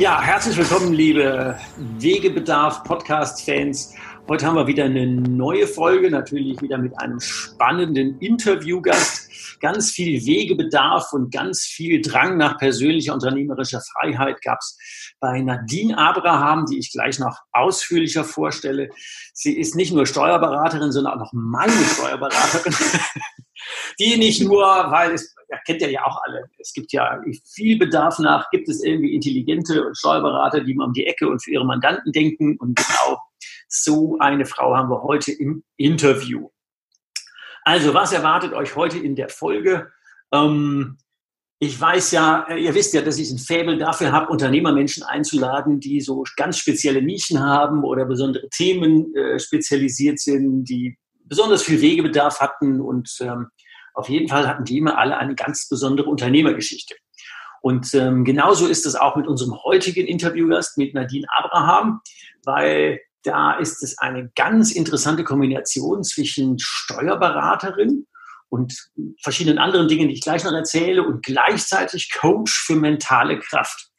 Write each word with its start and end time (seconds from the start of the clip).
Ja, 0.00 0.20
herzlich 0.22 0.56
willkommen, 0.56 0.94
liebe 0.94 1.58
Wegebedarf-Podcast-Fans. 1.98 3.94
Heute 4.28 4.46
haben 4.46 4.54
wir 4.54 4.66
wieder 4.66 4.84
eine 4.84 5.06
neue 5.06 5.66
Folge, 5.66 6.10
natürlich 6.10 6.62
wieder 6.62 6.78
mit 6.78 6.98
einem 6.98 7.20
spannenden 7.20 8.18
Interviewgast. 8.18 9.28
Ganz 9.60 9.90
viel 9.90 10.24
Wegebedarf 10.24 11.12
und 11.12 11.30
ganz 11.30 11.64
viel 11.64 12.00
Drang 12.00 12.38
nach 12.38 12.56
persönlicher 12.56 13.12
unternehmerischer 13.12 13.82
Freiheit 13.82 14.40
gab 14.40 14.60
es 14.60 14.78
bei 15.20 15.42
Nadine 15.42 15.98
Abraham, 15.98 16.64
die 16.64 16.78
ich 16.78 16.92
gleich 16.92 17.18
noch 17.18 17.36
ausführlicher 17.52 18.24
vorstelle. 18.24 18.88
Sie 19.34 19.52
ist 19.58 19.76
nicht 19.76 19.92
nur 19.92 20.06
Steuerberaterin, 20.06 20.92
sondern 20.92 21.12
auch 21.12 21.18
noch 21.18 21.32
meine 21.34 21.72
Steuerberaterin. 21.72 22.72
die 23.98 24.16
nicht 24.16 24.42
nur, 24.42 24.64
weil 24.64 25.12
es, 25.12 25.34
ja, 25.48 25.58
kennt 25.66 25.82
ihr 25.82 25.90
ja 25.90 26.04
auch 26.04 26.20
alle, 26.24 26.44
es 26.58 26.72
gibt 26.72 26.92
ja 26.92 27.20
viel 27.54 27.78
Bedarf 27.78 28.18
nach, 28.18 28.50
gibt 28.50 28.68
es 28.68 28.82
irgendwie 28.82 29.14
intelligente 29.14 29.90
Steuerberater, 29.94 30.60
die 30.60 30.74
mal 30.74 30.86
um 30.86 30.92
die 30.92 31.06
Ecke 31.06 31.28
und 31.28 31.42
für 31.42 31.50
ihre 31.50 31.66
Mandanten 31.66 32.12
denken. 32.12 32.56
Und 32.58 32.76
genau 32.76 33.18
so 33.68 34.18
eine 34.18 34.46
Frau 34.46 34.76
haben 34.76 34.90
wir 34.90 35.02
heute 35.02 35.32
im 35.32 35.64
Interview. 35.76 36.48
Also, 37.62 37.94
was 37.94 38.12
erwartet 38.12 38.52
euch 38.52 38.74
heute 38.74 38.98
in 38.98 39.16
der 39.16 39.28
Folge? 39.28 39.90
Ähm, 40.32 40.98
ich 41.62 41.78
weiß 41.78 42.12
ja, 42.12 42.46
äh, 42.48 42.58
ihr 42.58 42.74
wisst 42.74 42.94
ja, 42.94 43.02
dass 43.02 43.18
ich 43.18 43.30
ein 43.30 43.38
Faible 43.38 43.76
dafür 43.76 44.12
habe, 44.12 44.30
Unternehmermenschen 44.30 45.02
einzuladen, 45.02 45.78
die 45.78 46.00
so 46.00 46.24
ganz 46.36 46.56
spezielle 46.56 47.02
Nischen 47.02 47.40
haben 47.40 47.84
oder 47.84 48.06
besondere 48.06 48.48
Themen 48.48 49.14
äh, 49.14 49.38
spezialisiert 49.38 50.18
sind, 50.18 50.64
die 50.64 50.96
besonders 51.24 51.62
viel 51.62 51.80
Wegebedarf 51.82 52.40
hatten 52.40 52.80
und 52.80 53.14
ähm, 53.20 53.48
auf 53.94 54.08
jeden 54.08 54.28
Fall 54.28 54.48
hatten 54.48 54.64
die 54.64 54.78
immer 54.78 54.98
alle 54.98 55.18
eine 55.18 55.34
ganz 55.34 55.68
besondere 55.68 56.08
Unternehmergeschichte. 56.08 56.94
Und 57.62 57.92
ähm, 57.94 58.24
genauso 58.24 58.66
ist 58.66 58.86
es 58.86 58.94
auch 58.94 59.16
mit 59.16 59.26
unserem 59.26 59.62
heutigen 59.62 60.06
Interviewgast, 60.06 60.78
mit 60.78 60.94
Nadine 60.94 61.26
Abraham, 61.36 62.00
weil 62.44 63.00
da 63.22 63.52
ist 63.58 63.82
es 63.82 63.98
eine 63.98 64.30
ganz 64.34 64.72
interessante 64.72 65.24
Kombination 65.24 66.02
zwischen 66.02 66.56
Steuerberaterin 66.58 68.06
und 68.48 68.74
verschiedenen 69.22 69.58
anderen 69.58 69.88
Dingen, 69.88 70.08
die 70.08 70.14
ich 70.14 70.22
gleich 70.22 70.42
noch 70.44 70.52
erzähle, 70.52 71.02
und 71.02 71.22
gleichzeitig 71.22 72.10
Coach 72.12 72.64
für 72.66 72.76
mentale 72.76 73.38
Kraft. 73.38 73.90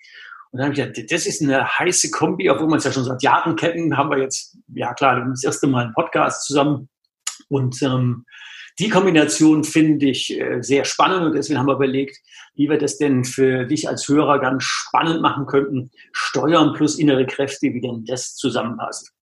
Und 0.51 0.57
dann 0.57 0.65
habe 0.65 0.73
ich 0.73 0.85
gedacht, 0.85 1.11
das 1.11 1.25
ist 1.25 1.41
eine 1.41 1.65
heiße 1.65 2.11
Kombi, 2.11 2.49
obwohl 2.49 2.67
wir 2.67 2.75
es 2.75 2.83
ja 2.83 2.91
schon 2.91 3.05
seit 3.05 3.23
Jahren 3.23 3.55
kennen, 3.55 3.95
haben 3.95 4.09
wir 4.09 4.17
jetzt, 4.17 4.57
ja 4.73 4.93
klar, 4.93 5.25
das 5.29 5.43
erste 5.43 5.67
Mal 5.67 5.85
einen 5.85 5.93
Podcast 5.93 6.45
zusammen. 6.45 6.89
Und 7.47 7.81
ähm, 7.81 8.25
die 8.79 8.89
Kombination 8.89 9.63
finde 9.63 10.07
ich 10.07 10.39
äh, 10.39 10.61
sehr 10.61 10.85
spannend 10.85 11.25
und 11.25 11.35
deswegen 11.35 11.59
haben 11.59 11.67
wir 11.67 11.75
überlegt, 11.75 12.17
wie 12.55 12.69
wir 12.69 12.77
das 12.77 12.97
denn 12.97 13.23
für 13.23 13.65
dich 13.65 13.87
als 13.87 14.07
Hörer 14.07 14.39
ganz 14.39 14.63
spannend 14.63 15.21
machen 15.21 15.45
könnten. 15.45 15.91
Steuern 16.11 16.73
plus 16.73 16.97
innere 16.97 17.25
Kräfte, 17.25 17.73
wie 17.73 17.81
denn 17.81 18.05
das 18.05 18.35
zusammenpasst. 18.35 19.13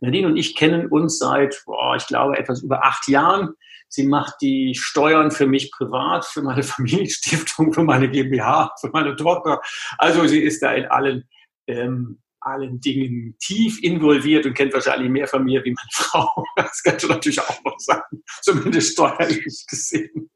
Nadine 0.00 0.28
und 0.28 0.36
ich 0.36 0.54
kennen 0.54 0.86
uns 0.88 1.18
seit, 1.18 1.62
boah, 1.66 1.96
ich 1.96 2.06
glaube, 2.06 2.38
etwas 2.38 2.62
über 2.62 2.84
acht 2.84 3.08
Jahren. 3.08 3.54
Sie 3.88 4.06
macht 4.06 4.34
die 4.40 4.74
Steuern 4.74 5.30
für 5.30 5.46
mich 5.46 5.70
privat, 5.70 6.24
für 6.24 6.42
meine 6.42 6.62
Familienstiftung, 6.64 7.72
für 7.72 7.84
meine 7.84 8.10
GmbH, 8.10 8.72
für 8.80 8.90
meine 8.90 9.16
Tochter. 9.16 9.60
Also 9.98 10.26
sie 10.26 10.42
ist 10.42 10.62
da 10.62 10.72
in 10.72 10.86
allen, 10.86 11.28
ähm, 11.66 12.20
allen 12.46 12.80
Dingen 12.80 13.36
tief 13.40 13.82
involviert 13.82 14.46
und 14.46 14.54
kennt 14.54 14.72
wahrscheinlich 14.72 15.10
mehr 15.10 15.26
von 15.26 15.44
mir 15.44 15.64
wie 15.64 15.70
meine 15.70 15.88
Frau. 15.92 16.44
Das 16.56 16.82
kannst 16.82 17.04
du 17.04 17.08
natürlich 17.08 17.40
auch 17.40 17.64
noch 17.64 17.78
sagen, 17.78 18.22
zumindest 18.42 18.92
steuerlich 18.92 19.66
gesehen. 19.68 20.30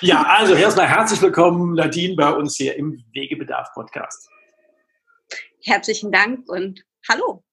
Ja, 0.00 0.22
also 0.24 0.54
erstmal 0.54 0.88
herzlich 0.88 1.22
willkommen, 1.22 1.74
Nadine, 1.74 2.16
bei 2.16 2.30
uns 2.30 2.56
hier 2.56 2.76
im 2.76 3.04
Wegebedarf-Podcast. 3.12 4.28
Herzlichen 5.62 6.10
Dank 6.10 6.48
und 6.48 6.84
hallo. 7.08 7.44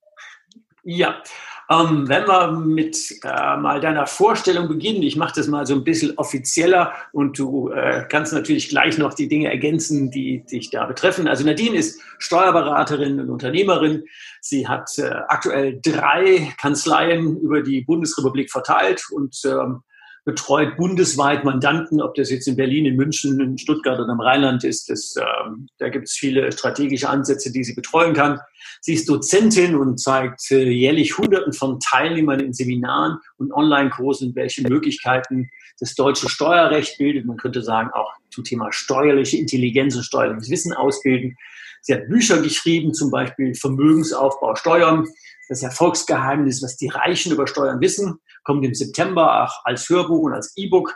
Ja, 0.88 1.24
ähm, 1.68 2.08
wenn 2.08 2.28
wir 2.28 2.52
mit 2.52 2.96
äh, 3.24 3.58
mal 3.58 3.80
deiner 3.82 4.06
Vorstellung 4.06 4.68
beginnen, 4.68 5.02
ich 5.02 5.16
mache 5.16 5.34
das 5.36 5.48
mal 5.48 5.66
so 5.66 5.74
ein 5.74 5.84
bisschen 5.84 6.16
offizieller 6.18 6.94
und 7.12 7.40
du 7.40 7.70
äh, 7.70 8.06
kannst 8.08 8.34
natürlich 8.34 8.70
gleich 8.70 9.00
noch 9.00 9.16
die 9.16 9.28
Dinge 9.28 9.50
ergänzen, 9.50 10.12
die 10.12 10.46
dich 10.46 10.70
da 10.70 10.86
betreffen. 10.86 11.28
Also 11.28 11.44
Nadine 11.44 11.76
ist 11.76 12.00
Steuerberaterin 12.20 13.20
und 13.20 13.32
Unternehmerin. 13.32 14.04
Sie 14.42 14.68
hat 14.68 14.96
äh, 15.00 15.10
aktuell 15.28 15.80
drei 15.82 16.54
Kanzleien 16.60 17.36
über 17.40 17.64
die 17.64 17.82
Bundesrepublik 17.82 18.52
verteilt 18.52 19.04
und 19.12 19.36
ähm, 19.46 19.82
betreut 20.26 20.76
bundesweit 20.76 21.46
Mandanten, 21.46 22.02
ob 22.02 22.16
das 22.16 22.32
jetzt 22.32 22.48
in 22.48 22.56
Berlin, 22.56 22.88
in 22.88 22.96
München, 22.96 23.40
in 23.40 23.60
Stuttgart 23.60 24.00
oder 24.00 24.12
im 24.12 24.20
Rheinland 24.20 24.64
ist. 24.64 24.90
Das, 24.90 25.16
ähm, 25.18 25.70
da 25.78 25.90
gibt 25.90 26.08
es 26.08 26.14
viele 26.14 26.52
strategische 26.52 27.08
Ansätze, 27.08 27.52
die 27.52 27.64
sie 27.64 27.76
betreuen 27.76 28.14
kann. 28.16 28.40
Sie 28.82 28.96
ist 28.96 29.08
Dozentin 29.08 29.76
und 29.76 30.00
zeigt 30.00 30.52
äh, 30.52 30.68
jährlich 30.68 31.20
Hunderten 31.20 31.54
von 31.54 31.80
Teilnehmern 31.80 32.40
in 32.40 32.54
Seminaren 32.54 33.20
und 33.38 33.54
Online-Kursen, 33.54 34.36
welche 34.36 34.64
Möglichkeiten 34.68 35.50
das 35.80 35.94
deutsche 35.94 36.28
Steuerrecht 36.28 36.98
bildet. 36.98 37.26
Man 37.26 37.38
könnte 37.38 37.62
sagen, 37.62 37.92
auch 37.94 38.12
zum 38.32 38.44
Thema 38.44 38.72
steuerliche 38.72 39.38
Intelligenz 39.38 39.96
und 39.96 40.04
steuerliches 40.04 40.50
Wissen 40.50 40.74
ausbilden. 40.74 41.38
Sie 41.82 41.94
hat 41.94 42.10
Bücher 42.10 42.42
geschrieben, 42.42 42.96
zum 42.96 43.12
Beispiel 43.12 43.54
Vermögensaufbau 43.54 44.56
Steuern, 44.56 45.08
das 45.50 45.62
Erfolgsgeheimnis, 45.62 46.64
was 46.64 46.78
die 46.78 46.88
Reichen 46.88 47.32
über 47.32 47.46
Steuern 47.46 47.80
wissen 47.80 48.20
kommt 48.46 48.64
im 48.64 48.74
September 48.74 49.52
als 49.66 49.90
Hörbuch 49.90 50.24
und 50.24 50.34
als 50.34 50.54
E-Book. 50.56 50.96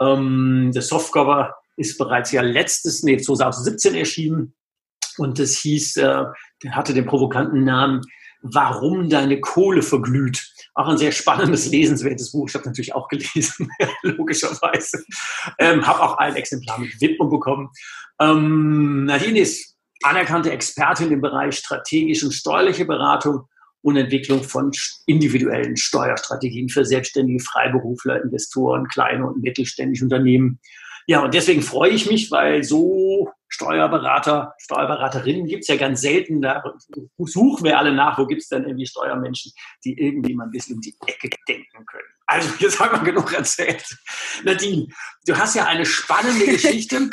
Ähm, 0.00 0.70
das 0.74 0.88
Softcover 0.88 1.54
ist 1.76 1.96
bereits 1.96 2.32
ja 2.32 2.42
letztes, 2.42 3.02
nee, 3.02 3.16
2017 3.16 3.94
erschienen. 3.94 4.54
Und 5.16 5.38
das 5.38 5.52
hieß, 5.56 5.96
äh, 5.96 6.24
hatte 6.70 6.92
den 6.92 7.06
provokanten 7.06 7.64
Namen 7.64 8.02
Warum 8.40 9.08
deine 9.10 9.40
Kohle 9.40 9.82
verglüht. 9.82 10.52
Auch 10.74 10.86
ein 10.86 10.96
sehr 10.96 11.10
spannendes, 11.10 11.70
lesenswertes 11.70 12.30
Buch. 12.30 12.48
Ich 12.48 12.54
habe 12.54 12.66
natürlich 12.66 12.94
auch 12.94 13.08
gelesen, 13.08 13.68
logischerweise. 14.02 15.04
Ähm, 15.58 15.84
habe 15.84 16.02
auch 16.02 16.18
ein 16.18 16.36
Exemplar 16.36 16.78
mit 16.78 17.00
Widmung 17.00 17.30
bekommen. 17.30 17.70
Ähm, 18.20 19.06
Nadine 19.06 19.40
ist 19.40 19.76
anerkannte 20.02 20.52
Expertin 20.52 21.10
im 21.10 21.20
Bereich 21.20 21.56
strategische 21.56 22.26
und 22.26 22.32
steuerliche 22.32 22.84
Beratung 22.84 23.48
und 23.88 23.96
Entwicklung 23.96 24.42
von 24.42 24.70
individuellen 25.06 25.76
Steuerstrategien 25.76 26.68
für 26.68 26.84
selbstständige 26.84 27.42
Freiberufler, 27.42 28.22
Investoren, 28.22 28.86
kleine 28.88 29.26
und 29.26 29.42
mittelständische 29.42 30.04
Unternehmen. 30.04 30.60
Ja, 31.06 31.24
und 31.24 31.32
deswegen 31.32 31.62
freue 31.62 31.90
ich 31.90 32.08
mich, 32.08 32.30
weil 32.30 32.62
so 32.62 33.32
Steuerberater, 33.48 34.54
Steuerberaterinnen 34.58 35.46
gibt 35.46 35.62
es 35.62 35.68
ja 35.68 35.76
ganz 35.76 36.02
selten. 36.02 36.42
Da 36.42 36.62
suchen 37.16 37.64
wir 37.64 37.78
alle 37.78 37.94
nach, 37.94 38.18
wo 38.18 38.26
gibt 38.26 38.42
es 38.42 38.48
denn 38.48 38.64
irgendwie 38.64 38.86
Steuermenschen, 38.86 39.52
die 39.84 39.98
irgendwie 39.98 40.34
mal 40.34 40.44
ein 40.44 40.50
bisschen 40.50 40.76
um 40.76 40.82
die 40.82 40.94
Ecke 41.06 41.30
denken 41.48 41.86
können. 41.86 42.08
Also, 42.26 42.50
jetzt 42.58 42.78
haben 42.78 43.00
wir 43.00 43.10
genug 43.10 43.32
erzählt. 43.32 43.86
Nadine, 44.44 44.88
du 45.26 45.34
hast 45.34 45.56
ja 45.56 45.64
eine 45.64 45.86
spannende 45.86 46.44
Geschichte. 46.52 47.08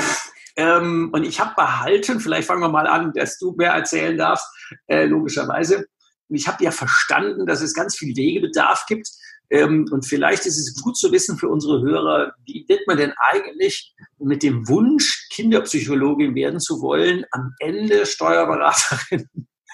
ähm, 0.57 1.09
und 1.13 1.23
ich 1.23 1.39
habe 1.39 1.53
behalten, 1.55 2.19
vielleicht 2.19 2.47
fangen 2.47 2.61
wir 2.61 2.69
mal 2.69 2.87
an, 2.87 3.13
dass 3.13 3.39
du 3.39 3.53
mehr 3.57 3.71
erzählen 3.71 4.17
darfst, 4.17 4.45
äh, 4.87 5.05
logischerweise. 5.05 5.87
Ich 6.29 6.47
habe 6.47 6.63
ja 6.63 6.71
verstanden, 6.71 7.45
dass 7.45 7.61
es 7.61 7.73
ganz 7.73 7.97
viel 7.97 8.15
Wegebedarf 8.15 8.85
gibt. 8.87 9.09
Ähm, 9.49 9.85
und 9.91 10.07
vielleicht 10.07 10.45
ist 10.45 10.57
es 10.57 10.81
gut 10.81 10.97
zu 10.97 11.11
wissen 11.11 11.37
für 11.37 11.49
unsere 11.49 11.81
Hörer, 11.81 12.33
wie 12.45 12.65
wird 12.67 12.87
man 12.87 12.97
denn 12.97 13.13
eigentlich 13.17 13.93
mit 14.17 14.41
dem 14.41 14.67
Wunsch, 14.67 15.27
Kinderpsychologin 15.31 16.33
werden 16.33 16.59
zu 16.59 16.81
wollen, 16.81 17.25
am 17.31 17.53
Ende 17.59 18.05
Steuerberaterin 18.05 19.29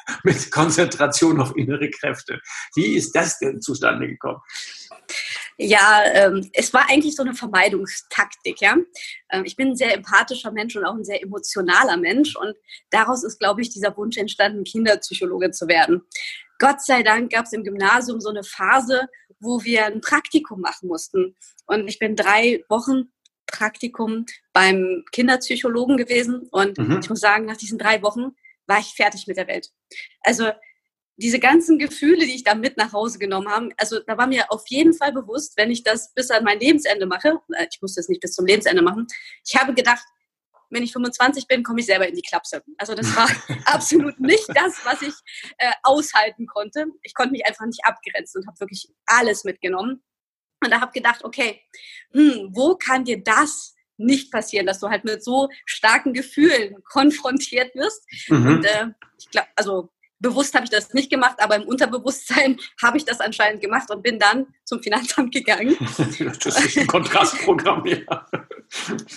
mit 0.23 0.51
Konzentration 0.51 1.39
auf 1.39 1.55
innere 1.55 1.89
Kräfte. 1.89 2.41
Wie 2.75 2.95
ist 2.95 3.15
das 3.15 3.39
denn 3.39 3.61
zustande 3.61 4.07
gekommen? 4.07 4.41
Ja, 5.63 6.01
ähm, 6.13 6.49
es 6.53 6.73
war 6.73 6.89
eigentlich 6.89 7.15
so 7.15 7.21
eine 7.21 7.35
Vermeidungstaktik, 7.35 8.61
ja. 8.61 8.77
Ähm, 9.29 9.45
ich 9.45 9.55
bin 9.55 9.69
ein 9.69 9.75
sehr 9.75 9.93
empathischer 9.93 10.51
Mensch 10.51 10.75
und 10.75 10.85
auch 10.85 10.95
ein 10.95 11.03
sehr 11.03 11.21
emotionaler 11.21 11.97
Mensch 11.97 12.35
und 12.35 12.55
daraus 12.89 13.23
ist, 13.23 13.37
glaube 13.37 13.61
ich, 13.61 13.69
dieser 13.69 13.95
Wunsch 13.95 14.17
entstanden, 14.17 14.63
Kinderpsychologe 14.63 15.51
zu 15.51 15.67
werden. 15.67 16.01
Gott 16.57 16.81
sei 16.81 17.03
Dank 17.03 17.31
gab 17.31 17.45
es 17.45 17.53
im 17.53 17.63
Gymnasium 17.63 18.19
so 18.19 18.29
eine 18.29 18.43
Phase, 18.43 19.07
wo 19.39 19.63
wir 19.63 19.85
ein 19.85 20.01
Praktikum 20.01 20.61
machen 20.61 20.87
mussten. 20.87 21.35
Und 21.67 21.87
ich 21.87 21.99
bin 21.99 22.15
drei 22.15 22.63
Wochen 22.67 23.11
Praktikum 23.45 24.25
beim 24.53 25.03
Kinderpsychologen 25.11 25.95
gewesen 25.95 26.47
und 26.51 26.79
mhm. 26.79 27.01
ich 27.03 27.09
muss 27.09 27.19
sagen, 27.19 27.45
nach 27.45 27.57
diesen 27.57 27.77
drei 27.77 28.01
Wochen 28.01 28.31
war 28.65 28.79
ich 28.79 28.93
fertig 28.95 29.27
mit 29.27 29.37
der 29.37 29.47
Welt. 29.47 29.69
Also 30.21 30.49
diese 31.21 31.39
ganzen 31.39 31.77
Gefühle, 31.77 32.25
die 32.25 32.35
ich 32.35 32.43
da 32.43 32.55
mit 32.55 32.77
nach 32.77 32.93
Hause 32.93 33.19
genommen 33.19 33.49
habe, 33.49 33.69
also 33.77 33.99
da 33.99 34.17
war 34.17 34.27
mir 34.27 34.51
auf 34.51 34.63
jeden 34.67 34.93
Fall 34.93 35.13
bewusst, 35.13 35.53
wenn 35.55 35.71
ich 35.71 35.83
das 35.83 36.13
bis 36.13 36.31
an 36.31 36.43
mein 36.43 36.59
Lebensende 36.59 37.05
mache, 37.05 37.39
äh, 37.53 37.67
ich 37.71 37.81
muss 37.81 37.95
das 37.95 38.09
nicht 38.09 38.21
bis 38.21 38.33
zum 38.33 38.45
Lebensende 38.45 38.81
machen, 38.81 39.07
ich 39.45 39.55
habe 39.55 39.73
gedacht, 39.73 40.03
wenn 40.71 40.83
ich 40.83 40.93
25 40.93 41.47
bin, 41.47 41.63
komme 41.63 41.81
ich 41.81 41.85
selber 41.85 42.07
in 42.07 42.15
die 42.15 42.21
Klapse. 42.21 42.63
Also 42.77 42.95
das 42.95 43.13
war 43.15 43.29
absolut 43.65 44.19
nicht 44.19 44.47
das, 44.55 44.79
was 44.85 45.01
ich 45.01 45.13
äh, 45.57 45.71
aushalten 45.83 46.47
konnte. 46.47 46.85
Ich 47.03 47.13
konnte 47.13 47.33
mich 47.33 47.45
einfach 47.45 47.65
nicht 47.65 47.81
abgrenzen 47.83 48.41
und 48.41 48.47
habe 48.47 48.59
wirklich 48.61 48.87
alles 49.05 49.43
mitgenommen. 49.43 50.01
Und 50.63 50.71
da 50.71 50.79
habe 50.79 50.93
gedacht, 50.93 51.25
okay, 51.25 51.61
hm, 52.13 52.51
wo 52.53 52.75
kann 52.75 53.03
dir 53.03 53.21
das 53.21 53.75
nicht 53.97 54.31
passieren, 54.31 54.65
dass 54.65 54.79
du 54.79 54.89
halt 54.89 55.03
mit 55.03 55.23
so 55.23 55.49
starken 55.65 56.13
Gefühlen 56.13 56.81
konfrontiert 56.83 57.75
wirst? 57.75 58.05
Mhm. 58.29 58.47
Und 58.47 58.65
äh, 58.65 58.87
ich 59.19 59.29
glaube, 59.29 59.49
also 59.57 59.89
bewusst 60.21 60.53
habe 60.53 60.65
ich 60.65 60.69
das 60.69 60.93
nicht 60.93 61.09
gemacht, 61.09 61.37
aber 61.39 61.55
im 61.55 61.63
Unterbewusstsein 61.63 62.57
habe 62.81 62.97
ich 62.97 63.05
das 63.05 63.19
anscheinend 63.19 63.61
gemacht 63.61 63.89
und 63.91 64.03
bin 64.03 64.19
dann 64.19 64.47
zum 64.63 64.81
Finanzamt 64.81 65.33
gegangen. 65.33 65.75
das 65.97 66.65
ist 66.65 66.77
ein 66.77 66.87
Kontrastprogramm, 66.87 67.85
ja. 67.85 68.27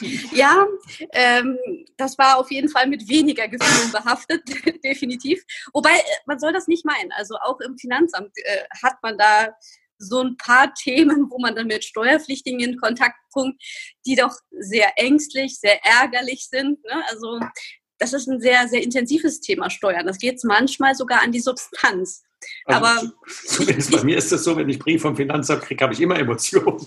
ja, 0.33 0.67
ähm, 1.12 1.59
das 1.97 2.19
war 2.19 2.39
auf 2.39 2.51
jeden 2.51 2.69
Fall 2.69 2.89
mit 2.89 3.09
weniger 3.09 3.47
Gefühlen 3.47 3.93
behaftet, 3.93 4.43
definitiv. 4.83 5.43
Wobei, 5.73 5.91
äh, 5.91 6.03
man 6.27 6.39
soll 6.39 6.53
das 6.53 6.67
nicht 6.67 6.85
meinen. 6.85 7.12
Also 7.12 7.37
auch 7.37 7.61
im 7.61 7.79
Finanzamt 7.79 8.33
äh, 8.37 8.65
hat 8.83 8.97
man 9.03 9.17
da 9.17 9.55
so 9.99 10.21
ein 10.23 10.37
paar 10.37 10.75
Themen, 10.75 11.31
wo 11.31 11.39
man 11.39 11.55
dann 11.55 11.69
mit 11.69 11.85
Steuerpflichtigen 11.85 12.61
in 12.61 12.77
Kontakt 12.79 13.17
kommt, 13.33 13.61
die 14.06 14.17
doch 14.17 14.35
sehr 14.51 14.93
ängstlich, 14.97 15.59
sehr 15.61 15.85
ärgerlich 15.85 16.49
sind. 16.49 16.83
Ne? 16.85 17.05
Also 17.09 17.39
das 18.05 18.12
ist 18.12 18.29
ein 18.29 18.39
sehr, 18.41 18.69
sehr 18.69 18.83
intensives 18.83 19.41
Thema 19.41 19.71
Steuern. 19.71 20.06
Das 20.06 20.19
geht 20.19 20.43
manchmal 20.45 20.95
sogar 20.95 21.23
an 21.23 21.33
die 21.33 21.41
Substanz. 21.41 22.25
Also 22.67 22.85
Aber 22.85 23.03
zumindest 23.47 23.91
bei 23.91 24.05
mir 24.05 24.19
ist 24.19 24.31
das 24.31 24.45
so, 24.45 24.55
wenn 24.59 24.69
ich 24.69 24.79
Brief 24.79 25.01
vom 25.01 25.17
Finanzamt 25.17 25.62
kriege, 25.62 25.83
habe 25.83 25.95
ich 25.95 26.01
immer 26.03 26.19
Emotionen. 26.19 26.87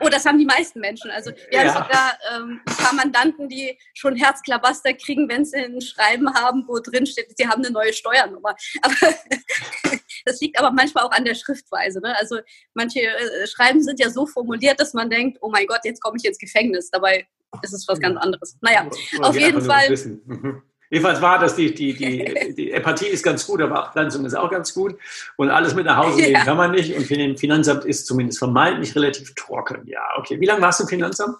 oh, 0.00 0.08
das 0.08 0.24
haben 0.24 0.38
die 0.38 0.44
meisten 0.44 0.78
Menschen. 0.78 1.10
Also 1.10 1.32
wir 1.50 1.64
ja. 1.64 1.74
haben 1.74 1.82
sogar 1.82 2.16
ähm, 2.32 2.60
ein 2.64 2.76
paar 2.76 2.94
Mandanten, 2.94 3.48
die 3.48 3.76
schon 3.94 4.14
Herzklabaster 4.14 4.94
kriegen, 4.94 5.28
wenn 5.28 5.44
sie 5.44 5.56
ein 5.56 5.80
Schreiben 5.80 6.32
haben, 6.32 6.62
wo 6.68 6.78
drin 6.78 7.04
steht, 7.04 7.36
sie 7.36 7.48
haben 7.48 7.64
eine 7.64 7.72
neue 7.72 7.92
Steuernummer. 7.92 8.54
Aber 8.82 8.94
das 10.24 10.40
liegt 10.40 10.56
aber 10.60 10.70
manchmal 10.70 11.02
auch 11.02 11.12
an 11.12 11.24
der 11.24 11.34
Schriftweise. 11.34 12.00
Ne? 12.00 12.16
Also 12.18 12.38
manche 12.74 13.00
äh, 13.00 13.48
Schreiben 13.48 13.82
sind 13.82 13.98
ja 13.98 14.10
so 14.10 14.24
formuliert, 14.26 14.78
dass 14.78 14.94
man 14.94 15.10
denkt, 15.10 15.38
oh 15.40 15.50
mein 15.50 15.66
Gott, 15.66 15.80
jetzt 15.82 16.00
komme 16.00 16.16
ich 16.20 16.24
ins 16.24 16.38
Gefängnis. 16.38 16.90
Dabei 16.90 17.26
ist 17.62 17.72
es 17.72 17.86
was 17.88 18.00
ganz 18.00 18.16
anderes. 18.18 18.56
Naja, 18.60 18.86
Oder 19.18 19.28
auf 19.28 19.38
jeden 19.38 19.62
Fall. 19.62 19.94
Jedenfalls 20.90 21.20
war 21.20 21.38
das, 21.38 21.56
die, 21.56 21.74
die, 21.74 21.94
die, 21.94 22.54
die 22.56 22.70
Empathie 22.70 23.08
ist 23.08 23.24
ganz 23.24 23.46
gut, 23.46 23.60
aber 23.60 23.86
Abgrenzung 23.86 24.24
ist 24.24 24.34
auch 24.34 24.50
ganz 24.50 24.72
gut. 24.72 24.96
Und 25.36 25.50
alles 25.50 25.74
mit 25.74 25.86
nach 25.86 25.96
Hause 25.96 26.20
nehmen 26.20 26.32
ja. 26.32 26.44
kann 26.44 26.56
man 26.56 26.70
nicht. 26.70 26.94
Und 26.94 27.04
für 27.06 27.16
den 27.16 27.36
Finanzamt 27.36 27.84
ist 27.84 28.06
zumindest 28.06 28.38
vermeintlich 28.38 28.94
relativ 28.94 29.34
trocken. 29.34 29.82
Ja, 29.86 30.02
okay. 30.18 30.40
Wie 30.40 30.46
lange 30.46 30.62
warst 30.62 30.80
du 30.80 30.84
im 30.84 30.88
Finanzamt? 30.88 31.36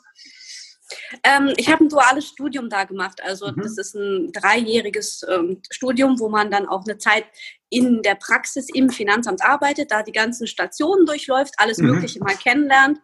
Ähm, 1.22 1.52
ich 1.56 1.70
habe 1.70 1.84
ein 1.84 1.88
duales 1.88 2.26
Studium 2.26 2.68
da 2.68 2.84
gemacht. 2.84 3.20
Also 3.24 3.48
mhm. 3.48 3.62
das 3.62 3.78
ist 3.78 3.94
ein 3.94 4.32
dreijähriges 4.32 5.24
ähm, 5.28 5.60
Studium, 5.70 6.18
wo 6.18 6.28
man 6.28 6.50
dann 6.50 6.66
auch 6.66 6.84
eine 6.84 6.98
Zeit 6.98 7.24
in 7.68 8.02
der 8.02 8.14
Praxis 8.14 8.68
im 8.72 8.90
Finanzamt 8.90 9.44
arbeitet, 9.44 9.90
da 9.90 10.02
die 10.02 10.12
ganzen 10.12 10.46
Stationen 10.46 11.06
durchläuft, 11.06 11.54
alles 11.58 11.78
mhm. 11.78 11.90
Mögliche 11.90 12.20
mal 12.20 12.34
kennenlernt. 12.34 12.98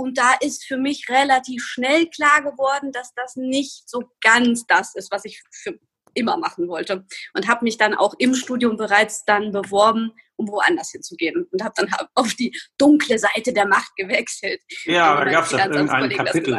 Und 0.00 0.16
da 0.16 0.32
ist 0.40 0.64
für 0.64 0.78
mich 0.78 1.10
relativ 1.10 1.62
schnell 1.62 2.06
klar 2.06 2.40
geworden, 2.42 2.90
dass 2.90 3.12
das 3.14 3.36
nicht 3.36 3.86
so 3.86 4.10
ganz 4.22 4.66
das 4.66 4.94
ist, 4.94 5.12
was 5.12 5.26
ich 5.26 5.42
für 5.50 5.78
immer 6.14 6.38
machen 6.38 6.68
wollte. 6.68 7.04
Und 7.34 7.48
habe 7.48 7.64
mich 7.64 7.76
dann 7.76 7.92
auch 7.92 8.14
im 8.18 8.34
Studium 8.34 8.78
bereits 8.78 9.26
dann 9.26 9.52
beworben, 9.52 10.12
um 10.36 10.48
woanders 10.48 10.92
hinzugehen. 10.92 11.46
Und 11.52 11.62
habe 11.62 11.74
dann 11.76 11.88
auf 12.14 12.32
die 12.32 12.56
dunkle 12.78 13.18
Seite 13.18 13.52
der 13.52 13.66
Macht 13.66 13.94
gewechselt. 13.94 14.62
Ja, 14.86 15.22
da 15.22 15.30
gab 15.30 15.44
es 15.44 15.52
irgendein 15.52 16.08
Kapitel 16.08 16.58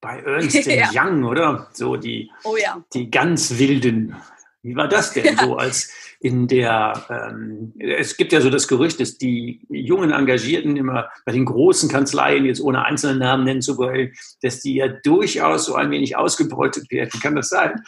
bei 0.00 0.20
Ernst 0.20 0.54
ja. 0.66 0.88
Young, 0.92 1.24
oder? 1.24 1.68
So 1.72 1.96
die, 1.96 2.30
oh, 2.44 2.56
ja. 2.56 2.84
die 2.94 3.10
ganz 3.10 3.58
wilden. 3.58 4.14
Wie 4.66 4.74
war 4.74 4.88
das 4.88 5.12
denn 5.12 5.36
ja. 5.36 5.44
so 5.44 5.56
als 5.56 5.92
in 6.18 6.48
der, 6.48 7.06
ähm, 7.08 7.72
es 7.78 8.16
gibt 8.16 8.32
ja 8.32 8.40
so 8.40 8.50
das 8.50 8.66
Gerücht, 8.66 8.98
dass 9.00 9.16
die 9.16 9.64
jungen 9.68 10.10
Engagierten 10.10 10.76
immer 10.76 11.08
bei 11.24 11.32
den 11.32 11.44
großen 11.44 11.88
Kanzleien, 11.88 12.44
jetzt 12.44 12.60
ohne 12.60 12.84
einzelne 12.84 13.16
Namen 13.16 13.44
nennen 13.44 13.62
zu 13.62 13.78
wollen, 13.78 14.12
dass 14.42 14.60
die 14.60 14.76
ja 14.76 14.88
durchaus 14.88 15.66
so 15.66 15.74
ein 15.74 15.90
wenig 15.90 16.16
ausgebeutet 16.16 16.90
werden. 16.90 17.20
Kann 17.20 17.36
das 17.36 17.50
sein? 17.50 17.80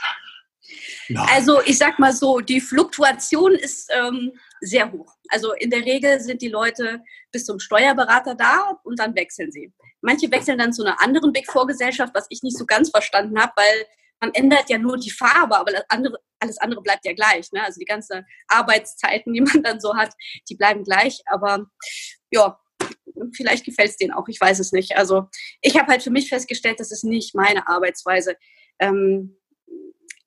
No. 1.09 1.25
Also 1.35 1.61
ich 1.65 1.79
sag 1.79 1.99
mal 1.99 2.13
so, 2.13 2.41
die 2.41 2.61
Fluktuation 2.61 3.53
ist 3.53 3.91
ähm, 3.99 4.33
sehr 4.61 4.93
hoch. 4.93 5.15
Also 5.31 5.53
in 5.55 5.71
der 5.71 5.85
Regel 5.85 6.21
sind 6.21 6.43
die 6.43 6.49
Leute 6.49 7.01
bis 7.33 7.45
zum 7.45 7.59
Steuerberater 7.59 8.35
da 8.35 8.79
und 8.85 8.99
dann 8.99 9.17
wechseln 9.17 9.51
sie. 9.51 9.73
Manche 10.01 10.31
wechseln 10.31 10.59
dann 10.59 10.73
zu 10.73 10.85
einer 10.85 11.01
anderen 11.01 11.33
Big 11.33 11.51
Four 11.51 11.67
Gesellschaft, 11.67 12.13
was 12.15 12.27
ich 12.29 12.43
nicht 12.43 12.57
so 12.57 12.67
ganz 12.67 12.91
verstanden 12.91 13.41
habe, 13.41 13.53
weil 13.57 13.87
man 14.21 14.33
ändert 14.35 14.69
ja 14.69 14.79
nur 14.79 14.97
die 14.97 15.11
Farbe, 15.11 15.57
aber 15.57 15.73
andere, 15.89 16.19
alles 16.41 16.59
andere 16.59 16.83
bleibt 16.83 17.05
ja 17.05 17.13
gleich. 17.13 17.53
Ne? 17.53 17.63
Also 17.63 17.79
die 17.79 17.85
ganzen 17.85 18.27
Arbeitszeiten, 18.49 19.33
die 19.33 19.41
man 19.41 19.63
dann 19.63 19.81
so 19.81 19.97
hat, 19.97 20.13
die 20.49 20.57
bleiben 20.57 20.85
gleich. 20.85 21.23
Aber 21.27 21.67
ja, 22.31 22.59
vielleicht 23.35 23.65
gefällt 23.65 23.91
es 23.91 23.97
denen 23.97 24.13
auch, 24.13 24.29
ich 24.29 24.41
weiß 24.41 24.59
es 24.59 24.73
nicht. 24.73 24.97
Also 24.97 25.29
ich 25.61 25.79
habe 25.79 25.91
halt 25.91 26.03
für 26.03 26.11
mich 26.11 26.29
festgestellt, 26.29 26.81
das 26.81 26.93
ist 26.93 27.05
nicht 27.05 27.35
meine 27.35 27.69
Arbeitsweise. 27.69 28.37
Ähm, 28.79 29.37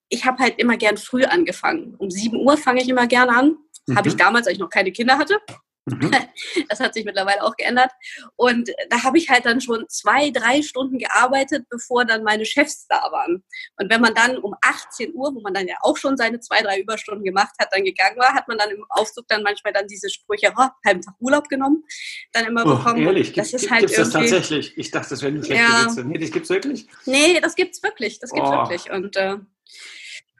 ich 0.09 0.25
habe 0.25 0.43
halt 0.43 0.59
immer 0.59 0.77
gern 0.77 0.97
früh 0.97 1.23
angefangen. 1.23 1.95
Um 1.95 2.09
7 2.09 2.37
Uhr 2.37 2.57
fange 2.57 2.81
ich 2.81 2.89
immer 2.89 3.07
gern 3.07 3.29
an. 3.29 3.57
Mhm. 3.87 3.97
Habe 3.97 4.09
ich 4.09 4.15
damals, 4.15 4.47
als 4.47 4.55
ich 4.55 4.59
noch 4.59 4.69
keine 4.69 4.91
Kinder 4.91 5.17
hatte. 5.17 5.39
Mhm. 5.85 6.11
Das 6.69 6.79
hat 6.79 6.93
sich 6.93 7.05
mittlerweile 7.05 7.43
auch 7.43 7.55
geändert. 7.55 7.91
Und 8.35 8.69
da 8.89 9.03
habe 9.03 9.17
ich 9.17 9.29
halt 9.29 9.45
dann 9.45 9.61
schon 9.61 9.85
zwei, 9.89 10.29
drei 10.31 10.61
Stunden 10.61 10.97
gearbeitet, 10.97 11.65
bevor 11.69 12.05
dann 12.05 12.23
meine 12.23 12.45
Chefs 12.45 12.87
da 12.87 13.01
waren. 13.11 13.43
Und 13.77 13.91
wenn 13.91 14.01
man 14.01 14.13
dann 14.13 14.37
um 14.37 14.55
18 14.61 15.13
Uhr, 15.13 15.33
wo 15.33 15.41
man 15.41 15.53
dann 15.53 15.67
ja 15.67 15.75
auch 15.81 15.97
schon 15.97 16.17
seine 16.17 16.39
zwei, 16.39 16.61
drei 16.61 16.79
Überstunden 16.79 17.23
gemacht 17.23 17.53
hat, 17.59 17.69
dann 17.71 17.83
gegangen 17.83 18.17
war, 18.17 18.33
hat 18.33 18.47
man 18.47 18.57
dann 18.57 18.69
im 18.69 18.85
Aufzug 18.89 19.27
dann 19.27 19.43
manchmal 19.43 19.73
dann 19.73 19.87
diese 19.87 20.09
Sprüche, 20.09 20.53
oh, 20.57 20.67
halben 20.85 21.01
Tag 21.01 21.15
Urlaub 21.19 21.49
genommen, 21.49 21.83
dann 22.31 22.45
immer 22.45 22.65
oh, 22.65 22.75
bekommen. 22.75 23.01
Ehrlich, 23.01 23.33
das 23.33 23.51
gibt, 23.51 23.63
ist 23.63 23.71
halt 23.71 23.81
gibt's 23.81 23.95
das 23.95 24.09
tatsächlich? 24.11 24.77
Ich 24.77 24.91
dachte, 24.91 25.09
das 25.09 25.21
wäre 25.21 25.31
nur 25.31 25.43
schlechte 25.43 25.63
ja. 25.63 26.03
Nee, 26.03 26.17
das 26.17 26.31
gibt's 26.31 26.49
wirklich? 26.49 26.87
Nee, 27.05 27.39
das 27.39 27.55
gibt's 27.55 27.83
wirklich. 27.83 28.19
Das 28.19 28.31
gibt's 28.31 28.49
oh. 28.49 28.53
wirklich. 28.53 28.91
Und 28.91 29.15
äh, 29.15 29.37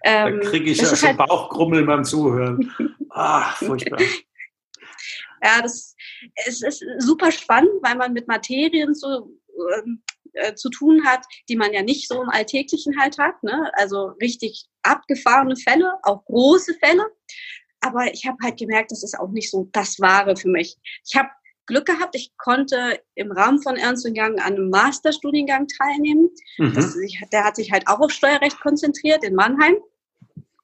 ähm, 0.03 0.39
da 0.41 0.49
kriege 0.49 0.71
ich 0.71 0.79
ja 0.79 0.95
schon 0.95 1.09
halt 1.09 1.17
Bauchgrummeln 1.17 1.85
beim 1.85 2.03
Zuhören. 2.03 2.73
Ah, 3.09 3.51
furchtbar. 3.53 3.99
Ja, 5.43 5.61
das 5.61 5.95
es 6.45 6.61
ist 6.61 6.83
super 6.99 7.31
spannend, 7.31 7.71
weil 7.81 7.95
man 7.95 8.13
mit 8.13 8.27
Materien 8.27 8.93
so 8.93 9.31
ähm, 9.77 10.03
äh, 10.33 10.55
zu 10.55 10.69
tun 10.69 11.05
hat, 11.05 11.25
die 11.49 11.55
man 11.55 11.73
ja 11.73 11.81
nicht 11.81 12.07
so 12.07 12.21
im 12.21 12.29
Alltäglichen 12.29 12.99
halt 12.99 13.17
hat. 13.17 13.41
Ne? 13.43 13.71
Also 13.73 14.13
richtig 14.21 14.67
abgefahrene 14.83 15.57
Fälle, 15.57 15.95
auch 16.03 16.23
große 16.25 16.75
Fälle. 16.75 17.05
Aber 17.81 18.13
ich 18.13 18.25
habe 18.25 18.37
halt 18.43 18.57
gemerkt, 18.57 18.91
das 18.91 19.03
ist 19.03 19.19
auch 19.19 19.29
nicht 19.29 19.49
so 19.49 19.67
das 19.73 19.99
Wahre 19.99 20.37
für 20.37 20.47
mich. 20.47 20.77
Ich 21.05 21.15
habe 21.15 21.29
Glück 21.65 21.85
gehabt, 21.85 22.15
ich 22.15 22.31
konnte 22.37 23.01
im 23.15 23.31
Rahmen 23.31 23.61
von 23.61 23.75
Ernst 23.75 24.05
Young 24.05 24.39
an 24.39 24.39
einem 24.39 24.69
Masterstudiengang 24.69 25.67
teilnehmen. 25.67 26.29
Mhm. 26.57 26.73
Das, 26.73 26.95
der 27.31 27.43
hat 27.43 27.55
sich 27.55 27.71
halt 27.71 27.87
auch 27.87 27.99
auf 27.99 28.11
Steuerrecht 28.11 28.59
konzentriert 28.59 29.23
in 29.23 29.35
Mannheim. 29.35 29.75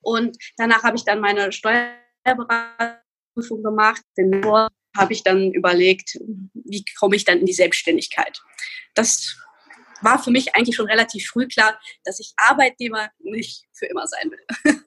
Und 0.01 0.37
danach 0.57 0.83
habe 0.83 0.95
ich 0.95 1.03
dann 1.03 1.19
meine 1.19 1.51
Steuerberatung 1.51 3.06
Prüfung 3.37 3.63
gemacht. 3.63 4.01
Dennoch 4.17 4.69
habe 4.97 5.13
ich 5.13 5.23
dann 5.23 5.51
überlegt, 5.51 6.17
wie 6.53 6.83
komme 6.99 7.15
ich 7.15 7.23
dann 7.23 7.39
in 7.39 7.45
die 7.45 7.53
Selbstständigkeit. 7.53 8.41
Das 8.95 9.37
war 10.01 10.21
für 10.21 10.31
mich 10.31 10.55
eigentlich 10.55 10.75
schon 10.75 10.87
relativ 10.87 11.27
früh 11.27 11.47
klar, 11.47 11.79
dass 12.03 12.19
ich 12.19 12.33
Arbeitnehmer 12.37 13.09
nicht 13.19 13.65
für 13.73 13.85
immer 13.85 14.07
sein 14.07 14.31
will. 14.31 14.75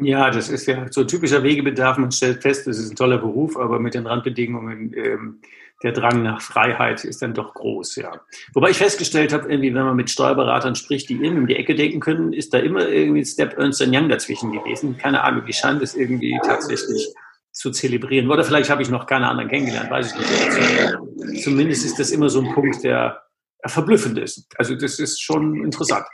Ja, 0.00 0.30
das 0.30 0.48
ist 0.48 0.68
ja 0.68 0.86
so 0.92 1.02
typischer 1.02 1.42
Wegebedarf. 1.42 1.98
Man 1.98 2.12
stellt 2.12 2.40
fest, 2.40 2.68
es 2.68 2.78
ist 2.78 2.90
ein 2.90 2.94
toller 2.94 3.18
Beruf, 3.18 3.56
aber 3.56 3.80
mit 3.80 3.94
den 3.94 4.06
Randbedingungen, 4.06 4.94
ähm, 4.94 5.40
der 5.82 5.90
Drang 5.90 6.22
nach 6.22 6.40
Freiheit 6.40 7.04
ist 7.04 7.20
dann 7.20 7.34
doch 7.34 7.52
groß, 7.54 7.96
ja. 7.96 8.20
Wobei 8.54 8.70
ich 8.70 8.76
festgestellt 8.76 9.32
habe, 9.32 9.50
irgendwie, 9.50 9.74
wenn 9.74 9.82
man 9.82 9.96
mit 9.96 10.08
Steuerberatern 10.08 10.76
spricht, 10.76 11.08
die 11.08 11.14
irgendwie 11.14 11.40
um 11.40 11.46
die 11.48 11.56
Ecke 11.56 11.74
denken 11.74 11.98
können, 11.98 12.32
ist 12.32 12.54
da 12.54 12.58
immer 12.58 12.88
irgendwie 12.88 13.24
Step 13.24 13.58
Ernst 13.58 13.80
Young 13.80 14.08
dazwischen 14.08 14.52
gewesen. 14.52 14.96
Keine 14.98 15.24
Ahnung, 15.24 15.44
die 15.44 15.52
scheint 15.52 15.82
es 15.82 15.96
irgendwie 15.96 16.38
tatsächlich 16.44 17.12
zu 17.58 17.72
zelebrieren. 17.72 18.30
Oder 18.30 18.44
vielleicht 18.44 18.70
habe 18.70 18.82
ich 18.82 18.88
noch 18.88 19.06
keine 19.06 19.28
anderen 19.28 19.50
kennengelernt, 19.50 19.90
weiß 19.90 20.12
ich 20.12 20.18
nicht. 20.18 21.42
Zumindest 21.42 21.84
ist 21.84 21.98
das 21.98 22.12
immer 22.12 22.30
so 22.30 22.40
ein 22.40 22.54
Punkt, 22.54 22.84
der 22.84 23.20
verblüffend 23.66 24.16
ist. 24.18 24.46
Also 24.56 24.76
das 24.76 25.00
ist 25.00 25.20
schon 25.20 25.64
interessant. 25.64 26.06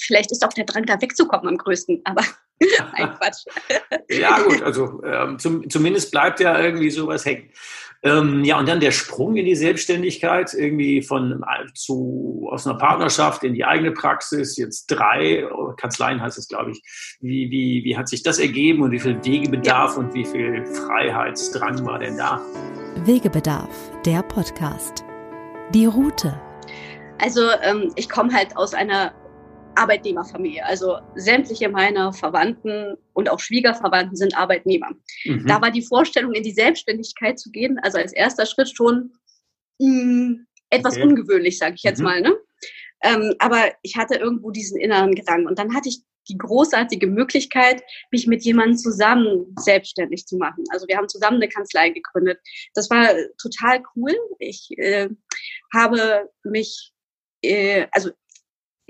Vielleicht 0.00 0.32
ist 0.32 0.44
auch 0.44 0.52
der 0.52 0.64
Drang, 0.64 0.84
da 0.84 1.00
wegzukommen 1.00 1.46
am 1.46 1.56
größten, 1.56 2.00
aber 2.04 2.22
ein 2.94 3.14
Quatsch. 3.14 3.44
ja, 4.08 4.40
gut, 4.40 4.62
also 4.62 5.00
ähm, 5.04 5.38
zum, 5.38 5.70
zumindest 5.70 6.10
bleibt 6.10 6.40
ja 6.40 6.58
irgendwie 6.58 6.90
sowas 6.90 7.24
hängen. 7.24 7.50
Ähm, 8.04 8.44
ja, 8.44 8.58
und 8.58 8.68
dann 8.68 8.80
der 8.80 8.90
Sprung 8.90 9.36
in 9.36 9.44
die 9.44 9.54
Selbstständigkeit, 9.54 10.52
irgendwie 10.54 11.02
von 11.02 11.40
zu, 11.74 12.48
aus 12.50 12.66
einer 12.66 12.76
Partnerschaft 12.76 13.44
in 13.44 13.54
die 13.54 13.64
eigene 13.64 13.92
Praxis, 13.92 14.56
jetzt 14.56 14.86
drei 14.86 15.46
Kanzleien 15.76 16.20
heißt 16.20 16.36
es, 16.36 16.48
glaube 16.48 16.72
ich. 16.72 16.82
Wie, 17.20 17.50
wie, 17.50 17.84
wie 17.84 17.96
hat 17.96 18.08
sich 18.08 18.24
das 18.24 18.40
ergeben 18.40 18.82
und 18.82 18.90
wie 18.90 18.98
viel 18.98 19.24
Wegebedarf 19.24 19.96
und 19.96 20.12
wie 20.14 20.24
viel 20.24 20.66
Freiheitsdrang 20.66 21.84
war 21.86 22.00
denn 22.00 22.16
da? 22.16 22.40
Wegebedarf, 23.04 23.92
der 24.04 24.22
Podcast. 24.22 25.04
Die 25.72 25.86
Route. 25.86 26.40
Also 27.18 27.42
ähm, 27.62 27.92
ich 27.94 28.08
komme 28.08 28.32
halt 28.32 28.56
aus 28.56 28.74
einer 28.74 29.12
Arbeitnehmerfamilie. 29.74 30.64
Also 30.64 30.98
sämtliche 31.14 31.68
meiner 31.68 32.12
Verwandten 32.12 32.96
und 33.12 33.30
auch 33.30 33.40
Schwiegerverwandten 33.40 34.16
sind 34.16 34.36
Arbeitnehmer. 34.36 34.90
Mhm. 35.24 35.46
Da 35.46 35.60
war 35.60 35.70
die 35.70 35.82
Vorstellung, 35.82 36.32
in 36.32 36.42
die 36.42 36.52
Selbstständigkeit 36.52 37.38
zu 37.38 37.50
gehen, 37.50 37.78
also 37.82 37.98
als 37.98 38.12
erster 38.12 38.46
Schritt 38.46 38.74
schon 38.74 39.12
mh, 39.78 39.88
mm, 39.88 40.46
etwas 40.70 40.96
okay. 40.96 41.04
ungewöhnlich, 41.04 41.58
sage 41.58 41.74
ich 41.76 41.82
jetzt 41.82 41.98
mhm. 41.98 42.04
mal. 42.04 42.20
Ne? 42.20 42.36
Ähm, 43.02 43.34
aber 43.38 43.72
ich 43.82 43.96
hatte 43.96 44.14
irgendwo 44.14 44.50
diesen 44.50 44.80
inneren 44.80 45.14
Gedanken. 45.14 45.48
Und 45.48 45.58
dann 45.58 45.74
hatte 45.74 45.88
ich 45.88 46.02
die 46.28 46.38
großartige 46.38 47.06
Möglichkeit, 47.08 47.82
mich 48.10 48.26
mit 48.26 48.42
jemandem 48.44 48.76
zusammen 48.76 49.54
selbstständig 49.58 50.26
zu 50.26 50.36
machen. 50.36 50.64
Also 50.70 50.86
wir 50.86 50.96
haben 50.96 51.08
zusammen 51.08 51.36
eine 51.36 51.48
Kanzlei 51.48 51.90
gegründet. 51.90 52.38
Das 52.74 52.90
war 52.90 53.08
total 53.40 53.82
cool. 53.96 54.12
Ich 54.38 54.68
äh, 54.78 55.08
habe 55.72 56.30
mich, 56.44 56.92
äh, 57.42 57.86
also 57.90 58.10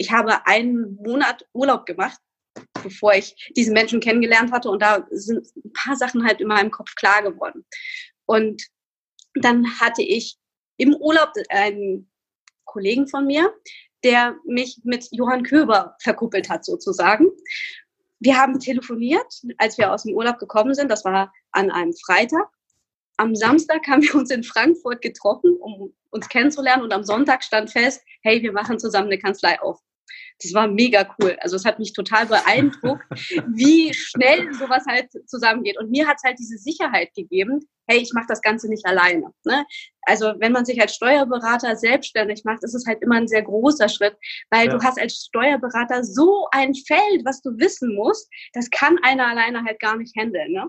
ich 0.02 0.11
habe 0.11 0.44
einen 0.47 0.97
Monat 0.97 1.47
Urlaub 1.52 1.87
gemacht, 1.87 2.18
bevor 2.82 3.14
ich 3.14 3.37
diesen 3.56 3.73
Menschen 3.73 4.00
kennengelernt 4.00 4.50
hatte. 4.50 4.68
Und 4.68 4.82
da 4.82 5.06
sind 5.12 5.47
ein 5.56 5.73
paar 5.73 5.94
Sachen 5.94 6.25
halt 6.26 6.40
in 6.40 6.49
meinem 6.49 6.73
Kopf 6.73 6.97
klar 6.97 7.23
geworden. 7.23 7.64
Und 8.26 8.66
dann 9.35 9.78
hatte 9.78 10.02
ich 10.02 10.38
im 10.76 10.92
Urlaub 10.97 11.32
einen 11.50 12.11
Kollegen 12.64 13.06
von 13.06 13.26
mir, 13.28 13.54
der 14.02 14.37
mich 14.44 14.80
mit 14.82 15.06
Johann 15.12 15.44
Köber 15.44 15.94
verkuppelt 16.02 16.50
hat 16.50 16.64
sozusagen. 16.64 17.28
Wir 18.18 18.37
haben 18.37 18.59
telefoniert, 18.59 19.32
als 19.59 19.78
wir 19.78 19.92
aus 19.92 20.02
dem 20.02 20.14
Urlaub 20.14 20.40
gekommen 20.40 20.75
sind. 20.75 20.90
Das 20.90 21.04
war 21.04 21.32
an 21.52 21.71
einem 21.71 21.92
Freitag. 22.04 22.49
Am 23.18 23.37
Samstag 23.37 23.87
haben 23.87 24.02
wir 24.02 24.16
uns 24.16 24.32
in 24.32 24.42
Frankfurt 24.42 25.00
getroffen, 25.00 25.56
um 25.61 25.94
uns 26.11 26.28
kennenzulernen. 26.28 26.82
Und 26.82 26.92
am 26.92 27.04
Sonntag 27.04 27.44
stand 27.44 27.71
fest, 27.71 28.02
hey, 28.23 28.42
wir 28.42 28.52
machen 28.52 28.80
zusammen 28.80 29.06
eine 29.06 29.21
Kanzlei 29.21 29.61
auf. 29.61 29.80
Das 30.42 30.54
war 30.54 30.68
mega 30.68 31.08
cool. 31.18 31.37
Also 31.40 31.56
es 31.56 31.64
hat 31.64 31.78
mich 31.78 31.92
total 31.92 32.26
beeindruckt, 32.26 33.04
wie 33.54 33.92
schnell 33.94 34.52
sowas 34.54 34.84
halt 34.87 35.11
zusammengeht. 35.26 35.78
Und 35.78 35.90
mir 35.90 36.06
hat 36.06 36.16
es 36.16 36.25
halt 36.25 36.38
diese 36.38 36.58
Sicherheit 36.58 37.14
gegeben, 37.14 37.61
hey, 37.88 37.99
ich 38.00 38.12
mache 38.12 38.26
das 38.28 38.40
Ganze 38.40 38.68
nicht 38.68 38.87
alleine. 38.87 39.32
Ne? 39.44 39.64
Also 40.02 40.34
wenn 40.38 40.52
man 40.52 40.64
sich 40.64 40.80
als 40.80 40.94
Steuerberater 40.94 41.76
selbstständig 41.76 42.44
macht, 42.44 42.62
ist 42.64 42.75
es 42.75 42.87
halt 42.87 43.02
immer 43.02 43.16
ein 43.16 43.28
sehr 43.28 43.42
großer 43.42 43.88
Schritt, 43.88 44.16
weil 44.50 44.66
ja. 44.66 44.76
du 44.76 44.82
hast 44.82 45.00
als 45.00 45.26
Steuerberater 45.28 46.04
so 46.04 46.46
ein 46.52 46.75
Feld, 46.75 47.25
was 47.25 47.40
du 47.42 47.50
wissen 47.58 47.94
musst, 47.94 48.30
das 48.52 48.70
kann 48.70 48.99
einer 49.02 49.28
alleine 49.28 49.64
halt 49.64 49.80
gar 49.80 49.96
nicht 49.96 50.16
handeln. 50.16 50.52
Ne? 50.52 50.68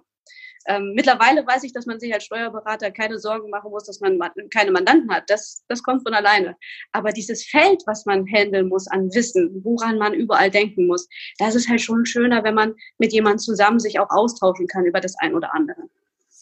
Ähm, 0.67 0.93
mittlerweile 0.95 1.45
weiß 1.45 1.63
ich, 1.63 1.73
dass 1.73 1.85
man 1.85 1.99
sich 1.99 2.13
als 2.13 2.23
Steuerberater 2.23 2.91
keine 2.91 3.19
Sorgen 3.19 3.49
machen 3.49 3.71
muss, 3.71 3.85
dass 3.85 3.99
man 3.99 4.19
keine 4.53 4.71
Mandanten 4.71 5.11
hat. 5.13 5.23
Das, 5.27 5.63
das 5.67 5.83
kommt 5.83 6.03
von 6.03 6.13
alleine. 6.13 6.55
Aber 6.91 7.11
dieses 7.11 7.45
Feld, 7.45 7.83
was 7.85 8.05
man 8.05 8.25
handeln 8.27 8.69
muss 8.69 8.87
an 8.87 9.13
Wissen, 9.13 9.61
woran 9.63 9.97
man 9.97 10.13
überall 10.13 10.49
denken 10.49 10.87
muss, 10.87 11.07
das 11.39 11.55
ist 11.55 11.69
halt 11.69 11.81
schon 11.81 12.05
schöner, 12.05 12.43
wenn 12.43 12.55
man 12.55 12.73
mit 12.97 13.13
jemandem 13.13 13.39
zusammen 13.39 13.79
sich 13.79 13.99
auch 13.99 14.09
austauschen 14.09 14.67
kann 14.67 14.85
über 14.85 15.01
das 15.01 15.15
ein 15.19 15.35
oder 15.35 15.53
andere. 15.53 15.89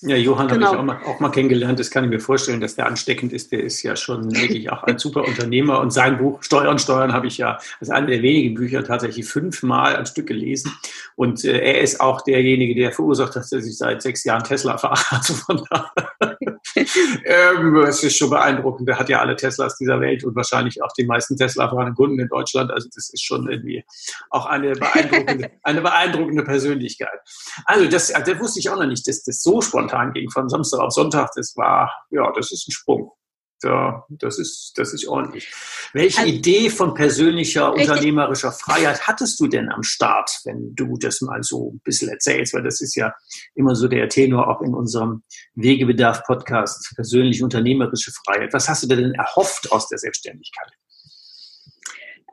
Ja, 0.03 0.15
Johann 0.15 0.47
genau. 0.47 0.67
habe 0.67 0.75
ich 0.75 0.79
auch 0.79 0.85
mal, 0.85 0.99
auch 1.05 1.19
mal, 1.19 1.29
kennengelernt. 1.29 1.79
Das 1.79 1.91
kann 1.91 2.03
ich 2.03 2.09
mir 2.09 2.19
vorstellen, 2.19 2.59
dass 2.59 2.75
der 2.75 2.87
ansteckend 2.87 3.33
ist. 3.33 3.51
Der 3.51 3.63
ist 3.63 3.83
ja 3.83 3.95
schon 3.95 4.35
wirklich 4.35 4.71
auch 4.71 4.81
ein 4.83 4.97
super 4.97 5.23
Unternehmer. 5.23 5.79
Und 5.79 5.91
sein 5.91 6.17
Buch 6.17 6.41
Steuern, 6.41 6.79
Steuern 6.79 7.13
habe 7.13 7.27
ich 7.27 7.37
ja 7.37 7.59
als 7.79 7.91
eine 7.91 8.07
der 8.07 8.23
wenigen 8.23 8.55
Bücher 8.55 8.83
tatsächlich 8.83 9.27
fünfmal 9.27 9.95
ein 9.95 10.07
Stück 10.07 10.25
gelesen. 10.25 10.75
Und 11.15 11.45
äh, 11.45 11.59
er 11.59 11.81
ist 11.81 12.01
auch 12.01 12.21
derjenige, 12.21 12.73
der 12.73 12.91
verursacht 12.91 13.35
hat, 13.35 13.43
dass 13.43 13.65
ich 13.65 13.77
seit 13.77 14.01
sechs 14.01 14.23
Jahren 14.23 14.43
Tesla 14.43 14.79
fahre. 14.79 14.99
Also 15.11 15.35
von 15.35 15.61
daher, 15.69 16.37
ähm, 17.25 17.75
es 17.87 18.03
ist 18.03 18.17
schon 18.17 18.31
beeindruckend. 18.31 18.89
Der 18.89 18.97
hat 18.97 19.07
ja 19.07 19.19
alle 19.19 19.35
Teslas 19.35 19.77
dieser 19.77 19.99
Welt 20.01 20.23
und 20.23 20.35
wahrscheinlich 20.35 20.81
auch 20.81 20.91
die 20.97 21.05
meisten 21.05 21.37
Tesla 21.37 21.69
fahrenden 21.69 21.93
Kunden 21.93 22.19
in 22.19 22.27
Deutschland. 22.27 22.71
Also 22.71 22.89
das 22.93 23.11
ist 23.11 23.23
schon 23.23 23.47
irgendwie 23.47 23.85
auch 24.31 24.47
eine 24.47 24.71
beeindruckende, 24.73 25.51
eine 25.61 25.81
beeindruckende 25.81 26.43
Persönlichkeit. 26.43 27.19
Also 27.65 27.87
das, 27.87 28.11
also 28.11 28.31
das 28.31 28.41
wusste 28.41 28.59
ich 28.59 28.69
auch 28.71 28.77
noch 28.77 28.87
nicht, 28.87 29.07
dass 29.07 29.23
das 29.23 29.43
so 29.43 29.61
spontan 29.61 29.90
spontan 29.91 30.13
ging 30.13 30.29
von 30.29 30.49
Samstag 30.49 30.79
auf 30.79 30.91
Sonntag, 30.91 31.29
das 31.35 31.55
war, 31.55 31.91
ja, 32.09 32.31
das 32.35 32.51
ist 32.51 32.67
ein 32.67 32.71
Sprung. 32.71 33.11
Ja, 33.63 34.03
das 34.09 34.39
ist, 34.39 34.73
das 34.77 34.91
ist 34.91 35.07
ordentlich. 35.07 35.53
Welche 35.93 36.21
also, 36.21 36.33
Idee 36.33 36.71
von 36.71 36.95
persönlicher 36.95 37.71
richtig. 37.71 37.91
unternehmerischer 37.91 38.51
Freiheit 38.51 39.05
hattest 39.07 39.39
du 39.39 39.45
denn 39.45 39.69
am 39.69 39.83
Start, 39.83 40.31
wenn 40.45 40.73
du 40.73 40.97
das 40.97 41.21
mal 41.21 41.43
so 41.43 41.73
ein 41.73 41.79
bisschen 41.83 42.09
erzählst? 42.09 42.55
Weil 42.55 42.63
das 42.63 42.81
ist 42.81 42.95
ja 42.95 43.13
immer 43.53 43.75
so 43.75 43.87
der 43.87 44.09
Tenor 44.09 44.47
auch 44.47 44.63
in 44.63 44.73
unserem 44.73 45.21
Wegebedarf-Podcast, 45.53 46.93
persönlich 46.95 47.43
unternehmerische 47.43 48.11
Freiheit. 48.25 48.51
Was 48.51 48.67
hast 48.67 48.81
du 48.81 48.87
denn 48.87 49.13
erhofft 49.13 49.71
aus 49.71 49.87
der 49.89 49.99
Selbstständigkeit? 49.99 50.71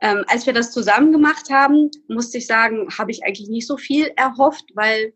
Ähm, 0.01 0.23
als 0.29 0.47
wir 0.47 0.53
das 0.53 0.71
zusammen 0.71 1.11
gemacht 1.11 1.51
haben, 1.51 1.91
musste 2.07 2.39
ich 2.39 2.47
sagen, 2.47 2.87
habe 2.97 3.11
ich 3.11 3.23
eigentlich 3.23 3.49
nicht 3.49 3.67
so 3.67 3.77
viel 3.77 4.11
erhofft, 4.15 4.65
weil 4.73 5.13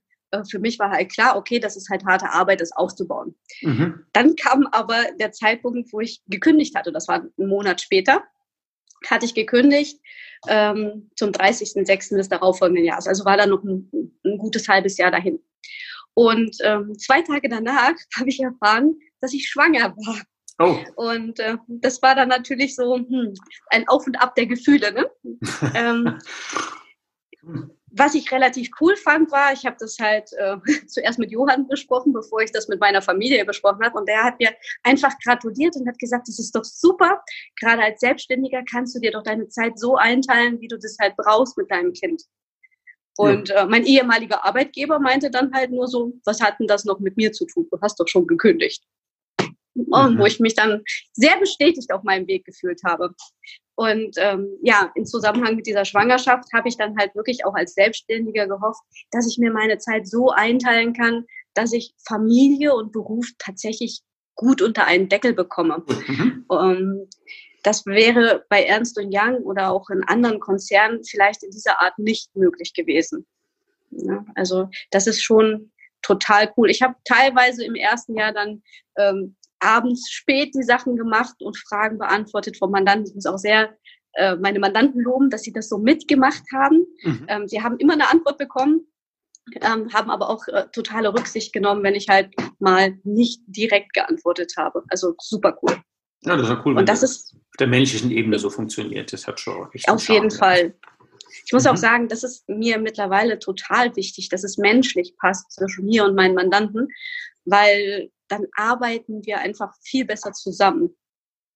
für 0.50 0.60
mich 0.60 0.80
war 0.80 0.92
halt 0.92 1.12
klar, 1.12 1.36
okay, 1.38 1.60
das 1.60 1.76
ist 1.76 1.90
halt 1.90 2.06
harte 2.06 2.30
Arbeit, 2.30 2.62
das 2.62 2.72
aufzubauen. 2.72 3.36
Mhm. 3.62 4.06
Dann 4.14 4.36
kam 4.36 4.68
aber 4.72 5.04
der 5.20 5.32
Zeitpunkt, 5.32 5.92
wo 5.94 6.00
ich 6.00 6.22
gekündigt 6.28 6.76
hatte. 6.76 6.92
Das 6.92 7.08
war 7.08 7.22
einen 7.38 7.50
Monat 7.50 7.82
später. 7.82 8.24
Hatte 9.08 9.26
ich 9.26 9.36
gekündigt 9.36 10.00
ähm, 10.48 11.12
zum 11.16 11.32
30.06. 11.32 12.18
des 12.18 12.30
darauffolgenden 12.30 12.86
Jahres. 12.86 13.08
Also 13.08 13.26
war 13.26 13.38
da 13.38 13.46
noch 13.46 13.64
ein, 13.64 13.90
ein 14.26 14.38
gutes 14.38 14.68
halbes 14.68 14.98
Jahr 14.98 15.12
dahin. 15.12 15.40
Und 16.14 16.56
ähm, 16.62 16.98
zwei 16.98 17.22
Tage 17.22 17.50
danach 17.50 17.94
habe 18.18 18.30
ich 18.30 18.40
erfahren, 18.40 18.96
dass 19.22 19.34
ich 19.34 19.50
schwanger 19.50 19.96
war. 19.96 20.22
Oh. 20.60 20.78
Und 20.96 21.40
äh, 21.40 21.58
das 21.68 22.02
war 22.02 22.16
dann 22.16 22.30
natürlich 22.30 22.76
so 22.76 22.96
hm, 22.96 23.34
ein 23.72 23.88
Auf 23.88 24.06
und 24.06 24.16
Ab 24.22 24.36
der 24.36 24.46
Gefühle. 24.46 24.94
Ne? 24.94 25.10
ähm, 25.76 26.20
was 27.96 28.16
ich 28.16 28.32
relativ 28.32 28.70
cool 28.82 28.96
fand, 28.96 29.32
war, 29.32 29.54
ich 29.54 29.66
habe 29.66 29.76
das 29.80 29.98
halt 30.00 30.32
äh, 30.34 30.58
zuerst 30.88 31.20
mit 31.20 31.32
Johann 31.32 31.68
besprochen, 31.68 32.12
bevor 32.12 32.42
ich 32.42 32.52
das 32.52 32.68
mit 32.68 32.80
meiner 32.80 33.02
Familie 33.02 33.46
besprochen 33.46 33.84
habe. 33.84 33.98
Und 33.98 34.08
der 34.08 34.24
hat 34.24 34.40
mir 34.40 34.52
einfach 34.82 35.14
gratuliert 35.24 35.76
und 35.76 35.88
hat 35.88 36.00
gesagt, 36.00 36.28
das 36.28 36.40
ist 36.40 36.56
doch 36.56 36.64
super. 36.64 37.24
Gerade 37.60 37.84
als 37.84 38.00
Selbstständiger 38.00 38.64
kannst 38.70 38.96
du 38.96 39.00
dir 39.00 39.12
doch 39.12 39.24
deine 39.24 39.48
Zeit 39.48 39.78
so 39.78 39.96
einteilen, 39.96 40.60
wie 40.60 40.68
du 40.68 40.78
das 40.78 40.98
halt 41.00 41.16
brauchst 41.16 41.56
mit 41.58 41.70
deinem 41.70 41.94
Kind. 41.94 42.24
Und 43.16 43.50
ja. 43.50 43.64
äh, 43.64 43.66
mein 43.68 43.86
ehemaliger 43.86 44.44
Arbeitgeber 44.44 45.00
meinte 45.00 45.30
dann 45.30 45.54
halt 45.54 45.72
nur 45.72 45.88
so, 45.88 46.14
was 46.26 46.42
hat 46.42 46.60
denn 46.60 46.68
das 46.68 46.86
noch 46.86 47.00
mit 47.00 47.16
mir 47.16 47.32
zu 47.32 47.46
tun? 47.46 47.68
Du 47.70 47.80
hast 47.82 48.00
doch 48.00 48.08
schon 48.08 48.26
gekündigt. 48.26 48.84
Mhm. 49.76 50.18
Wo 50.18 50.26
ich 50.26 50.40
mich 50.40 50.56
dann 50.56 50.84
sehr 51.14 51.38
bestätigt 51.40 51.92
auf 51.92 52.04
meinem 52.04 52.28
Weg 52.28 52.46
gefühlt 52.46 52.82
habe. 52.86 53.14
Und 53.76 54.16
ähm, 54.18 54.50
ja, 54.62 54.92
im 54.96 55.06
Zusammenhang 55.06 55.56
mit 55.56 55.66
dieser 55.66 55.86
Schwangerschaft 55.86 56.46
habe 56.54 56.68
ich 56.70 56.78
dann 56.78 56.96
halt 56.98 57.16
wirklich 57.16 57.44
auch 57.46 57.56
als 57.56 57.74
Selbstständiger 57.74 58.48
gehofft, 58.48 58.82
dass 59.12 59.28
ich 59.28 59.40
mir 59.40 59.52
meine 59.52 59.80
Zeit 59.80 60.08
so 60.08 60.30
einteilen 60.30 60.94
kann, 60.94 61.26
dass 61.56 61.74
ich 61.74 61.94
Familie 62.08 62.76
und 62.76 62.92
Beruf 62.92 63.28
tatsächlich 63.40 64.02
gut 64.36 64.62
unter 64.62 64.86
einen 64.86 65.10
Deckel 65.10 65.34
bekomme. 65.34 65.84
Mhm. 66.08 66.46
Um, 66.48 66.60
ähm, 66.60 67.10
das 67.64 67.86
wäre 67.86 68.46
bei 68.50 68.64
Ernst 68.64 69.00
Young 69.00 69.38
oder 69.38 69.72
auch 69.72 69.90
in 69.90 70.04
anderen 70.04 70.40
Konzernen 70.40 71.04
vielleicht 71.06 71.44
in 71.44 71.52
dieser 71.52 71.82
Art 71.82 71.98
nicht 71.98 72.36
möglich 72.36 72.74
gewesen. 72.74 73.26
Ja, 73.90 74.26
also 74.36 74.70
das 74.92 75.08
ist 75.08 75.24
schon 75.24 75.72
total 76.02 76.52
cool. 76.58 76.70
Ich 76.70 76.82
habe 76.82 76.96
teilweise 77.06 77.64
im 77.64 77.76
ersten 77.76 78.18
Jahr 78.18 78.34
dann 78.34 78.62
ähm, 78.98 79.36
abends 79.64 80.10
spät 80.12 80.54
die 80.56 80.64
Sachen 80.64 80.96
gemacht 80.96 81.36
und 81.40 81.58
Fragen 81.58 81.98
beantwortet 81.98 82.58
vom 82.58 82.72
Mandanten. 82.72 83.08
Ich 83.08 83.16
muss 83.16 83.26
auch 83.26 83.38
sehr 83.38 83.76
äh, 84.14 84.36
meine 84.36 84.60
Mandanten 84.60 85.02
loben, 85.02 85.30
dass 85.30 85.44
sie 85.44 85.54
das 85.54 85.70
so 85.70 85.78
mitgemacht 85.78 86.44
haben. 86.54 86.86
Mhm. 87.02 87.26
Ähm, 87.28 87.48
sie 87.48 87.64
haben 87.64 87.78
immer 87.78 87.94
eine 87.94 88.10
Antwort 88.10 88.38
bekommen, 88.38 88.86
ähm, 89.62 89.92
haben 89.94 90.10
aber 90.12 90.30
auch 90.30 90.48
äh, 90.48 90.66
totale 90.72 91.14
Rücksicht 91.14 91.54
genommen, 91.54 91.84
wenn 91.84 91.96
ich 91.96 92.10
halt 92.10 92.30
mal 92.60 92.98
nicht 93.04 93.42
direkt 93.48 93.94
geantwortet 93.94 94.54
habe. 94.58 94.84
Also 94.90 95.16
super 95.20 95.58
cool. 95.62 95.82
Ja, 96.22 96.38
das 96.38 96.44
ist 96.44 96.50
ja 96.50 96.62
cool, 96.66 96.72
und 96.74 96.78
wenn 96.78 96.86
das 96.86 97.04
ist 97.04 97.36
auf 97.36 97.58
der 97.60 97.68
menschlichen 97.68 98.12
Ebene 98.12 98.40
so 98.40 98.50
funktioniert. 98.50 99.12
Das 99.12 99.28
hat 99.28 99.40
schon 99.40 99.68
echt 99.74 99.90
Auf 99.90 100.08
jeden 100.08 100.32
Fall. 100.32 100.74
Ich 101.46 101.52
muss 101.52 101.66
mhm. 101.66 101.72
auch 101.72 101.78
sagen, 101.78 102.08
das 102.08 102.24
ist 102.24 102.48
mir 102.48 102.78
mittlerweile 102.78 103.40
total 103.40 103.96
wichtig, 103.96 104.30
dass 104.30 104.44
es 104.44 104.58
menschlich 104.58 105.16
passt 105.18 105.52
zwischen 105.52 105.86
mir 105.86 106.06
und 106.06 106.16
meinen 106.16 106.36
Mandanten, 106.36 106.88
weil 107.46 108.12
dann 108.34 108.48
arbeiten 108.56 109.26
wir 109.26 109.40
einfach 109.40 109.74
viel 109.82 110.06
besser 110.06 110.34
zusammen. 110.34 110.96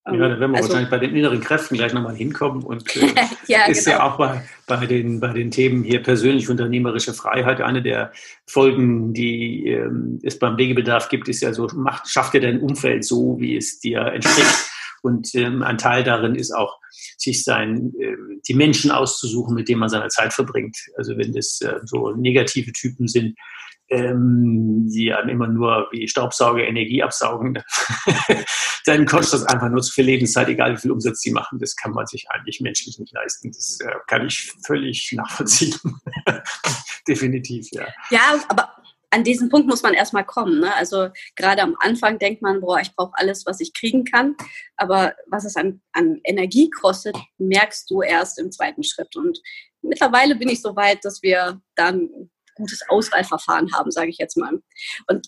Ja, 0.05 0.13
da 0.13 0.39
werden 0.39 0.51
wir 0.51 0.57
also, 0.57 0.69
wahrscheinlich 0.69 0.89
bei 0.89 0.99
den 0.99 1.15
inneren 1.15 1.41
Kräften 1.41 1.75
gleich 1.75 1.93
nochmal 1.93 2.15
hinkommen. 2.15 2.63
Und 2.63 2.95
äh, 2.95 3.13
ja, 3.47 3.65
ist 3.65 3.85
genau. 3.85 3.97
ja 3.97 4.03
auch 4.03 4.17
bei, 4.17 4.41
bei, 4.65 4.85
den, 4.85 5.19
bei 5.19 5.33
den 5.33 5.51
Themen 5.51 5.83
hier 5.83 6.01
persönlich 6.01 6.49
unternehmerische 6.49 7.13
Freiheit 7.13 7.59
eine 7.59 7.81
der 7.81 8.13
Folgen, 8.45 9.13
die 9.13 9.67
ähm, 9.67 10.19
es 10.23 10.39
beim 10.39 10.57
Wegebedarf 10.57 11.09
gibt, 11.09 11.27
ist 11.27 11.41
ja 11.41 11.51
so, 11.51 11.67
macht, 11.75 12.07
schafft 12.07 12.33
dir 12.33 12.41
dein 12.41 12.61
Umfeld 12.61 13.03
so, 13.03 13.37
wie 13.39 13.57
es 13.57 13.79
dir 13.79 13.99
entspricht. 14.01 14.69
Und 15.01 15.35
ähm, 15.35 15.61
ein 15.61 15.77
Teil 15.77 16.03
darin 16.03 16.35
ist 16.35 16.51
auch, 16.51 16.79
sich 17.17 17.43
sein, 17.43 17.93
äh, 17.99 18.15
die 18.47 18.53
Menschen 18.53 18.91
auszusuchen, 18.91 19.55
mit 19.55 19.67
denen 19.67 19.79
man 19.79 19.89
seine 19.89 20.07
Zeit 20.07 20.33
verbringt. 20.33 20.77
Also 20.95 21.17
wenn 21.17 21.33
das 21.33 21.59
äh, 21.61 21.79
so 21.83 22.11
negative 22.11 22.71
Typen 22.71 23.07
sind, 23.07 23.37
ähm, 23.89 24.87
die 24.89 25.13
einem 25.13 25.29
immer 25.29 25.47
nur 25.47 25.87
wie 25.91 26.07
Staubsauger 26.07 26.65
Energie 26.65 27.03
absaugen, 27.03 27.61
dann 28.85 29.05
kostet 29.05 29.41
das 29.41 29.47
einfach 29.47 29.69
nur 29.69 29.81
zu 29.81 29.91
viel 29.93 30.05
Lebenszeit, 30.05 30.49
egal 30.49 30.73
wie 30.73 30.81
viel 30.81 30.91
Umsatz 30.91 31.21
sie 31.21 31.31
machen. 31.31 31.59
Das 31.59 31.75
kann 31.75 31.91
man 31.91 32.05
sich 32.05 32.29
eigentlich 32.29 32.61
menschlich 32.61 32.99
nicht 32.99 33.13
leisten. 33.13 33.51
Das 33.51 33.79
äh, 33.81 33.93
kann 34.07 34.25
ich 34.25 34.53
völlig 34.65 35.11
nachvollziehen. 35.15 35.75
Definitiv, 37.07 37.67
ja. 37.71 37.87
Ja, 38.09 38.39
aber 38.49 38.73
an 39.09 39.23
diesen 39.23 39.49
Punkt 39.49 39.67
muss 39.67 39.83
man 39.83 39.93
erstmal 39.93 40.25
kommen. 40.25 40.59
Ne? 40.59 40.73
Also 40.75 41.09
gerade 41.35 41.61
am 41.61 41.75
Anfang 41.79 42.19
denkt 42.19 42.41
man, 42.41 42.59
boah, 42.59 42.79
ich 42.81 42.93
brauche 42.93 43.13
alles, 43.13 43.45
was 43.45 43.61
ich 43.61 43.73
kriegen 43.73 44.03
kann. 44.03 44.35
Aber 44.75 45.15
was 45.27 45.45
es 45.45 45.55
an, 45.55 45.81
an 45.93 46.19
Energie 46.25 46.69
kostet, 46.69 47.15
merkst 47.37 47.89
du 47.89 48.01
erst 48.01 48.37
im 48.37 48.51
zweiten 48.51 48.83
Schritt. 48.83 49.15
Und 49.15 49.39
mittlerweile 49.81 50.35
bin 50.35 50.49
ich 50.49 50.61
so 50.61 50.75
weit, 50.75 51.05
dass 51.05 51.21
wir 51.21 51.61
dann 51.75 52.29
gutes 52.57 52.81
Auswahlverfahren 52.89 53.73
haben, 53.73 53.91
sage 53.91 54.09
ich 54.09 54.17
jetzt 54.17 54.37
mal. 54.37 54.61
Und 55.07 55.27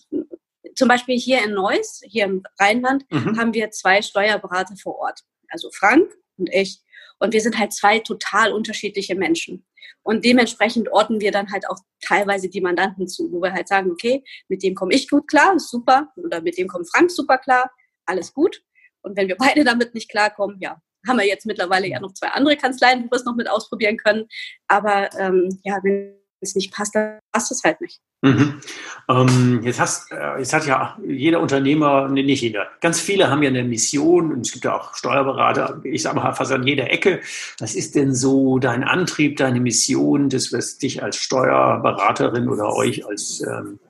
zum 0.74 0.88
Beispiel 0.88 1.18
hier 1.18 1.42
in 1.44 1.54
Neuss, 1.54 2.00
hier 2.04 2.24
im 2.24 2.42
Rheinland, 2.58 3.04
mhm. 3.10 3.38
haben 3.38 3.54
wir 3.54 3.70
zwei 3.70 4.02
Steuerberater 4.02 4.76
vor 4.76 4.96
Ort. 4.98 5.20
Also 5.48 5.70
Frank 5.72 6.12
und 6.36 6.48
ich. 6.52 6.80
Und 7.18 7.32
wir 7.32 7.40
sind 7.40 7.58
halt 7.58 7.72
zwei 7.72 7.98
total 7.98 8.52
unterschiedliche 8.52 9.14
Menschen. 9.14 9.66
Und 10.02 10.24
dementsprechend 10.24 10.90
ordnen 10.90 11.20
wir 11.20 11.32
dann 11.32 11.52
halt 11.52 11.68
auch 11.68 11.76
teilweise 12.00 12.48
die 12.48 12.60
Mandanten 12.60 13.06
zu, 13.06 13.30
wo 13.32 13.42
wir 13.42 13.52
halt 13.52 13.68
sagen, 13.68 13.90
okay, 13.90 14.24
mit 14.48 14.62
dem 14.62 14.74
komme 14.74 14.94
ich 14.94 15.08
gut 15.08 15.28
klar, 15.28 15.54
ist 15.54 15.70
super, 15.70 16.08
oder 16.16 16.40
mit 16.40 16.56
dem 16.56 16.68
kommt 16.68 16.90
Frank 16.90 17.10
super 17.10 17.38
klar, 17.38 17.70
alles 18.06 18.32
gut. 18.32 18.62
Und 19.02 19.16
wenn 19.16 19.28
wir 19.28 19.36
beide 19.36 19.64
damit 19.64 19.94
nicht 19.94 20.10
klarkommen, 20.10 20.58
ja, 20.60 20.80
haben 21.06 21.18
wir 21.18 21.26
jetzt 21.26 21.46
mittlerweile 21.46 21.86
ja 21.86 22.00
noch 22.00 22.12
zwei 22.14 22.28
andere 22.28 22.56
Kanzleien, 22.56 23.04
wo 23.04 23.10
wir 23.10 23.16
es 23.16 23.24
noch 23.24 23.36
mit 23.36 23.48
ausprobieren 23.48 23.96
können. 23.96 24.26
Aber 24.66 25.10
ähm, 25.18 25.60
ja, 25.64 25.78
wenn 25.82 26.18
es 26.40 26.54
nicht 26.54 26.72
passt, 26.72 26.94
dann 26.94 27.18
passt 27.32 27.50
es 27.52 27.62
halt 27.64 27.80
nicht. 27.80 28.00
Mhm. 28.22 28.60
Ähm, 29.08 29.60
jetzt, 29.62 29.80
hast, 29.80 30.12
äh, 30.12 30.38
jetzt 30.38 30.52
hat 30.52 30.66
ja 30.66 30.98
jeder 31.06 31.40
Unternehmer, 31.40 32.08
nee, 32.08 32.22
nicht 32.22 32.42
jeder, 32.42 32.68
ganz 32.80 33.00
viele 33.00 33.30
haben 33.30 33.42
ja 33.42 33.48
eine 33.48 33.64
Mission 33.64 34.32
und 34.32 34.46
es 34.46 34.52
gibt 34.52 34.64
ja 34.64 34.78
auch 34.78 34.94
Steuerberater, 34.94 35.80
ich 35.84 36.02
sage 36.02 36.16
mal 36.16 36.32
fast 36.34 36.52
an 36.52 36.66
jeder 36.66 36.90
Ecke. 36.90 37.20
Was 37.58 37.74
ist 37.74 37.94
denn 37.94 38.14
so 38.14 38.58
dein 38.58 38.84
Antrieb, 38.84 39.36
deine 39.36 39.60
Mission, 39.60 40.28
das, 40.28 40.52
was 40.52 40.78
dich 40.78 41.02
als 41.02 41.16
Steuerberaterin 41.16 42.48
oder 42.48 42.74
euch 42.74 43.06
als 43.06 43.40
ähm, 43.40 43.80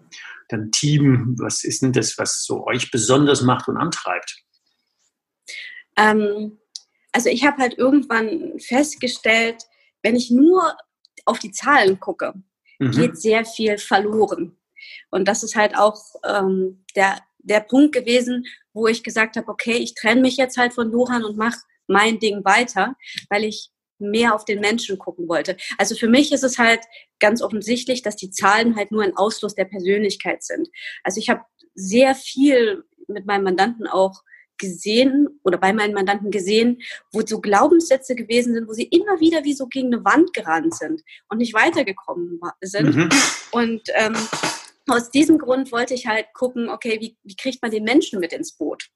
dein 0.48 0.70
Team, 0.70 1.36
was 1.38 1.64
ist 1.64 1.82
denn 1.82 1.92
das, 1.92 2.18
was 2.18 2.44
so 2.44 2.66
euch 2.66 2.90
besonders 2.90 3.42
macht 3.42 3.68
und 3.68 3.76
antreibt? 3.76 4.42
Ähm, 5.96 6.58
also 7.12 7.28
ich 7.28 7.44
habe 7.44 7.58
halt 7.58 7.78
irgendwann 7.78 8.58
festgestellt, 8.58 9.64
wenn 10.02 10.16
ich 10.16 10.30
nur 10.30 10.74
auf 11.30 11.38
die 11.38 11.52
Zahlen 11.52 12.00
gucke, 12.00 12.34
mhm. 12.78 12.90
geht 12.90 13.18
sehr 13.18 13.44
viel 13.44 13.78
verloren. 13.78 14.56
Und 15.10 15.28
das 15.28 15.42
ist 15.42 15.56
halt 15.56 15.76
auch 15.76 15.98
ähm, 16.24 16.84
der, 16.96 17.20
der 17.38 17.60
Punkt 17.60 17.94
gewesen, 17.94 18.46
wo 18.72 18.86
ich 18.86 19.02
gesagt 19.02 19.36
habe, 19.36 19.48
okay, 19.48 19.76
ich 19.76 19.94
trenne 19.94 20.20
mich 20.20 20.36
jetzt 20.36 20.56
halt 20.56 20.72
von 20.72 20.90
Johann 20.92 21.24
und 21.24 21.36
mache 21.36 21.60
mein 21.86 22.18
Ding 22.18 22.44
weiter, 22.44 22.94
weil 23.28 23.44
ich 23.44 23.70
mehr 23.98 24.34
auf 24.34 24.44
den 24.44 24.60
Menschen 24.60 24.98
gucken 24.98 25.28
wollte. 25.28 25.56
Also 25.76 25.94
für 25.94 26.08
mich 26.08 26.32
ist 26.32 26.44
es 26.44 26.58
halt 26.58 26.80
ganz 27.18 27.42
offensichtlich, 27.42 28.02
dass 28.02 28.16
die 28.16 28.30
Zahlen 28.30 28.76
halt 28.76 28.90
nur 28.90 29.02
ein 29.02 29.16
Ausfluss 29.16 29.54
der 29.54 29.66
Persönlichkeit 29.66 30.42
sind. 30.42 30.68
Also 31.04 31.20
ich 31.20 31.28
habe 31.28 31.42
sehr 31.74 32.14
viel 32.14 32.84
mit 33.08 33.26
meinem 33.26 33.44
Mandanten 33.44 33.86
auch 33.86 34.22
gesehen 34.60 35.28
oder 35.42 35.58
bei 35.58 35.72
meinen 35.72 35.94
Mandanten 35.94 36.30
gesehen, 36.30 36.80
wo 37.12 37.22
so 37.26 37.40
Glaubenssätze 37.40 38.14
gewesen 38.14 38.54
sind, 38.54 38.68
wo 38.68 38.72
sie 38.72 38.84
immer 38.84 39.18
wieder 39.18 39.42
wie 39.44 39.54
so 39.54 39.66
gegen 39.66 39.92
eine 39.92 40.04
Wand 40.04 40.32
gerannt 40.34 40.74
sind 40.74 41.02
und 41.28 41.38
nicht 41.38 41.54
weitergekommen 41.54 42.40
sind. 42.60 42.94
Mhm. 42.94 43.08
Und 43.50 43.82
ähm, 43.94 44.14
aus 44.88 45.10
diesem 45.10 45.38
Grund 45.38 45.72
wollte 45.72 45.94
ich 45.94 46.06
halt 46.06 46.26
gucken, 46.34 46.68
okay, 46.68 46.98
wie, 47.00 47.16
wie 47.24 47.36
kriegt 47.36 47.62
man 47.62 47.70
den 47.70 47.84
Menschen 47.84 48.20
mit 48.20 48.32
ins 48.32 48.52
Boot, 48.56 48.88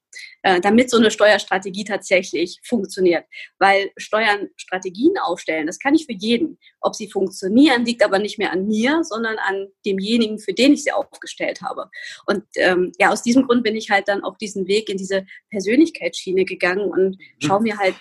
äh, 0.43 0.61
damit 0.61 0.91
so 0.91 0.97
eine 0.97 1.11
Steuerstrategie 1.11 1.85
tatsächlich 1.85 2.61
funktioniert. 2.65 3.25
Weil 3.59 3.91
Steuern 3.97 4.49
Strategien 4.57 5.15
aufstellen, 5.19 5.67
das 5.67 5.79
kann 5.79 5.95
ich 5.95 6.07
für 6.07 6.13
jeden. 6.13 6.59
Ob 6.81 6.95
sie 6.95 7.11
funktionieren, 7.11 7.85
liegt 7.85 8.05
aber 8.05 8.19
nicht 8.19 8.39
mehr 8.39 8.53
an 8.53 8.67
mir, 8.67 9.03
sondern 9.05 9.37
an 9.39 9.69
demjenigen, 9.87 10.39
für 10.39 10.53
den 10.53 10.73
ich 10.73 10.85
sie 10.85 10.93
aufgestellt 10.93 11.63
habe. 11.63 11.91
Und 12.27 12.45
ähm, 12.57 12.93
ja, 12.99 13.11
aus 13.11 13.23
diesem 13.23 13.47
Grund 13.47 13.63
bin 13.63 13.77
ich 13.77 13.91
halt 13.91 14.09
dann 14.09 14.25
auch 14.25 14.37
diesen 14.37 14.67
Weg 14.67 14.89
in 14.89 14.97
diese 14.97 15.27
Persönlichkeitsschiene 15.51 16.45
gegangen 16.45 16.91
und 16.91 17.19
schaue 17.39 17.63
mir 17.63 17.79
halt 17.79 17.97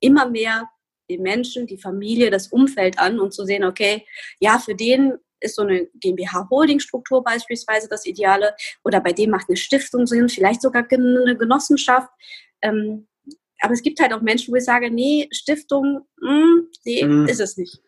immer 0.00 0.28
mehr 0.28 0.68
den 1.10 1.22
Menschen, 1.22 1.66
die 1.66 1.78
Familie, 1.78 2.30
das 2.30 2.48
Umfeld 2.48 2.98
an 2.98 3.20
und 3.20 3.32
zu 3.32 3.44
sehen, 3.44 3.64
okay, 3.64 4.06
ja, 4.40 4.58
für 4.58 4.74
den 4.74 5.14
ist 5.42 5.56
so 5.56 5.62
eine 5.62 5.86
GmbH-Holding-Struktur 6.00 7.22
beispielsweise 7.22 7.88
das 7.88 8.06
Ideale 8.06 8.54
oder 8.84 9.00
bei 9.00 9.12
dem 9.12 9.30
macht 9.30 9.48
eine 9.48 9.56
Stiftung 9.56 10.06
Sinn, 10.06 10.28
vielleicht 10.28 10.62
sogar 10.62 10.86
eine 10.90 11.36
Genossenschaft. 11.36 12.10
Ähm, 12.62 13.08
aber 13.60 13.74
es 13.74 13.82
gibt 13.82 14.00
halt 14.00 14.12
auch 14.12 14.22
Menschen, 14.22 14.52
wo 14.52 14.56
ich 14.56 14.64
sage, 14.64 14.90
nee, 14.90 15.28
Stiftung, 15.30 16.06
mh, 16.20 16.30
hm, 16.30 16.68
nee, 16.84 17.04
mhm. 17.04 17.28
ist 17.28 17.40
es 17.40 17.56
nicht. 17.56 17.80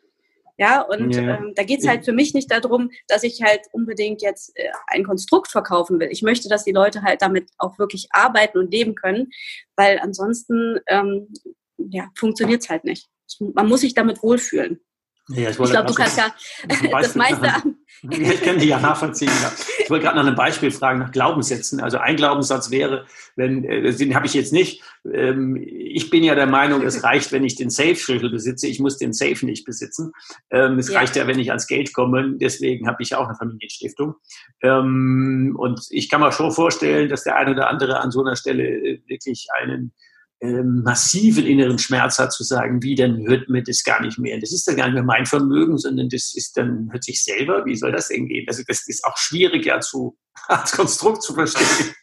Ja, 0.56 0.82
und 0.82 1.16
yeah. 1.16 1.36
ähm, 1.36 1.52
da 1.56 1.64
geht 1.64 1.80
es 1.80 1.88
halt 1.88 2.04
für 2.04 2.12
mich 2.12 2.32
nicht 2.32 2.48
darum, 2.48 2.90
dass 3.08 3.24
ich 3.24 3.42
halt 3.42 3.62
unbedingt 3.72 4.22
jetzt 4.22 4.52
äh, 4.56 4.70
ein 4.86 5.02
Konstrukt 5.02 5.50
verkaufen 5.50 5.98
will. 5.98 6.08
Ich 6.12 6.22
möchte, 6.22 6.48
dass 6.48 6.62
die 6.62 6.70
Leute 6.70 7.02
halt 7.02 7.22
damit 7.22 7.50
auch 7.58 7.76
wirklich 7.80 8.06
arbeiten 8.10 8.58
und 8.58 8.70
leben 8.70 8.94
können, 8.94 9.30
weil 9.74 9.98
ansonsten 9.98 10.78
ähm, 10.86 11.28
ja, 11.76 12.08
funktioniert 12.16 12.62
es 12.62 12.68
halt 12.68 12.84
nicht. 12.84 13.08
Man 13.40 13.68
muss 13.68 13.80
sich 13.80 13.94
damit 13.94 14.22
wohlfühlen. 14.22 14.80
Ja, 15.28 15.48
ich, 15.48 15.58
ich 15.58 15.70
glaube, 15.70 15.88
du 15.88 15.94
kannst 15.94 16.18
ja 16.18 16.34
das 16.92 17.14
meiste 17.14 17.54
an. 17.54 17.76
ich 18.10 18.42
kann 18.42 18.58
die 18.58 18.66
ja 18.66 18.78
nachvollziehen. 18.78 19.32
Ja. 19.42 19.52
Ich 19.78 19.88
wollte 19.88 20.04
gerade 20.04 20.18
nach 20.18 20.26
einem 20.26 20.36
Beispiel 20.36 20.70
fragen, 20.70 20.98
nach 20.98 21.12
Glaubenssätzen. 21.12 21.80
Also 21.80 21.96
ein 21.96 22.16
Glaubenssatz 22.16 22.70
wäre, 22.70 23.06
wenn, 23.34 23.64
äh, 23.64 23.90
den 23.94 24.14
habe 24.14 24.26
ich 24.26 24.34
jetzt 24.34 24.52
nicht. 24.52 24.82
Ähm, 25.10 25.56
ich 25.56 26.10
bin 26.10 26.24
ja 26.24 26.34
der 26.34 26.46
Meinung, 26.46 26.82
es 26.82 27.02
reicht, 27.04 27.32
wenn 27.32 27.44
ich 27.44 27.56
den 27.56 27.70
Safe-Schlüssel 27.70 28.30
besitze. 28.30 28.66
Ich 28.66 28.80
muss 28.80 28.98
den 28.98 29.14
Safe 29.14 29.46
nicht 29.46 29.64
besitzen. 29.64 30.12
Ähm, 30.50 30.78
es 30.78 30.90
ja. 30.90 30.98
reicht 30.98 31.16
ja, 31.16 31.26
wenn 31.26 31.38
ich 31.38 31.48
ans 31.48 31.66
Geld 31.66 31.94
komme. 31.94 32.34
Deswegen 32.36 32.86
habe 32.86 33.02
ich 33.02 33.14
auch 33.14 33.26
eine 33.26 33.36
Familienstiftung. 33.36 34.16
Ähm, 34.62 35.56
und 35.58 35.80
ich 35.88 36.10
kann 36.10 36.20
mir 36.20 36.32
schon 36.32 36.52
vorstellen, 36.52 37.08
dass 37.08 37.24
der 37.24 37.36
eine 37.36 37.52
oder 37.52 37.70
andere 37.70 38.00
an 38.00 38.10
so 38.10 38.22
einer 38.22 38.36
Stelle 38.36 38.64
äh, 38.64 39.00
wirklich 39.06 39.46
einen 39.58 39.94
massiven 40.42 41.46
inneren 41.46 41.78
Schmerz 41.78 42.18
hat, 42.18 42.32
zu 42.32 42.44
sagen, 42.44 42.82
wie, 42.82 42.94
dann 42.94 43.26
hört 43.26 43.48
mir 43.48 43.62
das 43.62 43.82
gar 43.82 44.02
nicht 44.02 44.18
mehr. 44.18 44.38
Das 44.38 44.52
ist 44.52 44.66
dann 44.68 44.76
gar 44.76 44.86
nicht 44.86 44.94
mehr 44.94 45.02
mein 45.02 45.26
Vermögen, 45.26 45.78
sondern 45.78 46.08
das 46.08 46.34
ist 46.34 46.56
dann, 46.56 46.88
hört 46.92 47.04
sich 47.04 47.22
selber, 47.24 47.64
wie 47.64 47.76
soll 47.76 47.92
das 47.92 48.08
denn 48.08 48.28
gehen? 48.28 48.44
Also 48.48 48.62
das 48.66 48.86
ist 48.86 49.04
auch 49.04 49.16
schwierig 49.16 49.64
ja 49.64 49.80
zu, 49.80 50.18
als 50.48 50.72
Konstrukt 50.72 51.22
zu 51.22 51.34
verstehen. 51.34 51.94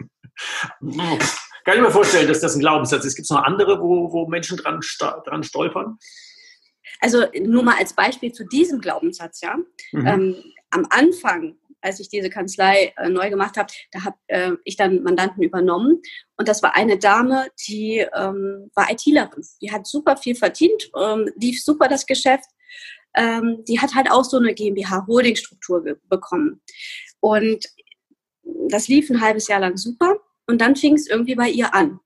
Kann 1.64 1.76
ich 1.76 1.82
mir 1.82 1.92
vorstellen, 1.92 2.28
dass 2.28 2.40
das 2.40 2.56
ein 2.56 2.62
Glaubenssatz 2.62 3.06
ist. 3.06 3.16
Gibt 3.16 3.26
es 3.26 3.30
noch 3.30 3.44
andere, 3.44 3.80
wo, 3.80 4.12
wo 4.12 4.28
Menschen 4.28 4.58
dran, 4.58 4.80
dran 5.00 5.44
stolpern? 5.44 5.98
Also 7.00 7.26
nur 7.40 7.64
mal 7.64 7.78
als 7.78 7.94
Beispiel 7.94 8.32
zu 8.32 8.46
diesem 8.46 8.82
Glaubenssatz, 8.82 9.42
ja. 9.42 9.58
Mhm. 9.92 10.08
Ähm, 10.08 10.36
am 10.72 10.88
Anfang 10.90 11.58
als 11.82 12.00
ich 12.00 12.10
diese 12.10 12.30
Kanzlei 12.30 12.94
äh, 12.98 13.10
neu 13.10 13.30
gemacht 13.30 13.58
habe, 13.58 13.72
da 13.92 14.04
habe 14.04 14.18
äh, 14.28 14.52
ich 14.64 14.78
dann 14.78 15.04
Mandanten 15.04 15.44
übernommen. 15.44 16.02
Und 16.38 16.48
das 16.48 16.64
war 16.64 16.76
eine 16.76 16.98
Dame, 16.98 17.48
die 17.68 18.06
ähm, 18.16 18.72
war 18.76 18.92
ITlerin. 18.92 19.44
Die 19.62 19.72
hat 19.72 19.88
super 19.88 20.18
viel 20.18 20.36
verdient, 20.36 20.90
ähm, 21.00 21.30
lief 21.36 21.64
super 21.64 21.88
das 21.88 22.06
Geschäft. 22.06 22.50
Ähm, 23.16 23.64
die 23.68 23.80
hat 23.80 23.96
halt 23.96 24.10
auch 24.10 24.24
so 24.24 24.38
eine 24.38 24.54
GmbH-Holding-Struktur 24.54 25.98
bekommen. 26.08 26.62
Und 27.20 27.66
das 28.70 28.88
lief 28.88 29.10
ein 29.10 29.22
halbes 29.22 29.48
Jahr 29.48 29.60
lang 29.60 29.78
super. 29.78 30.18
Und 30.48 30.62
dann 30.62 30.76
fing 30.76 30.96
es 30.96 31.08
irgendwie 31.08 31.36
bei 31.36 31.50
ihr 31.50 31.74
an. 31.74 32.00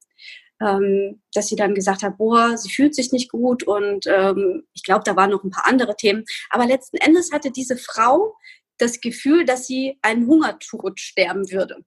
Ähm, 0.62 1.22
dass 1.34 1.48
sie 1.48 1.58
dann 1.58 1.76
gesagt 1.76 2.02
hat, 2.02 2.18
boah, 2.18 2.58
sie 2.58 2.70
fühlt 2.70 2.96
sich 2.96 3.12
nicht 3.12 3.30
gut 3.30 3.64
und 3.64 4.08
ähm, 4.08 4.64
ich 4.74 4.84
glaube, 4.84 5.04
da 5.04 5.18
waren 5.18 5.32
noch 5.32 5.44
ein 5.44 5.50
paar 5.50 5.68
andere 5.68 5.98
Themen. 5.98 6.24
Aber 6.50 6.66
letzten 6.66 6.96
Endes 6.96 7.34
hatte 7.34 7.52
diese 7.52 7.76
Frau 7.76 8.34
das 8.78 9.02
Gefühl, 9.02 9.46
dass 9.46 9.68
sie 9.68 9.98
einen 10.02 10.28
Hungertod 10.28 11.00
sterben 11.00 11.52
würde. 11.52 11.84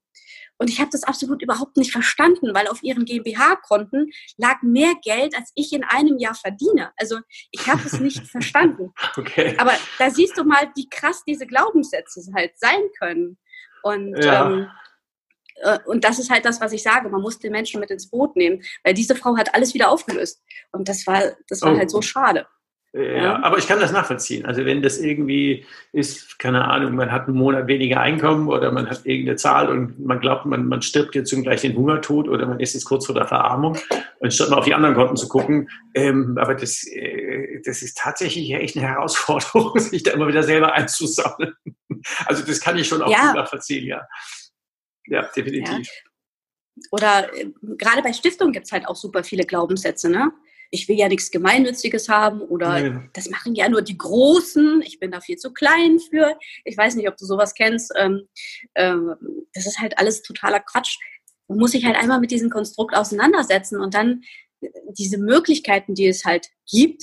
Und 0.58 0.68
ich 0.68 0.80
habe 0.80 0.90
das 0.90 1.04
absolut 1.04 1.40
überhaupt 1.40 1.76
nicht 1.76 1.92
verstanden, 1.92 2.52
weil 2.52 2.66
auf 2.66 2.82
ihren 2.82 3.04
GmbH-Konten 3.04 4.10
lag 4.36 4.60
mehr 4.62 4.94
Geld, 5.02 5.36
als 5.36 5.52
ich 5.54 5.72
in 5.72 5.84
einem 5.84 6.18
Jahr 6.18 6.34
verdiene. 6.34 6.92
Also 6.96 7.18
ich 7.52 7.68
habe 7.68 7.82
es 7.86 8.00
nicht 8.00 8.26
verstanden. 8.26 8.92
Okay. 9.16 9.54
Aber 9.58 9.72
da 9.98 10.10
siehst 10.10 10.36
du 10.36 10.44
mal, 10.44 10.70
wie 10.74 10.88
krass 10.88 11.22
diese 11.26 11.46
Glaubenssätze 11.46 12.20
halt 12.34 12.58
sein 12.58 12.82
können. 12.98 13.38
Und, 13.84 14.16
ja. 14.22 14.50
ähm, 14.50 14.68
äh, 15.62 15.78
und 15.86 16.02
das 16.02 16.18
ist 16.18 16.30
halt 16.30 16.44
das, 16.44 16.60
was 16.60 16.72
ich 16.72 16.82
sage. 16.82 17.08
Man 17.08 17.22
muss 17.22 17.38
den 17.38 17.52
Menschen 17.52 17.78
mit 17.78 17.92
ins 17.92 18.10
Boot 18.10 18.34
nehmen, 18.34 18.62
weil 18.82 18.94
diese 18.94 19.14
Frau 19.14 19.36
hat 19.36 19.54
alles 19.54 19.74
wieder 19.74 19.90
aufgelöst. 19.90 20.42
Und 20.72 20.88
das 20.88 21.06
war, 21.06 21.36
das 21.48 21.62
war 21.62 21.74
oh. 21.74 21.78
halt 21.78 21.90
so 21.90 22.02
schade. 22.02 22.46
Ja, 22.94 23.42
aber 23.42 23.58
ich 23.58 23.66
kann 23.66 23.80
das 23.80 23.92
nachvollziehen. 23.92 24.46
Also 24.46 24.64
wenn 24.64 24.80
das 24.80 24.98
irgendwie 24.98 25.66
ist, 25.92 26.38
keine 26.38 26.64
Ahnung, 26.66 26.94
man 26.94 27.12
hat 27.12 27.28
einen 27.28 27.36
Monat 27.36 27.66
weniger 27.66 28.00
Einkommen 28.00 28.48
oder 28.48 28.72
man 28.72 28.88
hat 28.88 29.04
irgendeine 29.04 29.36
Zahl 29.36 29.68
und 29.68 30.00
man 30.00 30.20
glaubt, 30.20 30.46
man, 30.46 30.66
man 30.66 30.80
stirbt 30.80 31.14
jetzt 31.14 31.30
gleich 31.42 31.60
den 31.60 31.76
Hungertod 31.76 32.28
oder 32.28 32.46
man 32.46 32.60
ist 32.60 32.72
jetzt 32.72 32.86
kurz 32.86 33.04
vor 33.04 33.14
der 33.14 33.26
Verarmung, 33.26 33.76
anstatt 34.22 34.48
mal 34.48 34.56
auf 34.56 34.64
die 34.64 34.72
anderen 34.72 34.94
Konten 34.94 35.16
zu 35.16 35.28
gucken. 35.28 35.68
Ähm, 35.94 36.38
aber 36.40 36.54
das, 36.54 36.82
äh, 36.86 37.60
das 37.62 37.82
ist 37.82 37.98
tatsächlich 37.98 38.50
echt 38.52 38.76
eine 38.78 38.86
Herausforderung, 38.86 39.78
sich 39.78 40.02
da 40.02 40.12
immer 40.12 40.26
wieder 40.26 40.42
selber 40.42 40.72
einzusammeln. 40.72 41.52
Also 42.24 42.42
das 42.42 42.58
kann 42.58 42.78
ich 42.78 42.88
schon 42.88 43.02
auch 43.02 43.10
ja. 43.10 43.34
nachvollziehen, 43.34 43.86
ja. 43.86 44.08
Ja, 45.06 45.28
definitiv. 45.36 45.86
Ja. 45.86 46.82
Oder 46.90 47.34
äh, 47.36 47.50
gerade 47.76 48.02
bei 48.02 48.14
Stiftungen 48.14 48.52
gibt 48.52 48.64
es 48.64 48.72
halt 48.72 48.88
auch 48.88 48.96
super 48.96 49.22
viele 49.24 49.44
Glaubenssätze, 49.44 50.08
ne? 50.08 50.32
Ich 50.70 50.88
will 50.88 50.96
ja 50.96 51.08
nichts 51.08 51.30
Gemeinnütziges 51.30 52.08
haben 52.08 52.40
oder 52.40 52.80
nee. 52.80 53.08
das 53.14 53.30
machen 53.30 53.54
ja 53.54 53.68
nur 53.68 53.82
die 53.82 53.96
Großen, 53.96 54.82
ich 54.82 54.98
bin 54.98 55.10
da 55.10 55.20
viel 55.20 55.36
zu 55.36 55.52
klein 55.52 55.98
für. 55.98 56.38
Ich 56.64 56.76
weiß 56.76 56.96
nicht, 56.96 57.08
ob 57.08 57.16
du 57.16 57.24
sowas 57.24 57.54
kennst. 57.54 57.92
Ähm, 57.96 58.28
ähm, 58.74 59.14
das 59.54 59.66
ist 59.66 59.78
halt 59.78 59.98
alles 59.98 60.22
totaler 60.22 60.60
Quatsch. 60.60 60.98
Man 61.48 61.58
muss 61.58 61.72
sich 61.72 61.84
halt 61.84 61.96
einmal 61.96 62.20
mit 62.20 62.30
diesem 62.30 62.50
Konstrukt 62.50 62.94
auseinandersetzen 62.94 63.80
und 63.80 63.94
dann 63.94 64.22
äh, 64.60 64.68
diese 64.98 65.18
Möglichkeiten, 65.18 65.94
die 65.94 66.06
es 66.06 66.24
halt 66.24 66.48
gibt, 66.70 67.02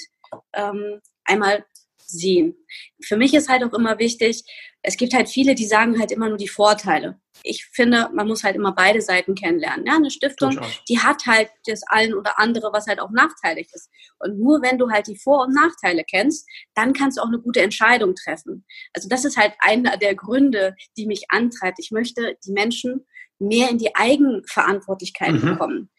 ähm, 0.54 1.01
einmal 1.23 1.65
sehen. 2.08 2.56
Für 3.04 3.18
mich 3.18 3.34
ist 3.34 3.50
halt 3.50 3.63
auch 3.63 3.74
immer 3.74 4.00
wichtig, 4.00 4.44
es 4.82 4.98
gibt 4.98 5.13
halt 5.13 5.30
viele, 5.30 5.56
die 5.56 5.65
sagen 5.65 6.00
halt 6.00 6.12
immer 6.12 6.30
nur 6.30 6.38
die 6.38 6.48
Vorteile. 6.48 7.20
Ich 7.44 7.65
finde, 7.65 8.10
man 8.13 8.28
muss 8.28 8.44
halt 8.44 8.56
immer 8.56 8.74
beide 8.74 9.02
Seiten 9.02 9.36
kennenlernen. 9.36 9.86
Ja, 9.86 9.96
eine 9.96 10.12
Stiftung, 10.12 10.60
die 10.88 11.00
hat 11.00 11.26
halt 11.26 11.50
das 11.65 11.82
ein 11.88 12.13
oder 12.13 12.39
andere, 12.39 12.72
was 12.72 12.88
halt 12.88 13.00
auch 13.00 13.12
nachteilig 13.12 13.68
ist. 13.74 13.89
Und 14.20 14.39
nur 14.39 14.62
wenn 14.62 14.78
du 14.78 14.89
halt 14.89 15.08
die 15.08 15.18
Vor- 15.18 15.46
und 15.46 15.54
Nachteile 15.54 16.04
kennst, 16.10 16.48
dann 16.76 16.94
kannst 16.94 17.18
du 17.18 17.22
auch 17.22 17.28
eine 17.28 17.39
gute 17.39 17.62
Entscheidung 17.62 18.15
treffen. 18.15 18.65
Also 18.94 19.10
das 19.10 19.26
ist 19.26 19.38
halt 19.38 19.54
einer 19.60 19.98
der 19.98 20.15
Gründe, 20.15 20.76
die 20.98 21.08
mich 21.08 21.26
antreibt. 21.30 21.80
Ich 21.80 21.91
möchte 21.91 22.38
die 22.46 22.52
Menschen 22.52 23.06
mehr 23.39 23.70
in 23.70 23.78
die 23.78 23.96
Eigenverantwortlichkeit 23.96 25.34
mhm. 25.34 25.41
bekommen. 25.41 25.89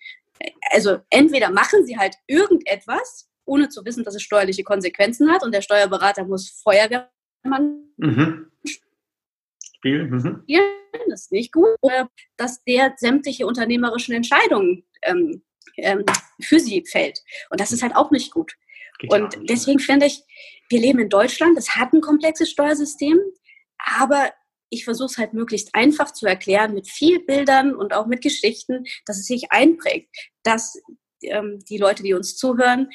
Also 0.70 0.98
entweder 1.10 1.50
machen 1.50 1.84
sie 1.86 1.98
halt 1.98 2.16
irgendetwas, 2.26 3.28
ohne 3.46 3.68
zu 3.68 3.84
wissen, 3.84 4.04
dass 4.04 4.14
es 4.14 4.22
steuerliche 4.22 4.64
Konsequenzen 4.64 5.30
hat 5.30 5.42
und 5.42 5.54
der 5.54 5.62
Steuerberater 5.62 6.24
muss 6.24 6.50
Feuerwehrmann 6.62 7.84
mhm. 7.96 8.50
spielen. 9.76 10.10
Mhm. 10.10 10.44
Das 11.08 11.22
ist 11.22 11.32
nicht 11.32 11.52
gut. 11.52 11.68
Oder 11.80 12.10
dass 12.36 12.62
der 12.64 12.94
sämtliche 12.96 13.46
unternehmerischen 13.46 14.14
Entscheidungen 14.14 14.84
ähm, 15.02 15.42
ähm, 15.76 16.04
für 16.40 16.60
sie 16.60 16.84
fällt. 16.84 17.22
Und 17.50 17.60
das 17.60 17.72
ist 17.72 17.82
halt 17.82 17.94
auch 17.94 18.10
nicht 18.10 18.32
gut. 18.32 18.56
Geht 18.98 19.12
und 19.12 19.36
deswegen 19.48 19.78
finde 19.78 20.06
ich, 20.06 20.22
wir 20.68 20.80
leben 20.80 20.98
in 20.98 21.08
Deutschland, 21.08 21.56
das 21.56 21.76
hat 21.76 21.92
ein 21.92 22.00
komplexes 22.00 22.50
Steuersystem, 22.50 23.18
aber 23.78 24.32
ich 24.70 24.84
versuche 24.84 25.06
es 25.06 25.18
halt 25.18 25.32
möglichst 25.32 25.74
einfach 25.74 26.12
zu 26.12 26.26
erklären 26.26 26.74
mit 26.74 26.88
viel 26.88 27.20
Bildern 27.20 27.74
und 27.74 27.92
auch 27.92 28.06
mit 28.06 28.22
Geschichten, 28.22 28.84
dass 29.04 29.18
es 29.18 29.26
sich 29.26 29.52
einprägt, 29.52 30.08
dass 30.42 30.80
ähm, 31.22 31.60
die 31.68 31.78
Leute, 31.78 32.02
die 32.02 32.14
uns 32.14 32.36
zuhören, 32.36 32.90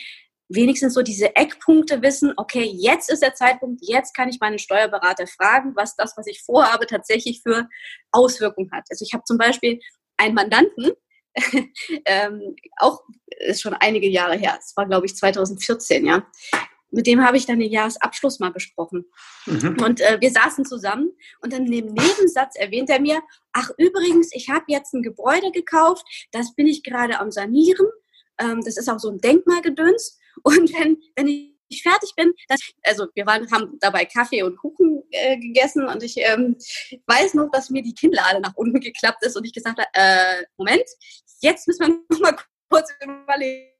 wenigstens 0.53 0.93
so 0.93 1.01
diese 1.01 1.35
Eckpunkte 1.35 2.01
wissen, 2.01 2.33
okay, 2.37 2.63
jetzt 2.63 3.09
ist 3.09 3.21
der 3.21 3.33
Zeitpunkt, 3.33 3.81
jetzt 3.83 4.15
kann 4.15 4.29
ich 4.29 4.39
meinen 4.39 4.59
Steuerberater 4.59 5.27
fragen, 5.27 5.75
was 5.75 5.95
das, 5.95 6.15
was 6.17 6.27
ich 6.27 6.41
vorhabe, 6.41 6.87
tatsächlich 6.87 7.41
für 7.41 7.67
Auswirkungen 8.11 8.71
hat. 8.71 8.85
Also 8.89 9.05
ich 9.05 9.13
habe 9.13 9.23
zum 9.23 9.37
Beispiel 9.37 9.79
einen 10.17 10.35
Mandanten, 10.35 10.91
ähm, 12.05 12.55
auch 12.77 13.01
ist 13.39 13.61
schon 13.61 13.73
einige 13.73 14.09
Jahre 14.09 14.35
her, 14.35 14.57
es 14.59 14.75
war 14.75 14.85
glaube 14.85 15.05
ich 15.05 15.15
2014, 15.15 16.05
ja. 16.05 16.25
Mit 16.93 17.07
dem 17.07 17.25
habe 17.25 17.37
ich 17.37 17.45
dann 17.45 17.59
den 17.59 17.71
Jahresabschluss 17.71 18.39
mal 18.39 18.51
besprochen. 18.51 19.05
Mhm. 19.45 19.77
Und 19.81 20.01
äh, 20.01 20.17
wir 20.19 20.29
saßen 20.29 20.65
zusammen 20.65 21.09
und 21.41 21.53
dann 21.53 21.65
im 21.65 21.85
Nebensatz 21.85 22.57
erwähnt 22.57 22.89
er 22.89 22.99
mir, 22.99 23.21
ach 23.53 23.69
übrigens, 23.77 24.31
ich 24.33 24.49
habe 24.49 24.65
jetzt 24.67 24.93
ein 24.93 25.01
Gebäude 25.01 25.51
gekauft, 25.51 26.03
das 26.33 26.53
bin 26.53 26.67
ich 26.67 26.83
gerade 26.83 27.19
am 27.19 27.31
Sanieren. 27.31 27.87
Ähm, 28.37 28.61
das 28.65 28.75
ist 28.75 28.89
auch 28.89 28.99
so 28.99 29.09
ein 29.09 29.19
Denkmalgedöns. 29.19 30.19
Und 30.43 30.73
wenn, 30.73 30.97
wenn 31.15 31.27
ich 31.27 31.83
fertig 31.83 32.13
bin, 32.15 32.33
das, 32.47 32.59
also 32.83 33.07
wir 33.15 33.25
waren, 33.25 33.49
haben 33.51 33.77
dabei 33.79 34.05
Kaffee 34.05 34.43
und 34.43 34.57
Kuchen 34.57 35.03
äh, 35.11 35.37
gegessen 35.37 35.87
und 35.87 36.03
ich 36.03 36.17
ähm, 36.17 36.55
weiß 37.07 37.33
noch, 37.33 37.49
dass 37.51 37.69
mir 37.69 37.81
die 37.81 37.93
Kinnlade 37.93 38.41
nach 38.41 38.55
unten 38.55 38.79
geklappt 38.79 39.23
ist 39.23 39.37
und 39.37 39.45
ich 39.45 39.53
gesagt 39.53 39.79
habe, 39.79 39.89
äh, 39.93 40.43
Moment, 40.57 40.85
jetzt 41.41 41.67
müssen 41.67 41.87
wir 41.87 41.99
noch 42.09 42.19
mal 42.19 42.35
kurz 42.69 42.89
überlegen, 43.01 43.71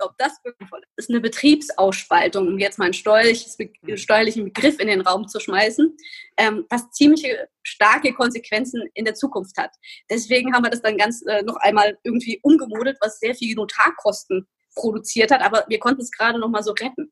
ob 0.00 0.16
das 0.18 0.36
sinnvoll 0.42 0.80
ist. 0.80 0.90
Das 0.96 1.04
ist 1.04 1.10
eine 1.10 1.20
Betriebsausspaltung, 1.20 2.48
um 2.48 2.58
jetzt 2.58 2.78
mal 2.78 2.86
einen 2.86 2.94
steuerlichen 2.94 4.44
Begriff 4.44 4.80
in 4.80 4.88
den 4.88 5.00
Raum 5.02 5.28
zu 5.28 5.38
schmeißen, 5.38 5.96
ähm, 6.38 6.66
was 6.70 6.90
ziemliche 6.90 7.48
starke 7.62 8.12
Konsequenzen 8.12 8.82
in 8.94 9.04
der 9.04 9.14
Zukunft 9.14 9.56
hat. 9.56 9.70
Deswegen 10.10 10.52
haben 10.54 10.64
wir 10.64 10.70
das 10.70 10.82
dann 10.82 10.98
ganz 10.98 11.22
äh, 11.26 11.42
noch 11.42 11.56
einmal 11.56 11.98
irgendwie 12.02 12.40
umgemodelt, 12.42 12.98
was 13.00 13.20
sehr 13.20 13.34
viel 13.34 13.54
Notarkosten 13.54 14.48
produziert 14.76 15.32
hat, 15.32 15.42
aber 15.42 15.64
wir 15.68 15.80
konnten 15.80 16.02
es 16.02 16.12
gerade 16.12 16.38
noch 16.38 16.48
mal 16.48 16.62
so 16.62 16.70
retten. 16.70 17.10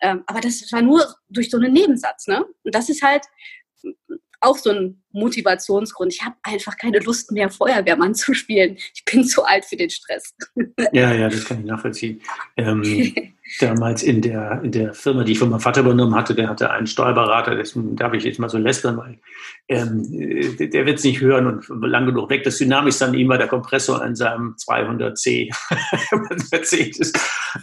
Ähm, 0.00 0.22
aber 0.26 0.40
das 0.40 0.70
war 0.70 0.82
nur 0.82 1.04
durch 1.28 1.50
so 1.50 1.56
einen 1.56 1.72
Nebensatz, 1.72 2.28
ne? 2.28 2.44
Und 2.62 2.74
das 2.74 2.88
ist 2.88 3.02
halt 3.02 3.24
auch 4.40 4.56
so 4.56 4.70
ein 4.70 5.02
Motivationsgrund. 5.10 6.12
Ich 6.14 6.22
habe 6.22 6.36
einfach 6.42 6.76
keine 6.76 7.00
Lust 7.00 7.32
mehr, 7.32 7.50
Feuerwehrmann 7.50 8.14
zu 8.14 8.34
spielen. 8.34 8.76
Ich 8.94 9.04
bin 9.04 9.24
zu 9.24 9.44
alt 9.44 9.64
für 9.64 9.76
den 9.76 9.90
Stress. 9.90 10.34
Ja, 10.92 11.12
ja, 11.12 11.28
das 11.28 11.44
kann 11.44 11.60
ich 11.60 11.66
nachvollziehen. 11.66 12.22
Ähm, 12.56 12.82
damals 13.60 14.02
in 14.02 14.20
der, 14.20 14.60
in 14.62 14.72
der 14.72 14.94
Firma, 14.94 15.24
die 15.24 15.32
ich 15.32 15.38
von 15.38 15.50
meinem 15.50 15.60
Vater 15.60 15.80
übernommen 15.80 16.14
hatte, 16.14 16.34
der 16.34 16.48
hatte 16.48 16.70
einen 16.70 16.86
Steuerberater, 16.86 17.56
das 17.56 17.72
darf 17.74 18.12
ich 18.12 18.24
jetzt 18.24 18.38
mal 18.38 18.48
so 18.48 18.58
lästern, 18.58 18.96
weil 18.96 19.18
ähm, 19.68 20.04
der 20.58 20.86
wird 20.86 20.98
es 20.98 21.04
nicht 21.04 21.20
hören 21.20 21.46
und 21.46 21.86
lang 21.86 22.06
genug 22.06 22.30
weg. 22.30 22.44
Das 22.44 22.58
Dynamischste 22.58 23.06
an 23.06 23.14
ihm 23.14 23.28
war 23.28 23.38
der 23.38 23.48
Kompressor 23.48 24.04
in 24.04 24.14
seinem 24.14 24.54
200C 24.56 25.50
Mercedes. 26.50 27.12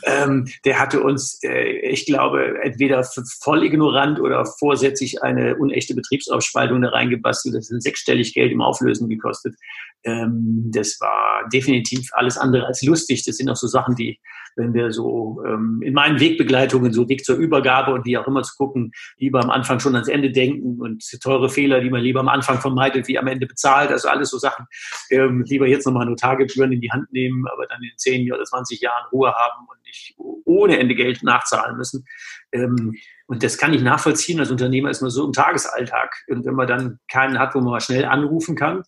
Ähm, 0.03 0.47
der 0.65 0.79
hatte 0.79 1.01
uns, 1.01 1.39
äh, 1.43 1.79
ich 1.89 2.05
glaube, 2.05 2.61
entweder 2.61 3.03
voll 3.41 3.63
ignorant 3.63 4.19
oder 4.19 4.45
vorsätzlich 4.45 5.23
eine 5.23 5.55
unechte 5.55 5.95
Betriebsaufspaltung 5.95 6.81
da 6.81 6.89
reingebastelt. 6.89 7.55
Das 7.55 7.69
ein 7.69 7.81
sechsstellig 7.81 8.33
Geld 8.33 8.51
im 8.51 8.61
Auflösen 8.61 9.09
gekostet. 9.09 9.55
Ähm, 10.03 10.71
das 10.73 10.99
war 10.99 11.47
definitiv 11.51 12.09
alles 12.13 12.37
andere 12.37 12.67
als 12.67 12.83
lustig. 12.83 13.23
Das 13.25 13.37
sind 13.37 13.49
auch 13.49 13.55
so 13.55 13.67
Sachen, 13.67 13.95
die, 13.95 14.19
wenn 14.55 14.73
wir 14.73 14.91
so 14.91 15.43
ähm, 15.45 15.74
in 15.81 15.93
meinen 15.93 16.19
Wegbegleitungen, 16.19 16.93
so 16.93 17.07
Weg 17.09 17.25
zur 17.25 17.37
Übergabe 17.37 17.93
und 17.93 18.05
wie 18.05 18.17
auch 18.17 18.27
immer 18.27 18.43
zu 18.43 18.55
gucken, 18.57 18.91
lieber 19.17 19.43
am 19.43 19.49
Anfang 19.49 19.79
schon 19.79 19.95
ans 19.95 20.07
Ende 20.07 20.31
denken 20.31 20.81
und 20.81 21.03
teure 21.21 21.49
Fehler, 21.49 21.81
die 21.81 21.89
man 21.89 22.01
lieber 22.01 22.19
am 22.19 22.29
Anfang 22.29 22.59
vermeidet, 22.59 23.07
wie 23.07 23.17
am 23.17 23.27
Ende 23.27 23.47
bezahlt. 23.47 23.91
Also 23.91 24.07
alles 24.07 24.29
so 24.29 24.37
Sachen. 24.37 24.65
Ähm, 25.09 25.43
lieber 25.47 25.67
jetzt 25.67 25.85
nochmal 25.85 26.05
Notargebühren 26.05 26.71
in 26.71 26.81
die 26.81 26.91
Hand 26.91 27.11
nehmen, 27.11 27.45
aber 27.47 27.65
dann 27.67 27.81
in 27.81 27.91
10 27.97 28.31
oder 28.31 28.43
20 28.43 28.81
Jahren 28.81 29.05
Ruhe 29.11 29.33
haben 29.33 29.67
und 29.69 29.83
nicht 29.85 30.15
ohne 30.45 30.79
Ende 30.79 30.95
Geld 30.95 31.23
nachzahlen 31.23 31.77
müssen. 31.77 32.05
Ähm, 32.51 32.95
und 33.27 33.43
das 33.43 33.57
kann 33.57 33.73
ich 33.73 33.81
nachvollziehen. 33.81 34.39
Als 34.39 34.51
Unternehmer 34.51 34.89
ist 34.89 35.01
man 35.01 35.09
so 35.09 35.25
im 35.25 35.33
Tagesalltag. 35.33 36.15
Und 36.27 36.45
wenn 36.45 36.55
man 36.55 36.67
dann 36.67 36.99
keinen 37.09 37.39
hat, 37.39 37.55
wo 37.55 37.59
man 37.59 37.71
mal 37.71 37.81
schnell 37.81 38.05
anrufen 38.05 38.55
kann, 38.55 38.83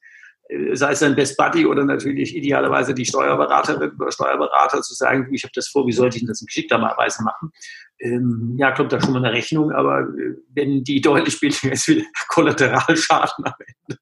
sei 0.74 0.92
es 0.92 1.04
ein 1.04 1.16
Best 1.16 1.38
Buddy 1.38 1.66
oder 1.66 1.84
natürlich 1.84 2.36
idealerweise 2.36 2.94
die 2.94 3.06
Steuerberaterin 3.06 3.92
oder 4.00 4.12
Steuerberater 4.12 4.82
zu 4.82 4.94
sagen, 4.94 5.28
ich 5.34 5.44
habe 5.44 5.52
das 5.54 5.68
vor, 5.68 5.86
wie 5.88 5.92
sollte 5.92 6.18
ich 6.18 6.26
das 6.26 6.44
geschickterweise 6.46 7.24
machen? 7.24 7.52
Ähm, 8.00 8.56
ja, 8.58 8.72
kommt 8.72 8.94
da 8.94 9.02
schon 9.02 9.14
mal 9.14 9.26
eine 9.26 9.36
Rechnung, 9.36 9.72
aber 9.72 10.02
äh, 10.02 10.36
wenn 10.54 10.84
die 10.84 11.02
deutlich 11.02 11.40
billiger 11.40 11.72
ist 11.72 11.88
wie 11.88 12.06
Kollateralschaden 12.30 13.46
am 13.46 13.54
Ende, 13.60 14.00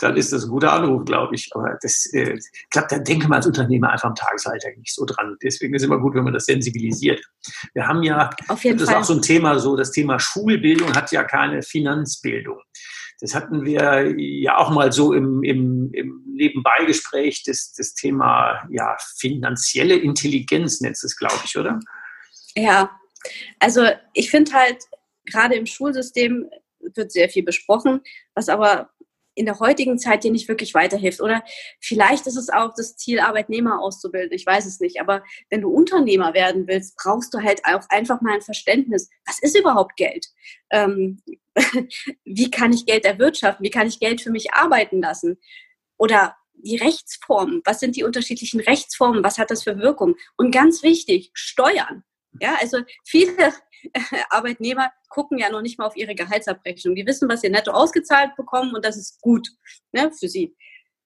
dann 0.00 0.16
ist 0.16 0.32
das 0.32 0.44
ein 0.44 0.50
guter 0.50 0.72
Anruf, 0.72 1.04
glaube 1.04 1.34
ich. 1.34 1.48
Aber 1.54 1.78
das, 1.80 2.06
äh, 2.12 2.34
ich 2.34 2.70
glaube, 2.70 2.88
da 2.90 2.98
denke 2.98 3.28
man 3.28 3.36
als 3.36 3.46
Unternehmer 3.46 3.90
einfach 3.90 4.08
am 4.08 4.14
Tagesalltag 4.14 4.76
nicht 4.76 4.94
so 4.94 5.04
dran. 5.04 5.36
Deswegen 5.42 5.74
ist 5.74 5.82
es 5.82 5.86
immer 5.86 6.00
gut, 6.00 6.14
wenn 6.14 6.24
man 6.24 6.34
das 6.34 6.46
sensibilisiert. 6.46 7.22
Wir 7.74 7.86
haben 7.86 8.02
ja, 8.02 8.30
das 8.48 8.64
ist 8.64 8.94
auch 8.94 9.04
so 9.04 9.14
ein 9.14 9.22
Thema, 9.22 9.58
so 9.58 9.76
das 9.76 9.92
Thema 9.92 10.18
Schulbildung 10.18 10.94
hat 10.94 11.12
ja 11.12 11.24
keine 11.24 11.62
Finanzbildung. 11.62 12.58
Das 13.20 13.34
hatten 13.34 13.64
wir 13.64 14.14
ja 14.16 14.58
auch 14.58 14.70
mal 14.70 14.92
so 14.92 15.12
im, 15.12 15.42
im, 15.42 15.90
im 15.92 16.22
Nebenbeigespräch, 16.26 17.42
das, 17.44 17.72
das 17.76 17.94
Thema 17.94 18.62
ja, 18.70 18.96
finanzielle 19.18 19.96
Intelligenz 19.96 20.80
nennt 20.80 20.96
es, 21.02 21.16
glaube 21.16 21.40
ich, 21.44 21.56
oder? 21.58 21.80
Ja, 22.54 22.90
also 23.58 23.86
ich 24.14 24.30
finde 24.30 24.52
halt, 24.52 24.78
gerade 25.26 25.56
im 25.56 25.66
Schulsystem 25.66 26.48
wird 26.94 27.12
sehr 27.12 27.28
viel 27.28 27.42
besprochen, 27.42 28.00
was 28.34 28.48
aber 28.48 28.90
in 29.38 29.46
der 29.46 29.60
heutigen 29.60 29.98
Zeit 29.98 30.24
dir 30.24 30.32
nicht 30.32 30.48
wirklich 30.48 30.74
weiterhilft. 30.74 31.20
Oder 31.20 31.44
vielleicht 31.80 32.26
ist 32.26 32.36
es 32.36 32.50
auch 32.50 32.74
das 32.76 32.96
Ziel, 32.96 33.20
Arbeitnehmer 33.20 33.80
auszubilden. 33.80 34.32
Ich 34.32 34.44
weiß 34.44 34.66
es 34.66 34.80
nicht. 34.80 35.00
Aber 35.00 35.22
wenn 35.48 35.60
du 35.60 35.70
Unternehmer 35.70 36.34
werden 36.34 36.66
willst, 36.66 36.96
brauchst 36.96 37.32
du 37.32 37.38
halt 37.40 37.64
auch 37.64 37.88
einfach 37.88 38.20
mal 38.20 38.34
ein 38.34 38.40
Verständnis. 38.40 39.08
Was 39.26 39.38
ist 39.40 39.56
überhaupt 39.56 39.96
Geld? 39.96 40.26
Ähm, 40.70 41.22
wie 42.24 42.50
kann 42.50 42.72
ich 42.72 42.86
Geld 42.86 43.04
erwirtschaften? 43.04 43.64
Wie 43.64 43.70
kann 43.70 43.86
ich 43.86 44.00
Geld 44.00 44.20
für 44.20 44.30
mich 44.30 44.52
arbeiten 44.52 45.00
lassen? 45.00 45.38
Oder 45.96 46.36
die 46.54 46.76
Rechtsformen. 46.76 47.62
Was 47.64 47.80
sind 47.80 47.96
die 47.96 48.04
unterschiedlichen 48.04 48.60
Rechtsformen? 48.60 49.24
Was 49.24 49.38
hat 49.38 49.50
das 49.50 49.62
für 49.62 49.78
Wirkung? 49.78 50.16
Und 50.36 50.50
ganz 50.50 50.82
wichtig, 50.82 51.30
Steuern. 51.34 52.04
Ja, 52.40 52.56
also 52.60 52.78
viele 53.04 53.52
Arbeitnehmer 54.30 54.90
gucken 55.08 55.38
ja 55.38 55.50
noch 55.50 55.62
nicht 55.62 55.78
mal 55.78 55.86
auf 55.86 55.96
ihre 55.96 56.14
Gehaltsabrechnung. 56.14 56.94
Die 56.94 57.06
wissen, 57.06 57.28
was 57.28 57.40
sie 57.40 57.50
netto 57.50 57.70
ausgezahlt 57.70 58.36
bekommen 58.36 58.74
und 58.74 58.84
das 58.84 58.96
ist 58.96 59.20
gut 59.20 59.48
ne, 59.92 60.10
für 60.12 60.28
sie. 60.28 60.56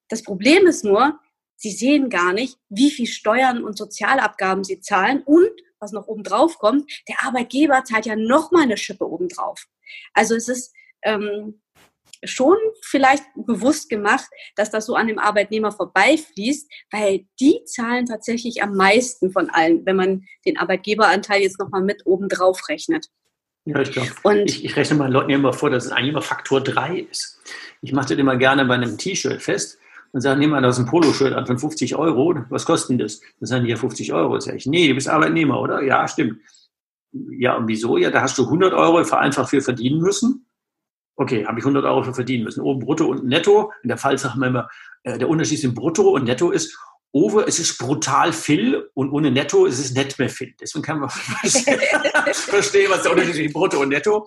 Das 0.08 0.22
Problem 0.22 0.66
ist 0.66 0.84
nur, 0.84 1.18
sie 1.56 1.70
sehen 1.70 2.10
gar 2.10 2.32
nicht, 2.32 2.58
wie 2.68 2.90
viel 2.90 3.06
Steuern 3.06 3.62
und 3.62 3.78
Sozialabgaben 3.78 4.64
sie 4.64 4.80
zahlen 4.80 5.22
und 5.22 5.50
was 5.78 5.92
noch 5.92 6.06
oben 6.06 6.22
drauf 6.22 6.58
kommt, 6.58 6.90
der 7.08 7.24
Arbeitgeber 7.24 7.84
zahlt 7.84 8.06
ja 8.06 8.14
noch 8.14 8.52
mal 8.52 8.62
eine 8.62 8.76
Schippe 8.76 9.08
oben 9.08 9.28
drauf. 9.28 9.66
Also 10.14 10.35
es 10.35 10.48
ist 10.48 10.72
ähm, 11.02 11.61
schon 12.24 12.57
vielleicht 12.83 13.24
bewusst 13.35 13.88
gemacht, 13.88 14.26
dass 14.57 14.70
das 14.70 14.87
so 14.87 14.94
an 14.94 15.09
dem 15.09 15.18
Arbeitnehmer 15.18 15.72
vorbeifließt, 15.72 16.70
weil 16.90 17.26
die 17.40 17.61
zahlen 17.64 18.07
tatsächlich 18.07 18.62
am 18.62 18.76
meisten 18.76 19.33
von 19.33 19.50
allen, 19.50 19.85
wenn 19.87 19.96
man 19.96 20.24
den 20.46 20.59
Arbeitgeberanteil 20.59 21.42
jetzt 21.42 21.59
nochmal 21.59 21.83
mit 21.83 22.02
oben 22.05 22.28
drauf 22.28 22.68
rechnet. 22.68 23.07
Ja, 23.64 23.81
ich 23.81 23.92
glaube. 23.92 24.42
Ich, 24.44 24.64
ich, 24.64 24.76
rechne 24.76 24.96
meinen 24.96 25.12
Leuten 25.12 25.31
immer 25.31 25.52
vor, 25.52 25.70
dass 25.70 25.87
es 25.87 25.92
eigentlich 25.92 26.11
immer 26.11 26.22
Faktor 26.22 26.61
3 26.61 27.07
ist. 27.11 27.40
Ich 27.81 27.92
mache 27.92 28.09
das 28.09 28.18
immer 28.18 28.37
gerne 28.37 28.64
bei 28.64 28.74
einem 28.74 28.98
T-Shirt 28.98 29.40
fest 29.40 29.78
und 30.12 30.20
sage, 30.20 30.38
nehmen 30.38 30.52
wir 30.52 30.61
das 30.61 30.78
ein 30.78 30.87
Poloshirt 30.87 31.33
an 31.33 31.46
von 31.46 31.59
50 31.59 31.96
Euro. 31.96 32.35
Was 32.50 32.64
kostet 32.64 33.00
das? 33.00 33.20
Dann 33.40 33.46
sagen 33.46 33.64
die 33.64 33.70
ja 33.70 33.76
50 33.76 34.12
Euro. 34.12 34.38
Sag 34.40 34.57
ich, 34.57 34.66
nee, 34.66 34.88
du 34.88 34.94
bist 34.94 35.09
Arbeitnehmer, 35.09 35.61
oder? 35.61 35.83
Ja, 35.83 36.07
stimmt. 36.09 36.40
Ja, 37.12 37.57
und 37.57 37.68
wieso? 37.68 37.96
Ja, 37.96 38.11
da 38.11 38.22
hast 38.22 38.38
du 38.38 38.44
100 38.44 38.72
Euro 38.72 39.05
vereinfacht 39.05 39.51
für 39.51 39.61
verdienen 39.61 40.01
müssen 40.01 40.46
okay, 41.16 41.46
habe 41.46 41.59
ich 41.59 41.64
100 41.64 41.85
Euro 41.85 42.03
für 42.03 42.14
verdienen 42.14 42.44
müssen. 42.44 42.62
Oben 42.62 42.81
brutto 42.81 43.07
und 43.07 43.25
netto. 43.25 43.72
In 43.83 43.88
der 43.88 43.98
Fall 43.98 44.18
sagen 44.18 44.40
wir 44.40 44.48
immer, 44.48 44.68
äh, 45.05 45.18
der 45.18 45.29
Unterschied 45.29 45.61
zwischen 45.61 45.75
brutto 45.75 46.11
und 46.11 46.25
netto 46.25 46.51
ist, 46.51 46.77
over 47.12 47.46
es 47.46 47.59
ist 47.59 47.79
brutal 47.79 48.33
viel 48.33 48.88
und 48.94 49.11
ohne 49.11 49.31
netto 49.31 49.66
ist 49.66 49.79
es 49.79 49.92
nicht 49.92 50.18
mehr 50.18 50.31
viel. 50.31 50.55
Deswegen 50.61 50.83
kann 50.83 51.01
man 51.01 51.11
verstehen, 52.31 52.90
was 52.90 53.03
der 53.03 53.12
Unterschied 53.12 53.35
zwischen 53.35 53.53
brutto 53.53 53.81
und 53.81 53.90
netto. 53.90 54.27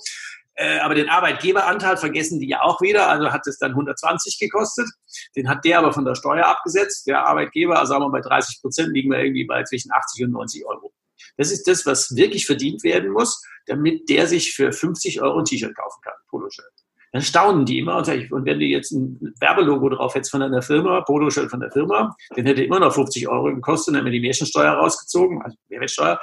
Äh, 0.57 0.79
aber 0.79 0.95
den 0.95 1.09
Arbeitgeberanteil 1.09 1.97
vergessen 1.97 2.39
die 2.39 2.47
ja 2.47 2.61
auch 2.61 2.79
wieder. 2.81 3.09
Also 3.09 3.31
hat 3.31 3.45
es 3.47 3.57
dann 3.57 3.71
120 3.71 4.39
gekostet. 4.39 4.87
Den 5.35 5.49
hat 5.49 5.65
der 5.65 5.79
aber 5.79 5.91
von 5.91 6.05
der 6.05 6.15
Steuer 6.15 6.45
abgesetzt. 6.45 7.07
Der 7.07 7.25
Arbeitgeber, 7.25 7.79
also 7.79 7.93
sagen 7.93 8.05
wir 8.05 8.11
bei 8.11 8.21
30 8.21 8.61
Prozent 8.61 8.93
liegen 8.93 9.11
wir 9.11 9.19
irgendwie 9.19 9.45
bei 9.45 9.63
zwischen 9.63 9.91
80 9.91 10.25
und 10.25 10.31
90 10.31 10.65
Euro. 10.65 10.93
Das 11.37 11.51
ist 11.51 11.67
das, 11.67 11.85
was 11.85 12.15
wirklich 12.15 12.45
verdient 12.45 12.83
werden 12.83 13.11
muss, 13.11 13.41
damit 13.65 14.09
der 14.09 14.27
sich 14.27 14.53
für 14.53 14.71
50 14.71 15.21
Euro 15.21 15.39
ein 15.39 15.45
T-Shirt 15.45 15.75
kaufen 15.75 16.01
kann, 16.03 16.13
Poloshirt. 16.29 16.71
Dann 17.15 17.21
staunen 17.21 17.65
die 17.65 17.79
immer 17.79 17.95
und, 17.95 18.09
ich, 18.09 18.29
und 18.29 18.43
wenn 18.45 18.59
du 18.59 18.65
jetzt 18.65 18.91
ein 18.91 19.33
Werbelogo 19.39 19.87
drauf 19.87 20.15
hättest 20.15 20.31
von 20.31 20.41
einer 20.41 20.61
Firma, 20.61 20.99
Poloshirt 20.99 21.49
von 21.49 21.61
der 21.61 21.71
Firma, 21.71 22.13
den 22.35 22.45
hätte 22.45 22.61
immer 22.61 22.81
noch 22.81 22.93
50 22.93 23.29
Euro 23.29 23.55
gekostet, 23.55 23.93
dann 23.93 24.01
hätten 24.01 24.11
wir 24.11 24.11
die 24.11 24.19
Mehrwertsteuer 24.19 24.73
rausgezogen, 24.73 25.41
also 25.41 25.55
Mehrwertsteuer, 25.69 26.19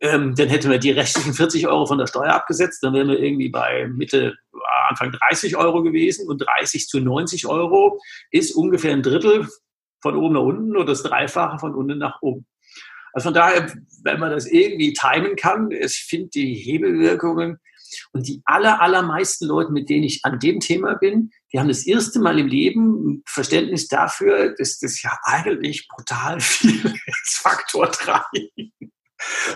ähm, 0.00 0.34
dann 0.34 0.48
hätten 0.48 0.70
wir 0.70 0.76
die 0.76 0.90
restlichen 0.90 1.32
40 1.32 1.66
Euro 1.66 1.86
von 1.86 1.96
der 1.96 2.06
Steuer 2.06 2.34
abgesetzt, 2.34 2.82
dann 2.82 2.92
wären 2.92 3.08
wir 3.08 3.18
irgendwie 3.20 3.48
bei 3.48 3.88
Mitte, 3.88 4.34
Anfang 4.90 5.12
30 5.12 5.56
Euro 5.56 5.82
gewesen 5.82 6.28
und 6.28 6.44
30 6.46 6.88
zu 6.88 7.00
90 7.00 7.46
Euro 7.46 7.98
ist 8.30 8.54
ungefähr 8.54 8.92
ein 8.92 9.02
Drittel 9.02 9.48
von 10.02 10.14
oben 10.14 10.34
nach 10.34 10.42
unten 10.42 10.76
oder 10.76 10.84
das 10.84 11.02
Dreifache 11.02 11.58
von 11.58 11.74
unten 11.74 11.96
nach 11.96 12.20
oben. 12.20 12.44
Also 13.14 13.26
von 13.28 13.34
daher, 13.34 13.72
wenn 14.02 14.20
man 14.20 14.30
das 14.30 14.46
irgendwie 14.46 14.92
timen 14.92 15.36
kann, 15.36 15.70
ich 15.70 16.04
finde 16.08 16.30
die 16.30 16.54
Hebelwirkungen 16.54 17.58
und 18.12 18.26
die 18.26 18.42
aller, 18.44 18.82
allermeisten 18.82 19.46
Leute, 19.46 19.70
mit 19.70 19.88
denen 19.88 20.02
ich 20.02 20.24
an 20.24 20.40
dem 20.40 20.58
Thema 20.58 20.94
bin, 20.94 21.30
die 21.52 21.60
haben 21.60 21.68
das 21.68 21.86
erste 21.86 22.18
Mal 22.18 22.40
im 22.40 22.48
Leben 22.48 23.22
Verständnis 23.24 23.86
dafür, 23.86 24.54
dass 24.58 24.80
das 24.80 25.00
ja 25.00 25.16
eigentlich 25.22 25.86
brutal 25.88 26.40
viel 26.40 26.84
ist, 27.06 27.38
Faktor 27.40 27.86
3. 27.86 28.20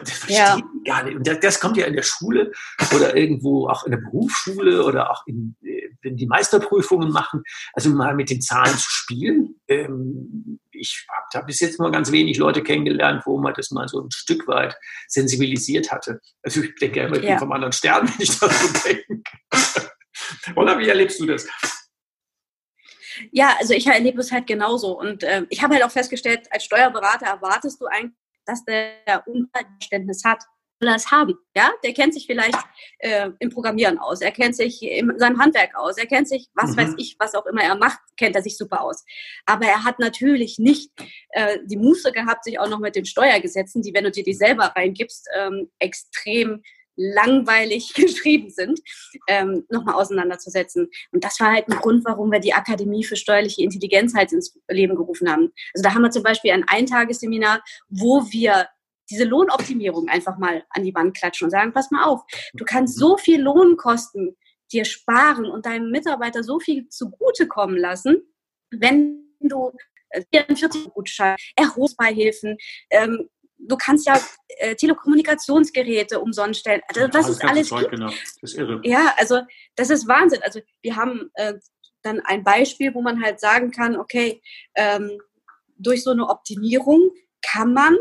Das 0.00 0.12
verstehe 0.12 0.36
ja. 0.36 0.60
gar 0.86 1.02
nicht. 1.02 1.16
Und 1.16 1.26
das, 1.26 1.40
das, 1.40 1.60
kommt 1.60 1.76
ja 1.76 1.86
in 1.86 1.94
der 1.94 2.02
Schule 2.02 2.52
oder 2.94 3.16
irgendwo 3.16 3.68
auch 3.68 3.84
in 3.84 3.90
der 3.90 3.98
Berufsschule 3.98 4.84
oder 4.84 5.10
auch 5.10 5.26
in, 5.26 5.56
äh, 5.62 5.90
wenn 6.02 6.16
die 6.16 6.26
Meisterprüfungen 6.26 7.10
machen, 7.10 7.42
also 7.74 7.90
mal 7.90 8.14
mit 8.14 8.30
den 8.30 8.40
Zahlen 8.40 8.76
zu 8.78 8.88
spielen. 8.88 9.56
Ähm, 9.66 10.60
ich 10.78 11.06
habe 11.34 11.46
bis 11.46 11.60
jetzt 11.60 11.78
nur 11.78 11.90
ganz 11.90 12.12
wenig 12.12 12.38
Leute 12.38 12.62
kennengelernt, 12.62 13.22
wo 13.26 13.38
man 13.38 13.54
das 13.54 13.70
mal 13.70 13.88
so 13.88 14.00
ein 14.00 14.10
Stück 14.10 14.46
weit 14.48 14.76
sensibilisiert 15.06 15.90
hatte. 15.90 16.20
Also 16.42 16.62
ich 16.62 16.74
denke 16.76 17.00
immer, 17.00 17.16
ich 17.16 17.24
ja. 17.24 17.30
bin 17.30 17.38
vom 17.38 17.52
anderen 17.52 17.72
Stern, 17.72 18.08
wenn 18.08 18.20
ich 18.20 18.38
das 18.38 18.38
so 18.38 18.88
denke. 18.88 19.22
Oder 20.56 20.78
wie 20.78 20.88
erlebst 20.88 21.20
du 21.20 21.26
das? 21.26 21.46
Ja, 23.32 23.56
also 23.58 23.74
ich 23.74 23.86
erlebe 23.86 24.20
es 24.20 24.30
halt 24.30 24.46
genauso. 24.46 24.98
Und 24.98 25.22
äh, 25.22 25.44
ich 25.50 25.62
habe 25.62 25.74
halt 25.74 25.84
auch 25.84 25.90
festgestellt, 25.90 26.46
als 26.50 26.64
Steuerberater 26.64 27.26
erwartest 27.26 27.80
du 27.80 27.86
eigentlich, 27.86 28.16
dass 28.46 28.64
der 28.64 29.24
Unverständnis 29.26 30.24
hat 30.24 30.44
das 30.86 31.10
haben. 31.10 31.34
Ja, 31.56 31.72
der 31.82 31.92
kennt 31.92 32.14
sich 32.14 32.26
vielleicht 32.26 32.58
äh, 32.98 33.30
im 33.38 33.50
Programmieren 33.50 33.98
aus, 33.98 34.20
er 34.20 34.30
kennt 34.30 34.56
sich 34.56 34.82
in 34.82 35.12
seinem 35.18 35.40
Handwerk 35.40 35.76
aus, 35.76 35.96
er 35.98 36.06
kennt 36.06 36.28
sich, 36.28 36.48
was 36.54 36.72
mhm. 36.72 36.76
weiß 36.76 36.94
ich, 36.98 37.16
was 37.18 37.34
auch 37.34 37.46
immer 37.46 37.62
er 37.62 37.76
macht, 37.76 37.98
kennt 38.16 38.36
er 38.36 38.42
sich 38.42 38.56
super 38.56 38.82
aus. 38.82 39.04
Aber 39.46 39.66
er 39.66 39.84
hat 39.84 39.98
natürlich 39.98 40.58
nicht 40.58 40.90
äh, 41.30 41.58
die 41.64 41.76
Muße 41.76 42.12
gehabt, 42.12 42.44
sich 42.44 42.58
auch 42.58 42.68
noch 42.68 42.80
mit 42.80 42.96
den 42.96 43.04
Steuergesetzen, 43.04 43.82
die, 43.82 43.94
wenn 43.94 44.04
du 44.04 44.10
dir 44.10 44.24
die 44.24 44.34
selber 44.34 44.72
reingibst, 44.76 45.28
ähm, 45.36 45.70
extrem 45.78 46.62
langweilig 46.98 47.92
geschrieben 47.94 48.50
sind, 48.50 48.80
ähm, 49.28 49.64
nochmal 49.70 49.94
auseinanderzusetzen. 49.94 50.88
Und 51.12 51.24
das 51.24 51.40
war 51.40 51.52
halt 51.52 51.68
ein 51.68 51.78
Grund, 51.78 52.04
warum 52.04 52.30
wir 52.30 52.40
die 52.40 52.52
Akademie 52.52 53.04
für 53.04 53.16
steuerliche 53.16 53.62
Intelligenz 53.62 54.14
halt 54.14 54.32
ins 54.32 54.58
Leben 54.68 54.96
gerufen 54.96 55.30
haben. 55.30 55.52
Also 55.74 55.82
da 55.82 55.94
haben 55.94 56.02
wir 56.02 56.10
zum 56.10 56.24
Beispiel 56.24 56.50
ein 56.50 56.64
Eintagesseminar, 56.66 57.62
wo 57.88 58.24
wir 58.30 58.68
diese 59.10 59.24
Lohnoptimierung 59.24 60.08
einfach 60.08 60.38
mal 60.38 60.64
an 60.70 60.84
die 60.84 60.94
Wand 60.94 61.16
klatschen 61.16 61.46
und 61.46 61.50
sagen, 61.50 61.72
pass 61.72 61.90
mal 61.90 62.04
auf, 62.04 62.22
du 62.54 62.64
kannst 62.64 62.98
so 62.98 63.16
viel 63.16 63.40
Lohnkosten 63.40 64.36
dir 64.72 64.84
sparen 64.84 65.46
und 65.46 65.66
deinem 65.66 65.90
Mitarbeiter 65.90 66.42
so 66.42 66.60
viel 66.60 66.88
zugutekommen 66.88 67.76
lassen, 67.76 68.22
wenn 68.70 69.24
du 69.40 69.72
44 70.32 70.86
äh, 70.86 70.90
Gutscheine, 70.90 71.36
Erholungsbeihilfen, 71.56 72.56
ähm, 72.90 73.28
du 73.58 73.76
kannst 73.76 74.06
ja 74.06 74.20
äh, 74.58 74.74
Telekommunikationsgeräte 74.74 76.20
umsonst 76.20 76.60
stellen. 76.60 76.80
Also, 76.88 77.00
ja, 77.00 77.08
was 77.12 77.28
ist 77.28 77.44
alles 77.44 77.68
Zeug, 77.68 77.90
genau. 77.90 78.06
Das 78.06 78.52
ist 78.52 78.54
irre. 78.54 78.80
Ja, 78.84 79.14
also 79.16 79.40
das 79.74 79.90
ist 79.90 80.06
Wahnsinn. 80.06 80.42
Also 80.42 80.60
wir 80.82 80.96
haben 80.96 81.30
äh, 81.34 81.54
dann 82.02 82.20
ein 82.20 82.44
Beispiel, 82.44 82.94
wo 82.94 83.02
man 83.02 83.22
halt 83.22 83.40
sagen 83.40 83.70
kann, 83.70 83.96
okay, 83.96 84.40
ähm, 84.74 85.18
durch 85.76 86.02
so 86.02 86.10
eine 86.10 86.28
Optimierung 86.28 87.10
kann 87.42 87.72
man 87.72 87.96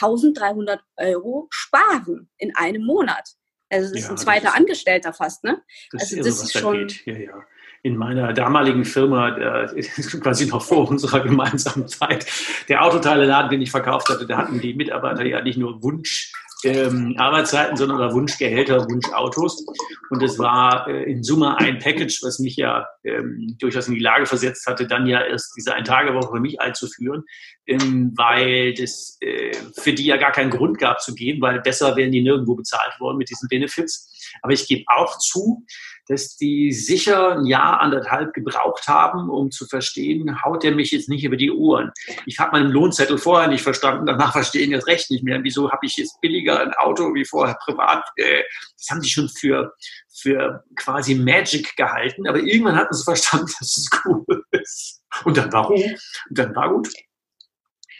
1300 0.00 0.80
Euro 0.96 1.48
sparen 1.50 2.28
in 2.38 2.54
einem 2.56 2.84
Monat. 2.84 3.34
Also 3.70 3.88
das 3.88 4.00
ist 4.00 4.04
ja, 4.04 4.10
ein 4.10 4.18
zweiter 4.18 4.48
ist, 4.48 4.56
Angestellter 4.56 5.12
fast, 5.12 5.44
ne? 5.44 5.62
Das 5.92 6.02
also 6.02 6.16
ist, 6.16 6.18
irre, 6.18 6.28
das 6.28 6.42
ist 6.42 6.58
schon. 6.58 6.92
Ja, 7.06 7.18
ja. 7.18 7.44
In 7.82 7.98
meiner 7.98 8.32
damaligen 8.32 8.86
Firma, 8.86 9.36
äh, 9.36 9.82
quasi 10.22 10.46
noch 10.46 10.64
vor 10.64 10.88
unserer 10.88 11.20
gemeinsamen 11.20 11.86
Zeit, 11.86 12.26
der 12.68 12.82
Autoteile-Laden, 12.82 13.50
den 13.50 13.60
ich 13.60 13.70
verkauft 13.70 14.08
hatte, 14.08 14.26
da 14.26 14.38
hatten 14.38 14.58
die 14.58 14.72
Mitarbeiter 14.72 15.24
ja 15.24 15.42
nicht 15.42 15.58
nur 15.58 15.82
Wunsch 15.82 16.32
ähm, 16.64 17.14
Arbeitszeiten, 17.18 17.76
sondern 17.76 18.00
auch 18.02 18.12
Wunschgehälter, 18.12 18.84
Wunschautos. 18.88 19.64
Und 20.10 20.22
es 20.22 20.38
war 20.38 20.88
äh, 20.88 21.10
in 21.10 21.22
Summe 21.22 21.56
ein 21.58 21.78
Package, 21.78 22.20
was 22.22 22.38
mich 22.38 22.56
ja 22.56 22.86
ähm, 23.04 23.56
durchaus 23.58 23.88
in 23.88 23.94
die 23.94 24.00
Lage 24.00 24.26
versetzt 24.26 24.66
hatte, 24.66 24.86
dann 24.86 25.06
ja 25.06 25.22
erst 25.22 25.54
diese 25.56 25.74
Ein-Tage-Woche 25.74 26.34
für 26.34 26.40
mich 26.40 26.60
einzuführen, 26.60 27.24
ähm, 27.66 28.12
weil 28.16 28.74
das 28.74 29.16
äh, 29.20 29.52
für 29.78 29.92
die 29.92 30.06
ja 30.06 30.16
gar 30.16 30.32
keinen 30.32 30.50
Grund 30.50 30.78
gab 30.78 31.00
zu 31.00 31.14
gehen, 31.14 31.40
weil 31.40 31.60
besser 31.60 31.96
wären 31.96 32.12
die 32.12 32.22
nirgendwo 32.22 32.54
bezahlt 32.54 32.98
worden 33.00 33.18
mit 33.18 33.30
diesen 33.30 33.48
Benefits. 33.48 34.10
Aber 34.42 34.52
ich 34.52 34.66
gebe 34.66 34.84
auch 34.96 35.18
zu, 35.18 35.64
dass 36.08 36.36
die 36.36 36.72
sicher 36.72 37.38
ein 37.38 37.46
Jahr, 37.46 37.80
anderthalb 37.80 38.34
gebraucht 38.34 38.88
haben, 38.88 39.30
um 39.30 39.50
zu 39.50 39.66
verstehen, 39.66 40.42
haut 40.44 40.62
der 40.62 40.72
mich 40.72 40.90
jetzt 40.92 41.08
nicht 41.08 41.24
über 41.24 41.36
die 41.36 41.50
Ohren. 41.50 41.92
Ich 42.26 42.38
habe 42.38 42.52
meinen 42.52 42.70
Lohnzettel 42.70 43.18
vorher 43.18 43.48
nicht 43.48 43.62
verstanden, 43.62 44.06
danach 44.06 44.32
verstehen 44.32 44.70
jetzt 44.70 44.86
recht 44.86 45.10
nicht 45.10 45.24
mehr. 45.24 45.42
Wieso 45.42 45.70
habe 45.70 45.86
ich 45.86 45.96
jetzt 45.96 46.20
billiger 46.20 46.60
ein 46.60 46.72
Auto 46.74 47.14
wie 47.14 47.24
vorher 47.24 47.56
privat? 47.64 48.04
Äh, 48.16 48.42
das 48.76 48.88
haben 48.90 49.00
die 49.00 49.08
schon 49.08 49.28
für, 49.28 49.72
für 50.12 50.64
quasi 50.76 51.14
Magic 51.14 51.76
gehalten, 51.76 52.28
aber 52.28 52.38
irgendwann 52.38 52.76
hatten 52.76 52.94
sie 52.94 53.04
verstanden, 53.04 53.46
dass 53.58 53.76
es 53.76 53.88
cool 54.04 54.24
ist. 54.50 55.02
Und 55.24 55.36
dann 55.36 55.52
war 55.52 55.68
gut. 55.68 55.80
Und 55.80 56.38
dann 56.38 56.54
war 56.54 56.70
gut. 56.70 56.88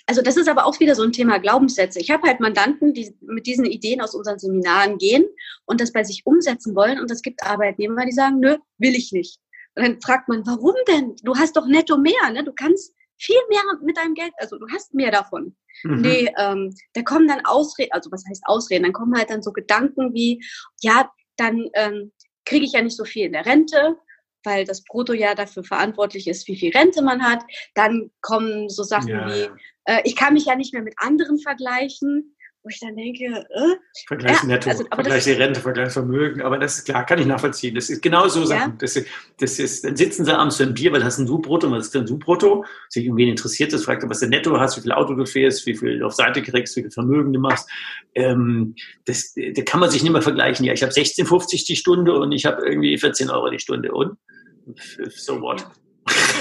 Also 0.06 0.20
das 0.20 0.36
ist 0.36 0.48
aber 0.48 0.66
auch 0.66 0.78
wieder 0.80 0.94
so 0.94 1.02
ein 1.02 1.12
Thema 1.12 1.38
Glaubenssätze. 1.38 1.98
Ich 1.98 2.10
habe 2.10 2.28
halt 2.28 2.40
Mandanten, 2.40 2.92
die 2.92 3.16
mit 3.22 3.46
diesen 3.46 3.64
Ideen 3.64 4.00
aus 4.00 4.14
unseren 4.14 4.38
Seminaren 4.38 4.98
gehen 4.98 5.24
und 5.64 5.80
das 5.80 5.92
bei 5.92 6.04
sich 6.04 6.22
umsetzen 6.26 6.74
wollen. 6.74 7.00
Und 7.00 7.10
es 7.10 7.22
gibt 7.22 7.42
Arbeitnehmer, 7.42 8.04
die 8.04 8.12
sagen, 8.12 8.38
nö, 8.40 8.56
will 8.78 8.94
ich 8.94 9.12
nicht. 9.12 9.38
Und 9.76 9.86
dann 9.86 10.00
fragt 10.00 10.28
man, 10.28 10.46
warum 10.46 10.74
denn? 10.88 11.16
Du 11.22 11.34
hast 11.34 11.56
doch 11.56 11.66
netto 11.66 11.96
mehr, 11.96 12.30
ne? 12.32 12.44
Du 12.44 12.52
kannst 12.52 12.94
viel 13.18 13.40
mehr 13.48 13.62
mit 13.82 13.96
deinem 13.96 14.14
Geld, 14.14 14.32
also 14.38 14.58
du 14.58 14.66
hast 14.72 14.94
mehr 14.94 15.10
davon. 15.10 15.56
Mhm. 15.82 16.00
Nee, 16.00 16.32
ähm, 16.38 16.74
da 16.92 17.02
kommen 17.02 17.28
dann 17.28 17.44
Ausreden, 17.44 17.92
also 17.92 18.10
was 18.12 18.24
heißt 18.28 18.42
Ausreden? 18.46 18.84
Dann 18.84 18.92
kommen 18.92 19.16
halt 19.16 19.30
dann 19.30 19.42
so 19.42 19.52
Gedanken 19.52 20.12
wie, 20.12 20.44
ja, 20.82 21.10
dann 21.36 21.68
ähm, 21.74 22.12
kriege 22.44 22.64
ich 22.64 22.72
ja 22.72 22.82
nicht 22.82 22.96
so 22.96 23.04
viel 23.04 23.26
in 23.26 23.32
der 23.32 23.46
Rente, 23.46 23.96
weil 24.44 24.64
das 24.64 24.84
Brutto 24.84 25.12
ja 25.12 25.34
dafür 25.34 25.64
verantwortlich 25.64 26.26
ist, 26.28 26.46
wie 26.48 26.56
viel 26.56 26.72
Rente 26.72 27.02
man 27.02 27.22
hat. 27.22 27.42
Dann 27.74 28.10
kommen 28.20 28.68
so 28.68 28.82
Sachen 28.82 29.08
ja, 29.08 29.26
wie, 29.26 29.48
äh, 29.84 30.00
ich 30.04 30.16
kann 30.16 30.34
mich 30.34 30.46
ja 30.46 30.56
nicht 30.56 30.72
mehr 30.72 30.82
mit 30.82 30.94
anderen 30.98 31.38
vergleichen 31.38 32.34
wo 32.64 32.70
ich 32.70 32.80
dann 32.80 32.96
denke, 32.96 33.24
äh, 33.24 33.76
Vergleich 34.06 34.38
ja, 34.40 34.46
Netto, 34.46 34.70
also, 34.70 34.84
Vergleich 34.86 35.24
die 35.24 35.32
Rente, 35.32 35.60
Vergleich 35.60 35.92
Vermögen, 35.92 36.40
aber 36.40 36.56
das 36.56 36.78
ist 36.78 36.86
klar, 36.86 37.04
kann 37.04 37.18
ich 37.18 37.26
nachvollziehen. 37.26 37.74
Das 37.74 37.90
ist 37.90 38.00
genau 38.00 38.26
so 38.26 38.42
Sachen. 38.46 38.72
Ja. 38.72 38.76
Das, 38.78 38.98
das 39.38 39.58
ist, 39.58 39.84
dann 39.84 39.96
sitzen 39.96 40.24
sie 40.24 40.34
abends 40.34 40.56
für 40.56 40.62
ein 40.62 40.72
Bier, 40.72 40.90
weil 40.90 41.04
hast 41.04 41.18
ein 41.18 41.26
du 41.26 41.38
brutto, 41.38 41.70
was 41.70 41.86
ist 41.86 41.94
denn 41.94 42.06
du 42.06 42.18
brutto? 42.18 42.64
Sich 42.88 43.04
irgendwie 43.04 43.28
interessiert 43.28 43.74
das, 43.74 43.84
fragt 43.84 44.08
was 44.08 44.20
du 44.20 44.28
netto 44.28 44.58
hast, 44.58 44.78
wie 44.78 44.80
viel 44.80 44.92
Auto 44.92 45.14
du 45.14 45.26
fährst, 45.26 45.66
wie 45.66 45.76
viel 45.76 46.02
auf 46.02 46.14
Seite 46.14 46.42
kriegst, 46.42 46.74
wie 46.76 46.80
viel 46.80 46.90
Vermögen 46.90 47.34
du 47.34 47.40
machst. 47.40 47.68
Ähm, 48.14 48.74
das, 49.04 49.34
da 49.34 49.62
kann 49.62 49.80
man 49.80 49.90
sich 49.90 50.02
nicht 50.02 50.12
mehr 50.12 50.22
vergleichen. 50.22 50.64
Ja, 50.64 50.72
ich 50.72 50.82
habe 50.82 50.92
16,50 50.92 51.66
die 51.66 51.76
Stunde 51.76 52.18
und 52.18 52.32
ich 52.32 52.46
habe 52.46 52.66
irgendwie 52.66 52.96
14 52.96 53.28
Euro 53.28 53.50
die 53.50 53.58
Stunde. 53.58 53.92
Und? 53.92 54.16
So 55.10 55.42
what? 55.42 55.66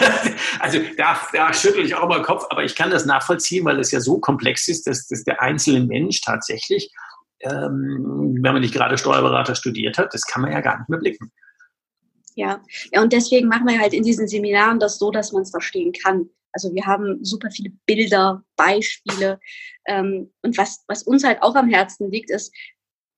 also 0.60 0.80
da, 0.98 1.20
da 1.34 1.54
schüttel 1.54 1.86
ich 1.86 1.96
auch 1.96 2.08
mal 2.08 2.22
Kopf, 2.22 2.46
aber 2.50 2.64
ich 2.64 2.76
kann 2.76 2.92
das 2.92 3.06
nachvollziehen, 3.06 3.66
weil 3.66 3.80
es 3.80 3.92
ja 3.92 4.00
so 4.00 4.20
komplex 4.20 4.68
ist, 4.68 4.88
dass, 4.88 5.08
dass 5.08 5.24
der 5.24 5.42
einzelne 5.42 5.86
Mensch 5.86 6.22
tatsächlich, 6.22 6.92
ähm, 7.42 8.40
wenn 8.42 8.54
man 8.54 8.62
nicht 8.62 8.74
gerade 8.74 8.98
Steuerberater 8.98 9.56
studiert 9.56 9.98
hat, 9.98 10.14
das 10.14 10.24
kann 10.24 10.42
man 10.42 10.52
ja 10.52 10.62
gar 10.62 10.80
nicht 10.80 10.90
mehr 10.90 11.00
blicken. 11.00 11.32
Ja, 12.36 12.62
ja, 12.92 13.02
und 13.02 13.14
deswegen 13.14 13.48
machen 13.48 13.68
wir 13.68 13.80
halt 13.80 13.94
in 13.94 14.04
diesen 14.04 14.28
Seminaren 14.28 14.80
das 14.80 14.98
so, 14.98 15.12
dass 15.12 15.32
man 15.32 15.44
es 15.44 15.52
verstehen 15.52 15.94
kann. 15.94 16.30
Also 16.52 16.74
wir 16.74 16.86
haben 16.86 17.24
super 17.24 17.50
viele 17.52 17.72
Bilder, 17.86 18.44
Beispiele. 18.56 19.40
Ähm, 19.86 20.32
und 20.42 20.58
was, 20.58 20.84
was 20.88 21.04
uns 21.04 21.24
halt 21.24 21.42
auch 21.42 21.56
am 21.56 21.70
Herzen 21.70 22.12
liegt, 22.12 22.32
ist 22.32 22.54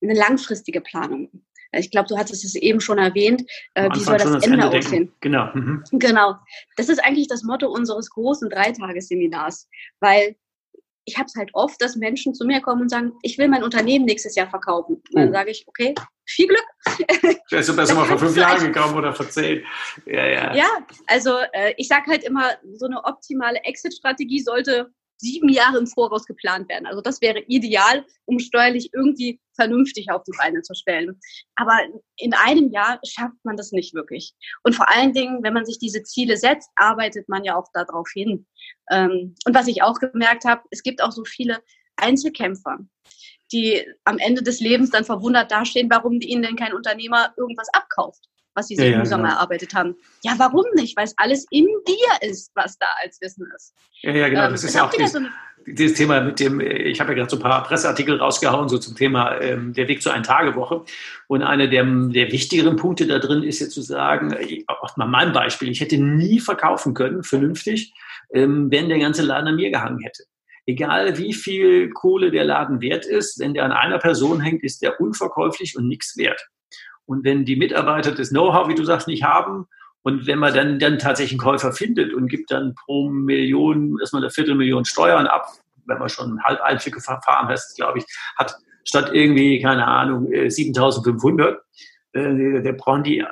eine 0.02 0.14
langfristige 0.14 0.80
Planung. 0.80 1.30
Ich 1.78 1.90
glaube, 1.90 2.08
du 2.08 2.16
hattest 2.16 2.44
es 2.44 2.54
eben 2.54 2.80
schon 2.80 2.98
erwähnt. 2.98 3.42
Äh, 3.74 3.90
wie 3.92 4.00
soll 4.00 4.18
das, 4.18 4.32
das 4.32 4.44
Ende, 4.44 4.62
Ende 4.62 4.78
aussehen? 4.78 5.12
Genau. 5.20 5.50
Mhm. 5.54 5.82
Genau. 5.92 6.34
Das 6.76 6.88
ist 6.88 7.02
eigentlich 7.04 7.28
das 7.28 7.42
Motto 7.42 7.68
unseres 7.68 8.10
großen 8.10 8.50
Dreitagesseminars, 8.50 9.68
weil 10.00 10.36
ich 11.06 11.16
habe 11.16 11.26
es 11.26 11.36
halt 11.36 11.50
oft, 11.52 11.80
dass 11.80 11.96
Menschen 11.96 12.34
zu 12.34 12.44
mir 12.44 12.60
kommen 12.60 12.82
und 12.82 12.88
sagen, 12.88 13.12
ich 13.22 13.38
will 13.38 13.48
mein 13.48 13.62
Unternehmen 13.62 14.04
nächstes 14.04 14.34
Jahr 14.34 14.50
verkaufen. 14.50 14.96
Und 14.96 15.14
dann 15.14 15.28
oh. 15.28 15.32
sage 15.32 15.50
ich, 15.52 15.64
okay, 15.68 15.94
viel 16.24 16.48
Glück. 16.48 16.64
Du 17.48 17.76
besser 17.76 17.94
mal 17.94 18.04
vor 18.04 18.18
fünf 18.18 18.36
Jahren 18.36 18.72
gekommen 18.72 18.96
oder 18.96 19.14
vor 19.14 19.28
zehn. 19.28 19.64
Ja, 20.06 20.26
ja. 20.26 20.54
ja 20.54 20.66
also 21.06 21.38
äh, 21.52 21.74
ich 21.76 21.86
sage 21.86 22.10
halt 22.10 22.24
immer, 22.24 22.54
so 22.74 22.86
eine 22.86 23.04
optimale 23.04 23.58
Exit-Strategie 23.62 24.40
sollte 24.40 24.90
sieben 25.18 25.48
Jahre 25.48 25.78
im 25.78 25.86
Voraus 25.86 26.26
geplant 26.26 26.68
werden. 26.68 26.86
Also 26.86 27.00
das 27.00 27.20
wäre 27.20 27.40
ideal, 27.46 28.04
um 28.24 28.38
steuerlich 28.38 28.90
irgendwie 28.92 29.40
vernünftig 29.54 30.10
auf 30.10 30.22
die 30.24 30.36
Beine 30.36 30.62
zu 30.62 30.74
stellen. 30.74 31.18
Aber 31.56 31.78
in 32.16 32.34
einem 32.34 32.70
Jahr 32.70 33.00
schafft 33.06 33.42
man 33.44 33.56
das 33.56 33.72
nicht 33.72 33.94
wirklich. 33.94 34.34
Und 34.62 34.74
vor 34.74 34.90
allen 34.90 35.12
Dingen, 35.12 35.42
wenn 35.42 35.54
man 35.54 35.64
sich 35.64 35.78
diese 35.78 36.02
Ziele 36.02 36.36
setzt, 36.36 36.70
arbeitet 36.76 37.28
man 37.28 37.44
ja 37.44 37.56
auch 37.56 37.68
darauf 37.72 38.08
hin. 38.12 38.46
Ähm, 38.90 39.34
und 39.46 39.54
was 39.54 39.68
ich 39.68 39.82
auch 39.82 39.98
gemerkt 39.98 40.44
habe, 40.44 40.62
es 40.70 40.82
gibt 40.82 41.02
auch 41.02 41.12
so 41.12 41.24
viele 41.24 41.62
Einzelkämpfer, 41.96 42.78
die 43.52 43.86
am 44.04 44.18
Ende 44.18 44.42
des 44.42 44.60
Lebens 44.60 44.90
dann 44.90 45.04
verwundert 45.04 45.50
dastehen, 45.50 45.88
warum 45.90 46.20
ihnen 46.20 46.42
denn 46.42 46.56
kein 46.56 46.74
Unternehmer 46.74 47.32
irgendwas 47.36 47.68
abkauft 47.72 48.28
was 48.56 48.68
sie 48.68 48.76
sich 48.76 48.90
ja, 48.90 48.98
mühsam 48.98 49.22
genau. 49.22 49.34
erarbeitet 49.34 49.74
haben. 49.74 49.94
Ja, 50.24 50.34
warum 50.38 50.64
nicht? 50.74 50.96
Weil 50.96 51.04
es 51.04 51.14
alles 51.16 51.46
in 51.50 51.66
dir 51.86 52.28
ist, 52.28 52.50
was 52.54 52.78
da 52.78 52.86
als 53.02 53.20
Wissen 53.20 53.46
ist. 53.54 53.74
Ja, 54.00 54.12
ja, 54.12 54.28
genau. 54.28 54.46
Ähm, 54.46 54.52
das 54.52 54.64
ist 54.64 54.74
ja 54.74 54.86
auch 54.86 54.90
dieses, 54.90 55.12
so 55.12 55.20
dieses 55.66 55.96
Thema 55.96 56.20
mit 56.20 56.40
dem, 56.40 56.60
ich 56.60 57.00
habe 57.00 57.10
ja 57.10 57.18
gerade 57.18 57.30
so 57.30 57.36
ein 57.36 57.42
paar 57.42 57.64
Presseartikel 57.64 58.16
rausgehauen, 58.16 58.68
so 58.68 58.78
zum 58.78 58.94
Thema 58.94 59.40
ähm, 59.40 59.72
der 59.72 59.88
Weg 59.88 60.02
zur 60.02 60.14
Ein-Tage-Woche. 60.14 60.84
Und 61.26 61.42
einer 61.42 61.66
der, 61.66 61.84
der 61.84 62.32
wichtigeren 62.32 62.76
Punkte 62.76 63.06
da 63.06 63.18
drin 63.18 63.42
ist 63.42 63.60
ja 63.60 63.68
zu 63.68 63.82
sagen, 63.82 64.34
auch 64.68 64.96
mal 64.96 65.06
mein 65.06 65.32
Beispiel, 65.32 65.68
ich 65.70 65.80
hätte 65.80 65.98
nie 65.98 66.40
verkaufen 66.40 66.94
können, 66.94 67.22
vernünftig, 67.22 67.92
ähm, 68.32 68.70
wenn 68.70 68.88
der 68.88 68.98
ganze 68.98 69.22
Laden 69.22 69.48
an 69.48 69.56
mir 69.56 69.70
gehangen 69.70 70.00
hätte 70.00 70.24
egal 70.66 71.16
wie 71.16 71.32
viel 71.32 71.90
Kohle 71.90 72.30
der 72.30 72.44
Laden 72.44 72.80
wert 72.80 73.06
ist, 73.06 73.38
wenn 73.38 73.54
der 73.54 73.64
an 73.64 73.72
einer 73.72 73.98
Person 73.98 74.40
hängt, 74.40 74.64
ist 74.64 74.82
der 74.82 75.00
unverkäuflich 75.00 75.76
und 75.76 75.86
nichts 75.86 76.16
wert. 76.16 76.48
Und 77.06 77.24
wenn 77.24 77.44
die 77.44 77.56
Mitarbeiter 77.56 78.12
das 78.12 78.30
Know-how, 78.30 78.68
wie 78.68 78.74
du 78.74 78.84
sagst, 78.84 79.08
nicht 79.08 79.22
haben 79.22 79.66
und 80.02 80.26
wenn 80.26 80.38
man 80.38 80.54
dann, 80.54 80.78
dann 80.78 80.98
tatsächlich 80.98 81.32
einen 81.32 81.50
Käufer 81.50 81.72
findet 81.72 82.12
und 82.12 82.28
gibt 82.28 82.50
dann 82.50 82.74
pro 82.74 83.08
Million 83.08 83.98
erstmal 84.00 84.22
eine 84.22 84.30
Viertelmillion 84.30 84.84
Steuern 84.84 85.26
ab, 85.26 85.46
wenn 85.86 85.98
man 85.98 86.08
schon 86.08 86.34
ein 86.34 86.42
halbalpige 86.42 87.00
Verfahren 87.00 87.48
heißt, 87.48 87.76
glaube 87.76 87.98
ich, 87.98 88.04
hat 88.36 88.56
statt 88.84 89.10
irgendwie, 89.12 89.60
keine 89.60 89.86
Ahnung, 89.86 90.28
7500, 90.48 91.60
äh, 92.14 92.20
äh, 92.20 92.62
der 92.62 92.72
brauchen 92.72 93.02
die, 93.02 93.18
äh, 93.18 93.26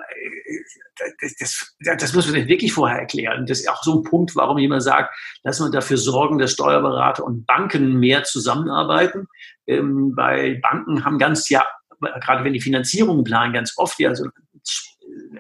das, 1.21 1.37
das, 1.39 1.77
das 1.99 2.13
muss 2.15 2.31
man 2.31 2.47
wirklich 2.47 2.73
vorher 2.73 2.99
erklären. 2.99 3.47
Das 3.47 3.61
ist 3.61 3.69
auch 3.69 3.83
so 3.83 3.99
ein 3.99 4.05
Punkt, 4.05 4.37
warum 4.37 4.59
jemand 4.59 4.83
sagt, 4.83 5.15
dass 5.43 5.59
man 5.59 5.73
dafür 5.73 5.97
sorgen, 5.97 6.39
dass 6.39 6.53
Steuerberater 6.53 7.25
und 7.25 7.47
Banken 7.47 7.99
mehr 7.99 8.25
zusammenarbeiten. 8.25 9.27
Ähm, 9.67 10.13
weil 10.15 10.57
Banken 10.57 11.05
haben 11.05 11.19
ganz 11.19 11.49
ja 11.49 11.65
gerade 12.01 12.45
wenn 12.45 12.53
die 12.53 12.61
Finanzierungen 12.61 13.25
planen, 13.25 13.53
ganz 13.53 13.75
oft 13.77 13.99
ja 13.99 14.15
so 14.15 14.27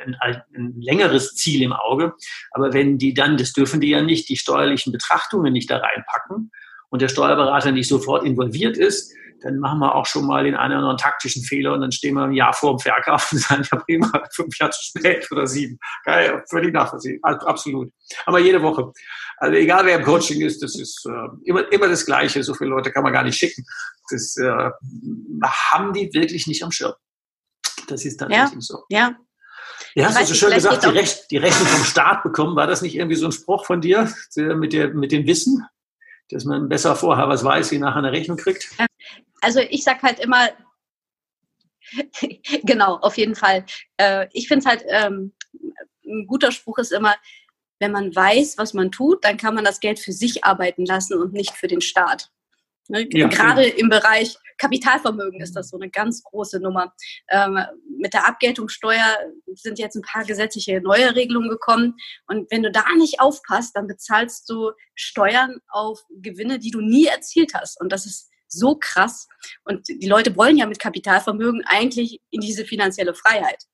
ein, 0.04 0.16
ein, 0.20 0.74
längeres 0.80 1.34
Ziel 1.34 1.62
im 1.62 1.72
Auge. 1.72 2.14
Aber 2.52 2.72
wenn 2.72 2.98
die 2.98 3.14
dann, 3.14 3.36
das 3.36 3.52
dürfen 3.52 3.80
die 3.80 3.90
ja 3.90 4.02
nicht, 4.02 4.28
die 4.28 4.36
steuerlichen 4.36 4.92
Betrachtungen 4.92 5.52
nicht 5.52 5.70
da 5.70 5.78
reinpacken 5.78 6.50
und 6.90 7.02
der 7.02 7.08
Steuerberater 7.08 7.72
nicht 7.72 7.88
sofort 7.88 8.24
involviert 8.24 8.76
ist, 8.76 9.12
dann 9.44 9.58
machen 9.58 9.78
wir 9.80 9.94
auch 9.94 10.06
schon 10.06 10.26
mal 10.26 10.44
den 10.44 10.54
einen 10.54 10.72
oder 10.72 10.78
anderen 10.78 10.96
taktischen 10.96 11.42
Fehler 11.42 11.74
und 11.74 11.82
dann 11.82 11.92
stehen 11.92 12.14
wir 12.14 12.24
ein 12.24 12.32
Jahr 12.32 12.54
vor 12.54 12.76
dem 12.76 12.78
Verkauf 12.78 13.30
und 13.30 13.38
sagen, 13.40 13.62
ja 13.70 13.78
prima, 13.78 14.10
fünf 14.32 14.58
Jahre 14.58 14.72
zu 14.72 14.84
spät 14.84 15.30
oder 15.30 15.46
sieben. 15.46 15.78
Geil, 16.04 16.42
völlig 16.48 16.72
nachvollziehbar, 16.72 17.46
absolut. 17.46 17.92
Aber 18.26 18.38
jede 18.38 18.62
Woche. 18.62 18.92
Also 19.36 19.56
egal 19.56 19.84
wer 19.84 19.98
im 19.98 20.04
Coaching 20.04 20.40
ist, 20.40 20.62
das 20.62 20.78
ist 20.78 21.06
äh, 21.06 21.48
immer, 21.48 21.70
immer 21.72 21.88
das 21.88 22.06
Gleiche. 22.06 22.42
So 22.42 22.54
viele 22.54 22.70
Leute 22.70 22.90
kann 22.90 23.02
man 23.02 23.12
gar 23.12 23.24
nicht 23.24 23.36
schicken. 23.36 23.64
Das 24.10 24.36
äh, 24.36 24.70
haben 25.42 25.92
die 25.92 26.12
wirklich 26.12 26.46
nicht 26.46 26.62
am 26.62 26.70
Schirm. 26.70 26.94
Das 27.88 28.04
ist 28.04 28.18
tatsächlich 28.18 28.54
ja, 28.54 28.60
so. 28.60 28.84
Ja. 28.88 29.16
Ja, 29.94 30.06
hast 30.06 30.20
du 30.20 30.26
so 30.26 30.34
schön 30.34 30.54
gesagt, 30.54 30.84
die, 30.84 30.88
Rech 30.88 31.28
die 31.30 31.36
Rechnung 31.36 31.66
vom 31.68 31.84
Staat 31.84 32.22
bekommen. 32.22 32.56
War 32.56 32.66
das 32.66 32.82
nicht 32.82 32.96
irgendwie 32.96 33.16
so 33.16 33.26
ein 33.26 33.32
Spruch 33.32 33.64
von 33.64 33.80
dir 33.80 34.12
mit, 34.36 34.72
der, 34.72 34.88
mit 34.88 35.12
dem 35.12 35.26
Wissen, 35.26 35.64
dass 36.30 36.44
man 36.44 36.68
besser 36.68 36.96
vorher 36.96 37.28
was 37.28 37.44
weiß, 37.44 37.70
wie 37.70 37.78
nachher 37.78 37.98
eine 37.98 38.12
Rechnung 38.12 38.36
kriegt? 38.36 38.68
Also 39.40 39.60
ich 39.60 39.84
sag 39.84 40.02
halt 40.02 40.18
immer, 40.18 40.48
genau, 42.64 42.96
auf 42.96 43.16
jeden 43.16 43.34
Fall. 43.34 43.64
Äh, 43.96 44.26
ich 44.32 44.48
finde 44.48 44.60
es 44.60 44.66
halt, 44.66 44.84
ähm, 44.88 45.32
ein 46.04 46.26
guter 46.26 46.50
Spruch 46.50 46.78
ist 46.78 46.92
immer, 46.92 47.14
wenn 47.78 47.92
man 47.92 48.14
weiß, 48.14 48.58
was 48.58 48.74
man 48.74 48.90
tut, 48.90 49.24
dann 49.24 49.36
kann 49.36 49.54
man 49.54 49.64
das 49.64 49.80
Geld 49.80 49.98
für 49.98 50.12
sich 50.12 50.44
arbeiten 50.44 50.86
lassen 50.86 51.20
und 51.20 51.32
nicht 51.32 51.52
für 51.52 51.66
den 51.66 51.80
Staat. 51.80 52.30
Ne? 52.88 53.08
Ja, 53.12 53.28
Gerade 53.28 53.64
im 53.64 53.88
Bereich 53.88 54.36
Kapitalvermögen 54.58 55.40
ist 55.40 55.54
das 55.56 55.70
so 55.70 55.78
eine 55.78 55.90
ganz 55.90 56.22
große 56.22 56.60
Nummer. 56.60 56.92
Ähm, 57.30 57.58
mit 57.98 58.14
der 58.14 58.28
Abgeltungssteuer 58.28 59.16
sind 59.54 59.78
jetzt 59.78 59.96
ein 59.96 60.02
paar 60.02 60.24
gesetzliche 60.24 60.80
neue 60.80 61.14
Regelungen 61.14 61.48
gekommen. 61.48 61.96
Und 62.26 62.50
wenn 62.50 62.62
du 62.62 62.70
da 62.70 62.84
nicht 62.96 63.20
aufpasst, 63.20 63.76
dann 63.76 63.86
bezahlst 63.86 64.48
du 64.48 64.72
Steuern 64.94 65.58
auf 65.68 66.00
Gewinne, 66.10 66.58
die 66.58 66.70
du 66.70 66.80
nie 66.80 67.06
erzielt 67.06 67.54
hast. 67.54 67.80
Und 67.80 67.90
das 67.90 68.06
ist 68.06 68.30
so 68.48 68.76
krass. 68.76 69.28
Und 69.64 69.88
die 69.88 70.08
Leute 70.08 70.36
wollen 70.36 70.56
ja 70.56 70.66
mit 70.66 70.78
Kapitalvermögen 70.78 71.64
eigentlich 71.66 72.20
in 72.30 72.40
diese 72.40 72.64
finanzielle 72.64 73.14
Freiheit. 73.14 73.64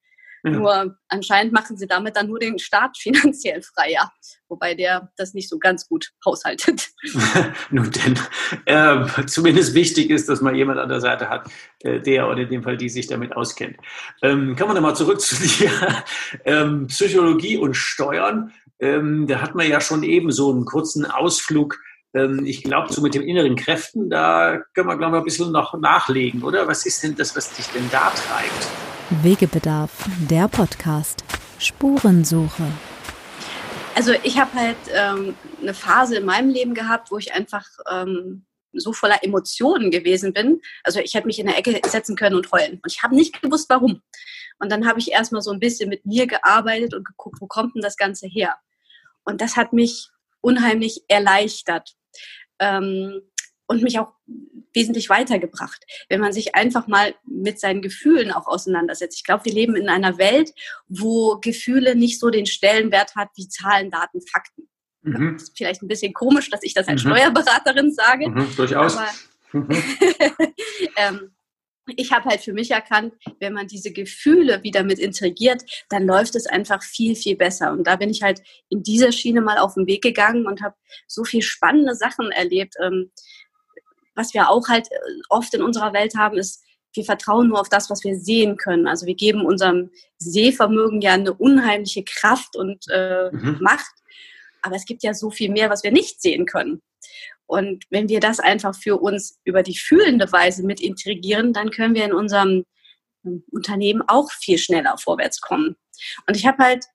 Ja. 0.42 0.50
Nur 0.50 0.96
anscheinend 1.08 1.52
machen 1.52 1.76
sie 1.76 1.86
damit 1.86 2.16
dann 2.16 2.28
nur 2.28 2.38
den 2.38 2.58
Staat 2.58 2.96
finanziell 2.98 3.62
freier, 3.62 4.10
wobei 4.48 4.74
der 4.74 5.10
das 5.16 5.34
nicht 5.34 5.48
so 5.48 5.58
ganz 5.58 5.88
gut 5.88 6.10
haushaltet. 6.24 6.88
Nun 7.70 7.90
denn, 7.90 8.18
äh, 8.66 9.26
zumindest 9.26 9.74
wichtig 9.74 10.10
ist, 10.10 10.28
dass 10.28 10.40
man 10.40 10.54
jemand 10.54 10.78
an 10.78 10.88
der 10.88 11.00
Seite 11.00 11.28
hat, 11.28 11.50
äh, 11.80 12.00
der 12.00 12.28
oder 12.28 12.42
in 12.42 12.48
dem 12.48 12.62
Fall 12.62 12.76
die 12.76 12.88
sich 12.88 13.06
damit 13.06 13.36
auskennt. 13.36 13.76
Ähm, 14.22 14.56
kommen 14.56 14.70
wir 14.70 14.74
nochmal 14.74 14.96
zurück 14.96 15.20
zu 15.20 15.36
dir. 15.58 15.70
Ähm, 16.44 16.86
Psychologie 16.86 17.56
und 17.56 17.74
Steuern. 17.74 18.52
Ähm, 18.78 19.26
da 19.26 19.42
hat 19.42 19.54
man 19.54 19.68
ja 19.68 19.80
schon 19.80 20.02
eben 20.02 20.32
so 20.32 20.50
einen 20.50 20.64
kurzen 20.64 21.04
Ausflug 21.04 21.78
ähm, 22.12 22.44
ich 22.44 22.64
glaube, 22.64 22.92
so 22.92 23.02
mit 23.02 23.14
den 23.14 23.22
inneren 23.22 23.54
Kräften, 23.54 24.10
da 24.10 24.58
können 24.74 24.88
wir, 24.88 24.96
glaube 24.96 25.16
ich, 25.16 25.20
ein 25.20 25.24
bisschen 25.24 25.52
noch 25.52 25.78
nachlegen, 25.78 26.42
oder? 26.42 26.66
Was 26.66 26.84
ist 26.86 27.02
denn 27.04 27.14
das, 27.14 27.36
was 27.36 27.54
dich 27.54 27.66
denn 27.68 27.88
da 27.92 28.10
treibt? 28.10 28.89
Wegebedarf, 29.10 29.90
der 30.30 30.46
Podcast. 30.46 31.24
Spurensuche. 31.58 32.62
Also 33.96 34.12
ich 34.22 34.38
habe 34.38 34.54
halt 34.54 34.76
ähm, 34.94 35.34
eine 35.60 35.74
Phase 35.74 36.18
in 36.18 36.24
meinem 36.24 36.50
Leben 36.50 36.74
gehabt, 36.74 37.10
wo 37.10 37.18
ich 37.18 37.34
einfach 37.34 37.66
ähm, 37.90 38.46
so 38.72 38.92
voller 38.92 39.22
Emotionen 39.24 39.90
gewesen 39.90 40.32
bin. 40.32 40.60
Also 40.84 41.00
ich 41.00 41.14
hätte 41.14 41.26
mich 41.26 41.40
in 41.40 41.46
der 41.46 41.58
Ecke 41.58 41.80
setzen 41.88 42.14
können 42.14 42.36
und 42.36 42.52
heulen. 42.52 42.74
Und 42.74 42.92
ich 42.92 43.02
habe 43.02 43.16
nicht 43.16 43.42
gewusst, 43.42 43.68
warum. 43.68 44.00
Und 44.60 44.70
dann 44.70 44.86
habe 44.86 45.00
ich 45.00 45.10
erstmal 45.10 45.42
so 45.42 45.50
ein 45.50 45.58
bisschen 45.58 45.88
mit 45.88 46.06
mir 46.06 46.28
gearbeitet 46.28 46.94
und 46.94 47.04
geguckt, 47.04 47.40
wo 47.40 47.48
kommt 47.48 47.74
denn 47.74 47.82
das 47.82 47.96
Ganze 47.96 48.28
her? 48.28 48.54
Und 49.24 49.40
das 49.40 49.56
hat 49.56 49.72
mich 49.72 50.08
unheimlich 50.40 51.02
erleichtert 51.08 51.96
ähm, 52.60 53.22
und 53.70 53.82
mich 53.82 54.00
auch 54.00 54.12
wesentlich 54.74 55.08
weitergebracht, 55.08 55.84
wenn 56.08 56.20
man 56.20 56.32
sich 56.32 56.56
einfach 56.56 56.88
mal 56.88 57.14
mit 57.24 57.60
seinen 57.60 57.82
Gefühlen 57.82 58.32
auch 58.32 58.48
auseinandersetzt. 58.48 59.16
Ich 59.16 59.24
glaube, 59.24 59.44
wir 59.44 59.52
leben 59.52 59.76
in 59.76 59.88
einer 59.88 60.18
Welt, 60.18 60.52
wo 60.88 61.38
Gefühle 61.40 61.94
nicht 61.94 62.18
so 62.18 62.30
den 62.30 62.46
Stellenwert 62.46 63.14
hat 63.14 63.28
wie 63.36 63.48
Zahlen, 63.48 63.92
Daten, 63.92 64.20
Fakten. 64.22 64.68
Mhm. 65.02 65.36
ist 65.36 65.56
vielleicht 65.56 65.82
ein 65.82 65.88
bisschen 65.88 66.12
komisch, 66.12 66.50
dass 66.50 66.64
ich 66.64 66.74
das 66.74 66.88
als 66.88 67.04
mhm. 67.04 67.10
Steuerberaterin 67.10 67.92
sage. 67.92 68.28
Mhm, 68.28 68.56
durchaus. 68.56 68.98
Mhm. 69.52 69.68
ähm, 70.96 71.30
ich 71.96 72.12
habe 72.12 72.28
halt 72.28 72.40
für 72.40 72.52
mich 72.52 72.72
erkannt, 72.72 73.14
wenn 73.38 73.52
man 73.52 73.68
diese 73.68 73.92
Gefühle 73.92 74.64
wieder 74.64 74.82
mit 74.82 74.98
integriert, 74.98 75.62
dann 75.88 76.06
läuft 76.06 76.34
es 76.34 76.46
einfach 76.46 76.82
viel, 76.82 77.14
viel 77.14 77.36
besser. 77.36 77.72
Und 77.72 77.86
da 77.86 77.96
bin 77.96 78.10
ich 78.10 78.22
halt 78.22 78.42
in 78.68 78.82
dieser 78.82 79.12
Schiene 79.12 79.40
mal 79.40 79.58
auf 79.58 79.74
den 79.74 79.86
Weg 79.86 80.02
gegangen 80.02 80.46
und 80.46 80.60
habe 80.60 80.74
so 81.06 81.24
viel 81.24 81.42
spannende 81.42 81.94
Sachen 81.94 82.30
erlebt. 82.32 82.74
Ähm, 82.82 83.10
was 84.20 84.34
wir 84.34 84.50
auch 84.50 84.68
halt 84.68 84.90
äh, 84.90 84.96
oft 85.30 85.52
in 85.54 85.62
unserer 85.62 85.92
Welt 85.92 86.14
haben, 86.14 86.36
ist, 86.36 86.62
wir 86.94 87.04
vertrauen 87.04 87.48
nur 87.48 87.60
auf 87.60 87.68
das, 87.68 87.88
was 87.88 88.04
wir 88.04 88.16
sehen 88.18 88.56
können. 88.56 88.86
Also 88.86 89.06
wir 89.06 89.14
geben 89.14 89.46
unserem 89.46 89.90
Sehvermögen 90.18 91.00
ja 91.00 91.14
eine 91.14 91.32
unheimliche 91.32 92.04
Kraft 92.04 92.56
und 92.56 92.84
äh, 92.90 93.30
mhm. 93.30 93.58
Macht. 93.60 93.94
Aber 94.62 94.76
es 94.76 94.84
gibt 94.84 95.02
ja 95.02 95.14
so 95.14 95.30
viel 95.30 95.50
mehr, 95.50 95.70
was 95.70 95.84
wir 95.84 95.92
nicht 95.92 96.20
sehen 96.20 96.46
können. 96.46 96.82
Und 97.46 97.84
wenn 97.90 98.08
wir 98.08 98.20
das 98.20 98.40
einfach 98.40 98.74
für 98.74 98.96
uns 99.00 99.40
über 99.44 99.62
die 99.62 99.78
fühlende 99.78 100.30
Weise 100.32 100.64
mit 100.64 100.80
integrieren, 100.80 101.52
dann 101.52 101.70
können 101.70 101.94
wir 101.94 102.04
in 102.04 102.12
unserem 102.12 102.64
ähm, 103.24 103.44
Unternehmen 103.50 104.02
auch 104.06 104.30
viel 104.30 104.58
schneller 104.58 104.96
vorwärts 104.98 105.40
kommen. 105.40 105.76
Und 106.26 106.36
ich 106.36 106.46
habe 106.46 106.62
halt 106.62 106.86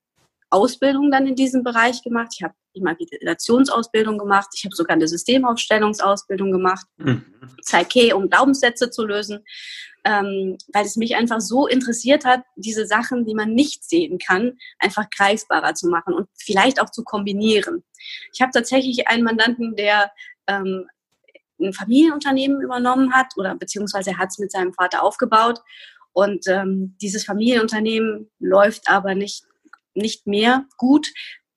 Ausbildung 0.49 1.09
dann 1.11 1.27
in 1.27 1.35
diesem 1.35 1.63
Bereich 1.63 2.03
gemacht. 2.03 2.33
Ich 2.35 2.43
habe 2.43 2.53
Imaginationsausbildung 2.75 4.17
gemacht. 4.17 4.49
Ich 4.53 4.65
habe 4.65 4.75
sogar 4.75 4.95
eine 4.95 5.07
Systemaufstellungsausbildung 5.07 6.51
gemacht. 6.51 6.85
Mhm. 6.97 7.25
Psyche, 7.63 8.15
um 8.15 8.29
Glaubenssätze 8.29 8.89
zu 8.89 9.05
lösen. 9.05 9.43
Ähm, 10.07 10.57
weil 10.71 10.85
es 10.85 10.97
mich 10.97 11.15
einfach 11.15 11.41
so 11.41 11.65
interessiert 11.65 12.25
hat, 12.25 12.43
diese 12.55 12.85
Sachen, 12.85 13.25
die 13.25 13.33
man 13.33 13.53
nicht 13.53 13.83
sehen 13.83 14.19
kann, 14.19 14.59
einfach 14.77 15.09
greifbarer 15.09 15.73
zu 15.73 15.87
machen 15.87 16.13
und 16.13 16.27
vielleicht 16.37 16.79
auch 16.79 16.91
zu 16.91 17.03
kombinieren. 17.03 17.83
Ich 18.31 18.39
habe 18.39 18.51
tatsächlich 18.53 19.07
einen 19.07 19.23
Mandanten, 19.23 19.75
der 19.75 20.11
ähm, 20.45 20.87
ein 21.59 21.73
Familienunternehmen 21.73 22.61
übernommen 22.61 23.13
hat 23.13 23.33
oder 23.37 23.55
beziehungsweise 23.55 24.11
er 24.11 24.17
hat 24.17 24.29
es 24.29 24.37
mit 24.37 24.51
seinem 24.51 24.73
Vater 24.73 25.03
aufgebaut. 25.03 25.59
Und 26.13 26.47
ähm, 26.47 26.95
dieses 27.01 27.25
Familienunternehmen 27.25 28.29
läuft 28.39 28.89
aber 28.89 29.15
nicht, 29.15 29.43
nicht 29.93 30.27
mehr 30.27 30.65
gut, 30.77 31.07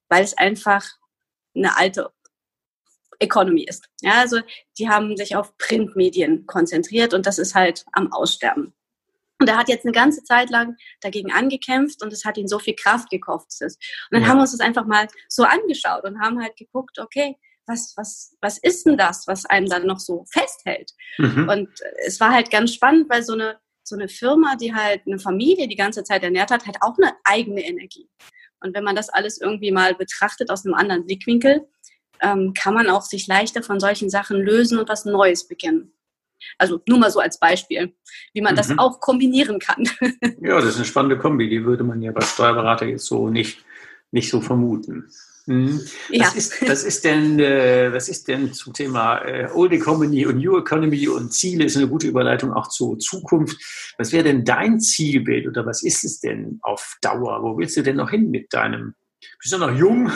weil 0.09 0.25
es 0.25 0.37
einfach 0.37 0.85
eine 1.59 1.77
alte 1.77 2.11
Economy 3.19 3.65
ist. 3.65 3.89
Ja, 4.01 4.21
also 4.21 4.41
die 4.79 4.89
haben 4.89 5.17
sich 5.17 5.37
auf 5.37 5.57
Printmedien 5.59 6.47
konzentriert 6.47 7.15
und 7.15 7.27
das 7.27 7.39
ist 7.39 7.55
halt 7.55 7.85
am 7.93 8.13
Aussterben. 8.13 8.75
Und 9.41 9.49
er 9.49 9.57
hat 9.57 9.69
jetzt 9.69 9.85
eine 9.85 9.93
ganze 9.93 10.25
Zeit 10.25 10.51
lang 10.51 10.77
dagegen 11.01 11.33
angekämpft 11.33 12.03
und 12.03 12.13
es 12.13 12.25
hat 12.25 12.37
ihn 12.39 12.49
so 12.49 12.59
viel 12.59 12.75
Kraft 12.75 13.09
gekostet. 13.11 13.77
Und 14.11 14.15
dann 14.17 14.23
ja. 14.23 14.29
haben 14.29 14.39
wir 14.39 14.43
uns 14.43 14.53
das 14.53 14.61
einfach 14.61 14.85
mal 14.85 15.07
so 15.29 15.45
angeschaut 15.45 16.05
und 16.05 16.21
haben 16.21 16.43
halt 16.43 16.57
geguckt, 16.57 16.99
okay, 16.99 17.37
was, 17.67 17.93
was, 17.97 18.37
was 18.41 18.59
ist 18.59 18.87
denn 18.87 18.97
das, 18.97 19.27
was 19.27 19.45
einem 19.45 19.69
dann 19.69 19.87
noch 19.87 20.01
so 20.01 20.25
festhält? 20.33 20.93
Mhm. 21.19 21.49
Und 21.49 21.69
es 22.05 22.19
war 22.19 22.33
halt 22.33 22.51
ganz 22.51 22.73
spannend, 22.73 23.09
weil 23.11 23.23
so 23.23 23.35
eine, 23.35 23.59
so 23.85 23.95
eine 23.95 24.09
Firma, 24.09 24.57
die 24.57 24.75
halt 24.75 25.03
eine 25.07 25.19
Familie 25.19 25.69
die 25.69 25.77
ganze 25.77 26.03
Zeit 26.03 26.23
ernährt 26.23 26.51
hat, 26.51 26.67
hat 26.67 26.79
auch 26.81 26.97
eine 26.99 27.13
eigene 27.25 27.65
Energie. 27.65 28.09
Und 28.61 28.75
wenn 28.75 28.85
man 28.85 28.97
das 28.97 29.09
alles 29.09 29.41
irgendwie 29.41 29.71
mal 29.71 29.95
betrachtet 29.95 30.51
aus 30.51 30.65
einem 30.65 30.75
anderen 30.75 31.05
Blickwinkel, 31.05 31.67
ähm, 32.21 32.53
kann 32.55 32.75
man 32.75 32.89
auch 32.89 33.03
sich 33.03 33.27
leichter 33.27 33.63
von 33.63 33.81
solchen 33.81 34.11
Sachen 34.11 34.39
lösen 34.39 34.79
und 34.79 34.89
was 34.89 35.05
Neues 35.05 35.47
beginnen. 35.47 35.93
Also 36.57 36.81
nur 36.89 36.99
mal 36.99 37.11
so 37.11 37.21
als 37.21 37.39
Beispiel, 37.39 37.95
wie 38.33 38.41
man 38.41 38.55
mhm. 38.55 38.57
das 38.57 38.79
auch 38.79 39.01
kombinieren 39.01 39.59
kann. 39.59 39.89
ja, 40.41 40.57
das 40.57 40.71
ist 40.71 40.77
eine 40.77 40.85
spannende 40.85 41.19
Kombi, 41.19 41.49
die 41.49 41.65
würde 41.65 41.85
man 41.85 42.03
ja 42.03 42.13
bei 42.13 42.21
Steuerberater 42.21 42.87
jetzt 42.87 43.07
so 43.07 43.29
nicht, 43.29 43.65
nicht 44.11 44.31
so 44.31 44.41
vermuten. 44.41 45.11
Mhm. 45.49 45.81
Ja. 46.11 46.27
Was, 46.27 46.35
ist, 46.37 46.69
was, 46.69 46.85
ist 46.85 47.05
denn, 47.05 47.41
äh, 47.41 47.91
was 47.91 48.11
ist 48.11 48.29
denn 48.29 48.53
zum 48.53 48.75
Thema 48.75 49.19
äh, 49.25 49.49
Old 49.55 49.73
Economy 49.73 50.27
und 50.27 50.37
New 50.37 50.59
Economy 50.59 51.09
und 51.09 51.33
Ziele 51.33 51.65
ist 51.65 51.79
eine 51.79 51.89
gute 51.89 52.07
Überleitung 52.07 52.53
auch 52.53 52.69
zur 52.69 52.99
Zukunft. 52.99 53.57
Was 53.97 54.13
wäre 54.13 54.25
denn 54.25 54.45
dein 54.45 54.79
Zielbild 54.79 55.49
oder 55.49 55.65
was 55.65 55.83
ist 55.83 56.05
es 56.05 56.21
denn 56.21 56.59
auf 56.61 56.99
Dauer? 57.01 57.43
Wo 57.43 57.57
willst 57.57 57.79
du 57.79 57.83
denn 57.83 57.97
noch 57.97 58.11
hin 58.11 58.31
mit 58.31 58.53
deinem? 58.53 58.95
Bist 59.41 59.55
du 59.55 59.59
noch 59.59 59.75
jung? 59.75 60.13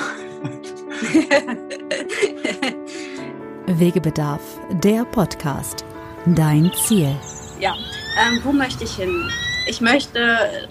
Wegebedarf, 3.67 4.43
der 4.85 5.07
Podcast. 5.07 5.87
Dein 6.27 6.71
Ziel. 6.87 7.17
Ja, 7.59 7.75
ähm, 8.21 8.39
wo 8.45 8.53
möchte 8.53 8.85
ich 8.85 8.97
hin? 8.97 9.31
Ich 9.67 9.81
möchte, 9.81 10.69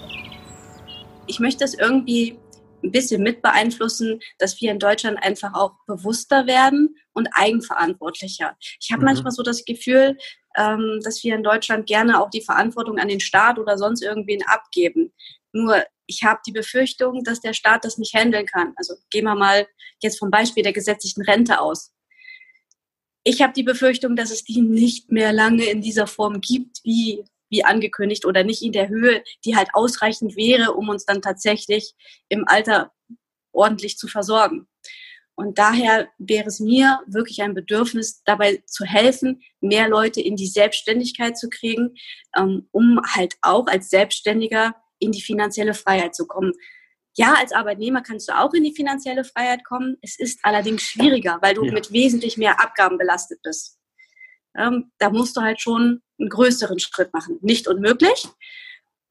ich 1.26 1.40
möchte 1.40 1.64
es 1.64 1.74
irgendwie 1.74 2.38
ein 2.82 2.90
bisschen 2.90 3.22
mit 3.22 3.42
beeinflussen, 3.42 4.20
dass 4.38 4.60
wir 4.60 4.70
in 4.70 4.78
Deutschland 4.78 5.22
einfach 5.22 5.54
auch 5.54 5.74
bewusster 5.86 6.46
werden 6.46 6.96
und 7.12 7.28
eigenverantwortlicher. 7.32 8.56
Ich 8.80 8.90
habe 8.90 9.00
mhm. 9.00 9.06
manchmal 9.06 9.32
so 9.32 9.42
das 9.42 9.64
Gefühl, 9.64 10.16
ähm, 10.56 11.00
dass 11.02 11.22
wir 11.22 11.34
in 11.34 11.42
Deutschland 11.42 11.86
gerne 11.86 12.20
auch 12.20 12.30
die 12.30 12.42
Verantwortung 12.42 12.98
an 12.98 13.08
den 13.08 13.20
Staat 13.20 13.58
oder 13.58 13.78
sonst 13.78 14.02
irgendwen 14.02 14.42
abgeben. 14.44 15.12
Nur 15.52 15.84
ich 16.06 16.24
habe 16.24 16.40
die 16.46 16.52
Befürchtung, 16.52 17.24
dass 17.24 17.40
der 17.40 17.54
Staat 17.54 17.84
das 17.84 17.98
nicht 17.98 18.14
handeln 18.14 18.46
kann. 18.46 18.72
Also 18.76 18.94
gehen 19.10 19.24
wir 19.24 19.34
mal 19.34 19.66
jetzt 20.00 20.18
vom 20.18 20.30
Beispiel 20.30 20.62
der 20.62 20.72
gesetzlichen 20.72 21.22
Rente 21.22 21.60
aus. 21.60 21.92
Ich 23.24 23.40
habe 23.40 23.52
die 23.52 23.62
Befürchtung, 23.62 24.16
dass 24.16 24.30
es 24.30 24.44
die 24.44 24.60
nicht 24.62 25.12
mehr 25.12 25.32
lange 25.32 25.64
in 25.64 25.80
dieser 25.80 26.06
Form 26.06 26.40
gibt, 26.40 26.80
wie 26.82 27.24
wie 27.52 27.64
angekündigt 27.64 28.24
oder 28.24 28.42
nicht 28.42 28.62
in 28.62 28.72
der 28.72 28.88
Höhe, 28.88 29.22
die 29.44 29.54
halt 29.54 29.68
ausreichend 29.74 30.34
wäre, 30.34 30.72
um 30.72 30.88
uns 30.88 31.04
dann 31.04 31.22
tatsächlich 31.22 31.94
im 32.28 32.48
Alter 32.48 32.92
ordentlich 33.52 33.98
zu 33.98 34.08
versorgen. 34.08 34.66
Und 35.34 35.58
daher 35.58 36.08
wäre 36.18 36.46
es 36.46 36.60
mir 36.60 37.00
wirklich 37.06 37.42
ein 37.42 37.54
Bedürfnis, 37.54 38.22
dabei 38.24 38.62
zu 38.66 38.84
helfen, 38.84 39.42
mehr 39.60 39.88
Leute 39.88 40.20
in 40.20 40.36
die 40.36 40.46
Selbstständigkeit 40.46 41.38
zu 41.38 41.48
kriegen, 41.48 41.94
ähm, 42.36 42.68
um 42.70 43.00
halt 43.14 43.34
auch 43.40 43.66
als 43.66 43.88
Selbstständiger 43.88 44.74
in 44.98 45.12
die 45.12 45.22
finanzielle 45.22 45.74
Freiheit 45.74 46.14
zu 46.14 46.26
kommen. 46.26 46.52
Ja, 47.16 47.34
als 47.34 47.52
Arbeitnehmer 47.52 48.02
kannst 48.02 48.28
du 48.28 48.38
auch 48.38 48.54
in 48.54 48.64
die 48.64 48.74
finanzielle 48.74 49.24
Freiheit 49.24 49.64
kommen. 49.64 49.96
Es 50.00 50.18
ist 50.18 50.40
allerdings 50.42 50.82
schwieriger, 50.82 51.38
weil 51.42 51.54
du 51.54 51.64
ja. 51.64 51.72
mit 51.72 51.92
wesentlich 51.92 52.36
mehr 52.36 52.60
Abgaben 52.60 52.96
belastet 52.96 53.40
bist. 53.42 53.78
Ähm, 54.56 54.92
da 54.98 55.10
musst 55.10 55.36
du 55.36 55.40
halt 55.40 55.60
schon 55.60 56.02
einen 56.22 56.30
größeren 56.30 56.78
Schritt 56.78 57.12
machen. 57.12 57.38
Nicht 57.42 57.68
unmöglich, 57.68 58.28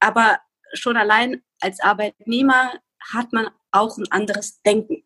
aber 0.00 0.40
schon 0.74 0.96
allein 0.96 1.42
als 1.60 1.80
Arbeitnehmer 1.80 2.72
hat 3.12 3.32
man 3.32 3.48
auch 3.70 3.96
ein 3.98 4.10
anderes 4.10 4.60
Denken. 4.62 5.04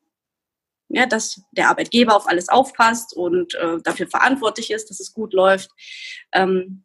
Ja, 0.89 1.07
dass 1.07 1.43
der 1.51 1.69
Arbeitgeber 1.69 2.15
auf 2.15 2.29
alles 2.29 2.49
aufpasst 2.49 3.15
und 3.15 3.55
äh, 3.57 3.79
dafür 3.83 4.07
verantwortlich 4.07 4.71
ist, 4.71 4.89
dass 4.89 5.01
es 5.01 5.13
gut 5.13 5.33
läuft. 5.33 5.71
Ähm, 6.33 6.85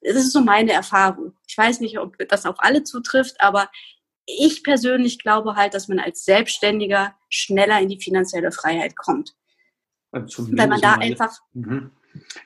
das 0.00 0.16
ist 0.16 0.32
so 0.32 0.40
meine 0.40 0.72
Erfahrung. 0.72 1.36
Ich 1.46 1.58
weiß 1.58 1.80
nicht, 1.80 1.98
ob 1.98 2.16
das 2.28 2.46
auf 2.46 2.56
alle 2.58 2.84
zutrifft, 2.84 3.40
aber 3.40 3.70
ich 4.24 4.62
persönlich 4.62 5.18
glaube 5.18 5.56
halt, 5.56 5.74
dass 5.74 5.88
man 5.88 5.98
als 5.98 6.24
Selbstständiger 6.24 7.14
schneller 7.28 7.80
in 7.80 7.90
die 7.90 8.00
finanzielle 8.00 8.50
Freiheit 8.50 8.96
kommt. 8.96 9.34
Weil 10.10 10.68
man 10.68 10.80
da 10.80 10.94
einfach, 10.94 11.36
mhm 11.52 11.92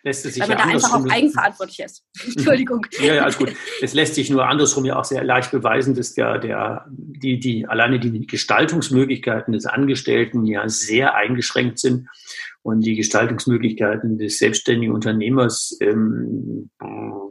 lässt 0.03 0.27
es 0.27 0.35
sich 0.35 0.43
Weil 0.43 0.51
man 0.51 0.59
ja 0.59 0.65
da 0.65 0.71
einfach 0.71 0.95
auch 0.95 1.11
eigenverantwortlich 1.11 1.81
ist. 1.81 2.05
Entschuldigung. 2.27 2.87
Ja, 3.01 3.15
ja, 3.15 3.23
alles 3.23 3.39
gut. 3.39 3.53
Es 3.81 3.95
lässt 3.95 4.15
sich 4.15 4.31
nur 4.31 4.47
andersrum 4.47 4.85
ja 4.85 4.99
auch 4.99 5.05
sehr 5.05 5.25
leicht 5.25 5.51
beweisen, 5.51 5.95
dass 5.95 6.15
der, 6.15 6.39
der, 6.39 6.87
die, 6.91 7.39
die, 7.39 7.67
alleine 7.67 8.01
die 8.01 8.27
Gestaltungsmöglichkeiten 8.27 9.53
des 9.53 9.67
Angestellten 9.67 10.45
ja 10.47 10.69
sehr 10.69 11.15
eingeschränkt 11.15 11.79
sind 11.79 12.09
und 12.63 12.81
die 12.83 12.95
Gestaltungsmöglichkeiten 12.95 14.19
des 14.19 14.39
selbstständigen 14.39 14.95
Unternehmers, 14.95 15.77
ähm, 15.81 16.71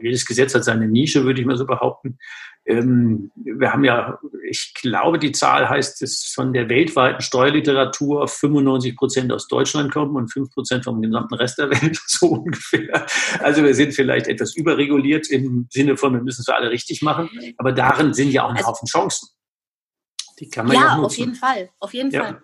jedes 0.02 0.26
Gesetz 0.26 0.54
hat 0.54 0.64
seine 0.64 0.88
Nische, 0.88 1.24
würde 1.24 1.40
ich 1.40 1.46
mal 1.46 1.56
so 1.56 1.66
behaupten. 1.66 2.18
Ähm, 2.64 3.32
wir 3.34 3.72
haben 3.72 3.82
ja, 3.82 4.20
ich 4.48 4.72
glaube, 4.74 5.18
die 5.18 5.32
Zahl 5.32 5.68
heißt, 5.68 6.00
dass 6.00 6.32
von 6.32 6.52
der 6.52 6.68
weltweiten 6.68 7.20
Steuerliteratur 7.20 8.28
95 8.28 8.96
Prozent 8.96 9.32
aus 9.32 9.48
Deutschland 9.48 9.92
kommen 9.92 10.14
und 10.14 10.32
5 10.32 10.50
Prozent 10.50 10.84
vom 10.84 11.02
gesamten 11.02 11.34
Rest 11.34 11.58
der 11.58 11.70
Welt, 11.70 11.98
so 12.06 12.26
ungefähr. 12.28 13.06
Also 13.40 13.64
wir 13.64 13.74
sind 13.74 13.94
vielleicht 13.94 14.28
etwas 14.28 14.54
überreguliert 14.54 15.28
im 15.28 15.66
Sinne 15.70 15.96
von, 15.96 16.12
wir 16.14 16.22
müssen 16.22 16.42
es 16.42 16.46
für 16.46 16.54
alle 16.54 16.70
richtig 16.70 17.02
machen, 17.02 17.28
aber 17.58 17.72
darin 17.72 18.14
sind 18.14 18.30
ja 18.30 18.44
auch 18.44 18.50
ein 18.50 18.56
also 18.56 18.68
Haufen 18.68 18.86
Chancen. 18.86 19.28
Die 20.38 20.48
kann 20.48 20.66
man 20.66 20.76
ja, 20.76 20.82
ja 20.82 20.98
auf 20.98 21.16
jeden 21.16 21.34
Fall, 21.34 21.70
auf 21.80 21.94
jeden 21.94 22.10
ja. 22.10 22.24
Fall. 22.24 22.42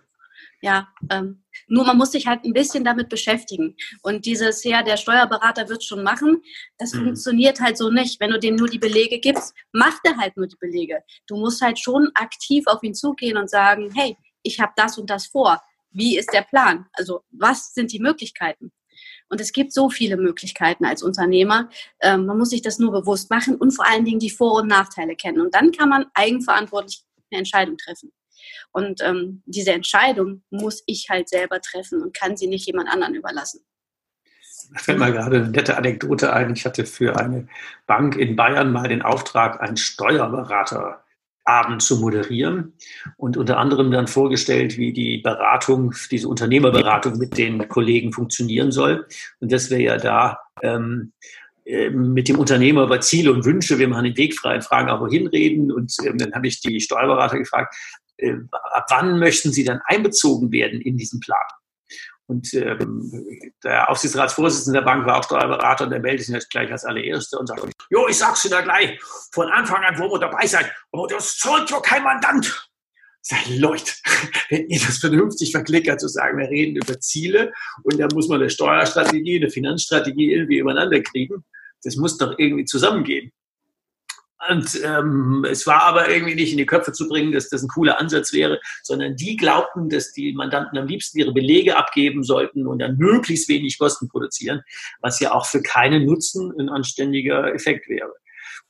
Ja, 0.60 0.88
ähm, 1.10 1.44
nur 1.68 1.84
man 1.84 1.96
muss 1.96 2.10
sich 2.12 2.26
halt 2.26 2.44
ein 2.44 2.52
bisschen 2.52 2.84
damit 2.84 3.08
beschäftigen. 3.08 3.76
Und 4.02 4.26
dieses, 4.26 4.64
ja, 4.64 4.82
der 4.82 4.96
Steuerberater 4.96 5.68
wird 5.68 5.84
schon 5.84 6.02
machen, 6.02 6.42
das 6.78 6.92
mhm. 6.94 7.04
funktioniert 7.04 7.60
halt 7.60 7.78
so 7.78 7.90
nicht. 7.90 8.18
Wenn 8.18 8.30
du 8.30 8.40
dem 8.40 8.56
nur 8.56 8.68
die 8.68 8.78
Belege 8.78 9.20
gibst, 9.20 9.54
macht 9.72 10.00
er 10.04 10.16
halt 10.16 10.36
nur 10.36 10.48
die 10.48 10.56
Belege. 10.56 11.02
Du 11.28 11.36
musst 11.36 11.62
halt 11.62 11.78
schon 11.78 12.10
aktiv 12.14 12.64
auf 12.66 12.82
ihn 12.82 12.94
zugehen 12.94 13.36
und 13.36 13.48
sagen, 13.48 13.92
hey, 13.94 14.16
ich 14.42 14.58
habe 14.60 14.72
das 14.76 14.98
und 14.98 15.10
das 15.10 15.26
vor. 15.26 15.62
Wie 15.90 16.18
ist 16.18 16.32
der 16.32 16.42
Plan? 16.42 16.86
Also 16.92 17.22
was 17.30 17.72
sind 17.74 17.92
die 17.92 18.00
Möglichkeiten? 18.00 18.72
Und 19.28 19.40
es 19.40 19.52
gibt 19.52 19.72
so 19.72 19.90
viele 19.90 20.16
Möglichkeiten 20.16 20.84
als 20.84 21.02
Unternehmer. 21.02 21.68
Ähm, 22.00 22.26
man 22.26 22.38
muss 22.38 22.50
sich 22.50 22.62
das 22.62 22.78
nur 22.78 22.92
bewusst 22.92 23.30
machen 23.30 23.56
und 23.56 23.72
vor 23.72 23.86
allen 23.86 24.04
Dingen 24.04 24.18
die 24.18 24.30
Vor- 24.30 24.62
und 24.62 24.68
Nachteile 24.68 25.16
kennen. 25.16 25.40
Und 25.40 25.54
dann 25.54 25.70
kann 25.70 25.88
man 25.88 26.06
eigenverantwortlich 26.14 27.04
eine 27.30 27.38
Entscheidung 27.40 27.76
treffen. 27.76 28.12
Und 28.72 29.02
ähm, 29.02 29.42
diese 29.46 29.72
Entscheidung 29.72 30.42
muss 30.50 30.82
ich 30.86 31.08
halt 31.10 31.28
selber 31.28 31.60
treffen 31.60 32.02
und 32.02 32.14
kann 32.14 32.36
sie 32.36 32.46
nicht 32.46 32.66
jemand 32.66 32.88
anderen 32.88 33.14
überlassen. 33.14 33.60
Da 34.72 34.80
fällt 34.80 34.98
mir 34.98 35.12
gerade 35.12 35.36
eine 35.36 35.48
nette 35.48 35.76
Anekdote 35.76 36.32
ein. 36.32 36.52
Ich 36.52 36.64
hatte 36.66 36.84
für 36.84 37.16
eine 37.16 37.48
Bank 37.86 38.16
in 38.16 38.36
Bayern 38.36 38.72
mal 38.72 38.88
den 38.88 39.02
Auftrag, 39.02 39.60
einen 39.60 39.76
Steuerberater 39.76 41.04
Abend 41.48 41.82
zu 41.82 41.98
moderieren 41.98 42.74
und 43.16 43.38
unter 43.38 43.56
anderem 43.56 43.90
dann 43.90 44.06
vorgestellt, 44.06 44.76
wie 44.76 44.92
die 44.92 45.18
Beratung, 45.18 45.94
diese 46.10 46.28
Unternehmerberatung 46.28 47.16
mit 47.16 47.38
den 47.38 47.66
Kollegen 47.68 48.12
funktionieren 48.12 48.70
soll. 48.70 49.06
Und 49.40 49.50
das 49.50 49.70
wäre 49.70 49.80
ja 49.80 49.96
da 49.96 50.38
ähm, 50.62 51.12
äh, 51.64 51.88
mit 51.88 52.28
dem 52.28 52.38
Unternehmer 52.38 52.84
über 52.84 53.00
Ziele 53.00 53.32
und 53.32 53.46
Wünsche, 53.46 53.78
wir 53.78 53.88
machen 53.88 54.04
den 54.04 54.16
Weg 54.18 54.38
frei, 54.38 54.60
fragen 54.60 54.90
auch 54.90 55.00
wohin 55.00 55.26
reden. 55.26 55.72
Und 55.72 55.94
ähm, 56.04 56.18
dann 56.18 56.34
habe 56.34 56.46
ich 56.46 56.60
die 56.60 56.80
Steuerberater 56.80 57.38
gefragt, 57.38 57.74
äh, 58.18 58.34
ab 58.50 58.86
wann 58.90 59.18
möchten 59.18 59.52
Sie 59.52 59.64
dann 59.64 59.80
einbezogen 59.84 60.52
werden 60.52 60.80
in 60.80 60.96
diesen 60.96 61.20
Plan? 61.20 61.38
Und 62.28 62.52
ähm, 62.52 63.10
der 63.64 63.88
Aufsichtsratsvorsitzende 63.90 64.80
der 64.80 64.84
Bank 64.84 65.06
war 65.06 65.18
auch 65.18 65.24
Steuerberater 65.24 65.84
und 65.84 65.90
der 65.90 66.00
meldet 66.00 66.26
sich 66.26 66.34
jetzt 66.34 66.50
gleich 66.50 66.70
als 66.70 66.84
allererster 66.84 67.40
und 67.40 67.46
sagt, 67.46 67.62
jo, 67.88 68.06
ich 68.06 68.18
sag's 68.18 68.44
Ihnen 68.44 68.52
da 68.52 68.60
gleich, 68.60 69.00
von 69.32 69.48
Anfang 69.48 69.82
an, 69.82 69.98
wo 69.98 70.12
wir 70.12 70.18
dabei 70.18 70.46
sein, 70.46 70.66
aber 70.92 71.06
das 71.06 71.38
zahlt 71.38 71.70
ja 71.70 71.80
kein 71.80 72.02
Mandant. 72.02 72.68
Sag, 73.22 73.48
Leute, 73.48 73.92
wenn 74.50 74.68
ihr 74.68 74.78
das 74.78 74.98
vernünftig 74.98 75.52
verklickert, 75.52 76.00
zu 76.00 76.08
sagen, 76.08 76.38
wir 76.38 76.50
reden 76.50 76.76
über 76.76 77.00
Ziele 77.00 77.52
und 77.82 77.98
da 77.98 78.06
muss 78.12 78.28
man 78.28 78.40
eine 78.40 78.50
Steuerstrategie, 78.50 79.36
eine 79.36 79.50
Finanzstrategie 79.50 80.32
irgendwie 80.32 80.58
übereinander 80.58 81.00
kriegen, 81.00 81.44
das 81.82 81.96
muss 81.96 82.18
doch 82.18 82.34
irgendwie 82.38 82.66
zusammengehen. 82.66 83.32
Und 84.48 84.80
ähm, 84.84 85.44
es 85.50 85.66
war 85.66 85.82
aber 85.82 86.08
irgendwie 86.08 86.36
nicht 86.36 86.52
in 86.52 86.58
die 86.58 86.66
Köpfe 86.66 86.92
zu 86.92 87.08
bringen, 87.08 87.32
dass 87.32 87.48
das 87.48 87.62
ein 87.62 87.68
cooler 87.68 87.98
Ansatz 87.98 88.32
wäre, 88.32 88.60
sondern 88.84 89.16
die 89.16 89.36
glaubten, 89.36 89.88
dass 89.88 90.12
die 90.12 90.32
Mandanten 90.32 90.78
am 90.78 90.86
liebsten 90.86 91.18
ihre 91.18 91.32
Belege 91.32 91.76
abgeben 91.76 92.22
sollten 92.22 92.66
und 92.66 92.78
dann 92.78 92.96
möglichst 92.98 93.48
wenig 93.48 93.78
Kosten 93.78 94.08
produzieren, 94.08 94.62
was 95.00 95.18
ja 95.18 95.32
auch 95.32 95.46
für 95.46 95.60
keinen 95.60 96.06
Nutzen 96.06 96.52
ein 96.58 96.68
anständiger 96.68 97.52
Effekt 97.52 97.88
wäre. 97.88 98.12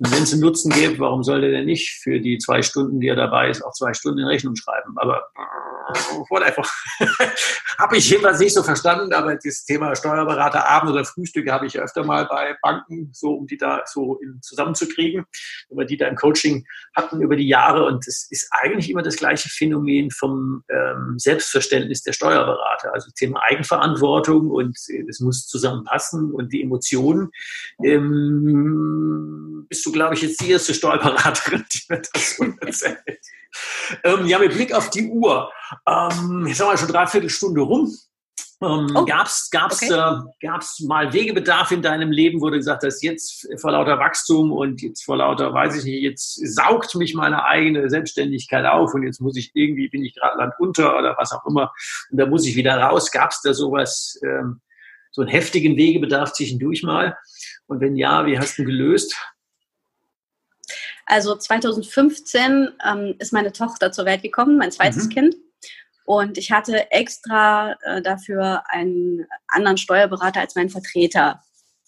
Und 0.01 0.12
wenn 0.12 0.22
es 0.22 0.32
einen 0.32 0.42
Nutzen 0.42 0.70
gibt, 0.70 1.01
warum 1.01 1.24
soll 1.24 1.40
der 1.40 1.64
nicht 1.64 2.01
für 2.03 2.20
die 2.20 2.38
zwei 2.38 2.62
Stunden, 2.62 3.01
die 3.01 3.09
er 3.09 3.16
dabei 3.16 3.51
ist, 3.51 3.62
auch 3.62 3.72
zwei 3.72 3.94
Stunden 3.94 4.20
in 4.20 4.26
Rechnung 4.26 4.55
schreiben? 4.55 4.94
Aber 4.96 5.28
whatever. 6.28 6.62
habe 7.78 7.96
ich 7.96 8.11
jedenfalls 8.11 8.38
nicht 8.38 8.55
so 8.55 8.62
verstanden, 8.62 9.12
aber 9.12 9.36
das 9.36 9.64
Thema 9.64 9.94
Steuerberater 9.96 10.68
Abend 10.68 10.92
oder 10.92 11.05
Frühstücke 11.05 11.53
habe 11.53 11.66
ich 11.66 11.78
öfter 11.78 12.05
mal 12.05 12.26
bei 12.26 12.57
Banken, 12.62 13.11
so 13.12 13.34
um 13.34 13.46
die 13.46 13.57
da 13.57 13.82
so 13.86 14.18
in, 14.18 14.40
zusammenzukriegen, 14.42 15.24
wir 15.70 15.84
die 15.84 15.96
da 15.96 16.07
im 16.07 16.16
Coaching 16.16 16.64
hatten 16.94 17.20
über 17.20 17.36
die 17.36 17.49
Jahre. 17.49 17.84
Und 17.84 18.07
es 18.07 18.26
ist 18.30 18.49
eigentlich 18.51 18.90
immer 18.90 19.03
das 19.03 19.16
gleiche 19.16 19.49
Phänomen 19.49 20.11
vom 20.11 20.64
ähm, 20.68 21.14
Selbstverständnis 21.18 22.03
der 22.03 22.12
Steuerberater. 22.12 22.92
Also 22.92 23.11
Thema 23.16 23.42
Eigenverantwortung 23.42 24.51
und 24.51 24.76
es 25.09 25.20
muss 25.20 25.46
zusammenpassen 25.46 26.32
und 26.32 26.53
die 26.53 26.62
Emotionen. 26.62 27.30
Ähm, 27.82 29.66
bist 29.68 29.86
glaube 29.93 30.14
ich, 30.14 30.22
jetzt 30.22 30.41
die 30.41 30.51
erste 30.51 30.74
Steuerberaterin, 30.74 31.64
die 31.72 31.80
mir 31.89 32.03
das 32.12 32.36
so 32.36 32.45
erzählt. 32.61 32.99
ähm, 34.05 34.26
ja, 34.26 34.39
mit 34.39 34.53
Blick 34.53 34.72
auf 34.72 34.91
die 34.91 35.09
Uhr. 35.09 35.51
Ähm, 35.86 36.47
jetzt 36.47 36.61
haben 36.61 36.70
wir 36.70 36.78
schon 36.78 36.89
dreiviertel 36.89 37.30
Stunde 37.30 37.61
rum. 37.61 37.93
Ähm, 38.61 38.89
oh, 38.97 39.05
gab's 39.05 39.51
gab's, 39.51 39.82
okay. 39.84 39.95
äh, 39.95 40.20
gab's 40.45 40.80
mal 40.80 41.12
Wegebedarf 41.12 41.70
in 41.70 41.80
deinem 41.80 42.11
Leben, 42.11 42.41
wo 42.41 42.51
du 42.51 42.57
gesagt 42.57 42.82
hast, 42.82 43.03
jetzt 43.05 43.47
vor 43.61 43.70
lauter 43.70 44.01
Wachstum 44.01 44.51
und 44.51 44.82
jetzt 44.82 45.05
vor 45.05 45.16
lauter, 45.16 45.55
weiß 45.55 45.76
ich 45.76 45.84
nicht, 45.84 46.03
jetzt 46.03 46.55
saugt 46.57 46.97
mich 46.97 47.14
meine 47.14 47.45
eigene 47.45 47.89
Selbstständigkeit 47.89 48.66
auf 48.66 48.95
und 48.95 49.05
jetzt 49.05 49.20
muss 49.20 49.36
ich 49.36 49.53
irgendwie, 49.55 49.89
bin 49.89 50.05
ich 50.05 50.16
gerade 50.16 50.39
landunter 50.39 50.99
oder 50.99 51.16
was 51.16 51.30
auch 51.30 51.47
immer 51.47 51.72
und 52.11 52.18
da 52.18 52.26
muss 52.26 52.47
ich 52.47 52.57
wieder 52.57 52.76
raus. 52.76 53.12
Gab's 53.12 53.43
da 53.43 53.55
sowas, 53.55 54.18
ähm, 54.24 54.61
so 55.12 55.22
einen 55.22 55.30
heftigen 55.30 55.76
Wegebedarf 55.76 56.32
zwischendurch 56.32 56.82
mal? 56.82 57.16
Und 57.66 57.80
wenn 57.80 57.97
ja, 57.97 58.26
wie 58.26 58.39
hast 58.39 58.59
du 58.59 58.62
ihn 58.62 58.66
gelöst? 58.66 59.16
Also 61.09 61.34
2015 61.34 62.68
ähm, 62.86 63.14
ist 63.18 63.32
meine 63.32 63.52
Tochter 63.52 63.90
zur 63.92 64.04
Welt 64.04 64.22
gekommen, 64.22 64.59
mein 64.59 64.70
zweites 64.70 65.06
mhm. 65.06 65.11
Kind. 65.11 65.36
Und 66.04 66.36
ich 66.36 66.52
hatte 66.52 66.90
extra 66.90 67.76
äh, 67.82 68.02
dafür 68.02 68.62
einen 68.68 69.26
anderen 69.48 69.78
Steuerberater 69.78 70.40
als 70.40 70.54
meinen 70.54 70.68
Vertreter 70.68 71.42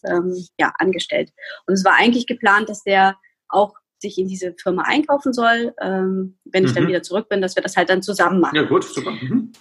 ähm, 0.05 0.35
ja, 0.59 0.73
angestellt. 0.79 1.33
Und 1.67 1.75
es 1.75 1.85
war 1.85 1.97
eigentlich 1.97 2.27
geplant, 2.27 2.71
dass 2.71 2.83
der 2.83 3.17
auch 3.49 3.75
sich 3.99 4.17
in 4.17 4.27
diese 4.27 4.55
Firma 4.55 4.85
einkaufen 4.87 5.35
soll, 5.35 5.75
ähm, 5.83 6.39
wenn 6.45 6.65
ich 6.65 6.73
dann 6.73 6.85
mhm. 6.85 6.89
wieder 6.89 7.03
zurück 7.03 7.29
bin, 7.29 7.43
dass 7.43 7.57
wir 7.57 7.63
das 7.63 7.77
halt 7.77 7.91
dann 7.91 8.03
zusammen 8.03 8.41
machen. 8.41 8.57
Ja, 8.57 8.63
gut, 8.63 8.85
super. 8.85 9.11
Mhm. 9.11 9.53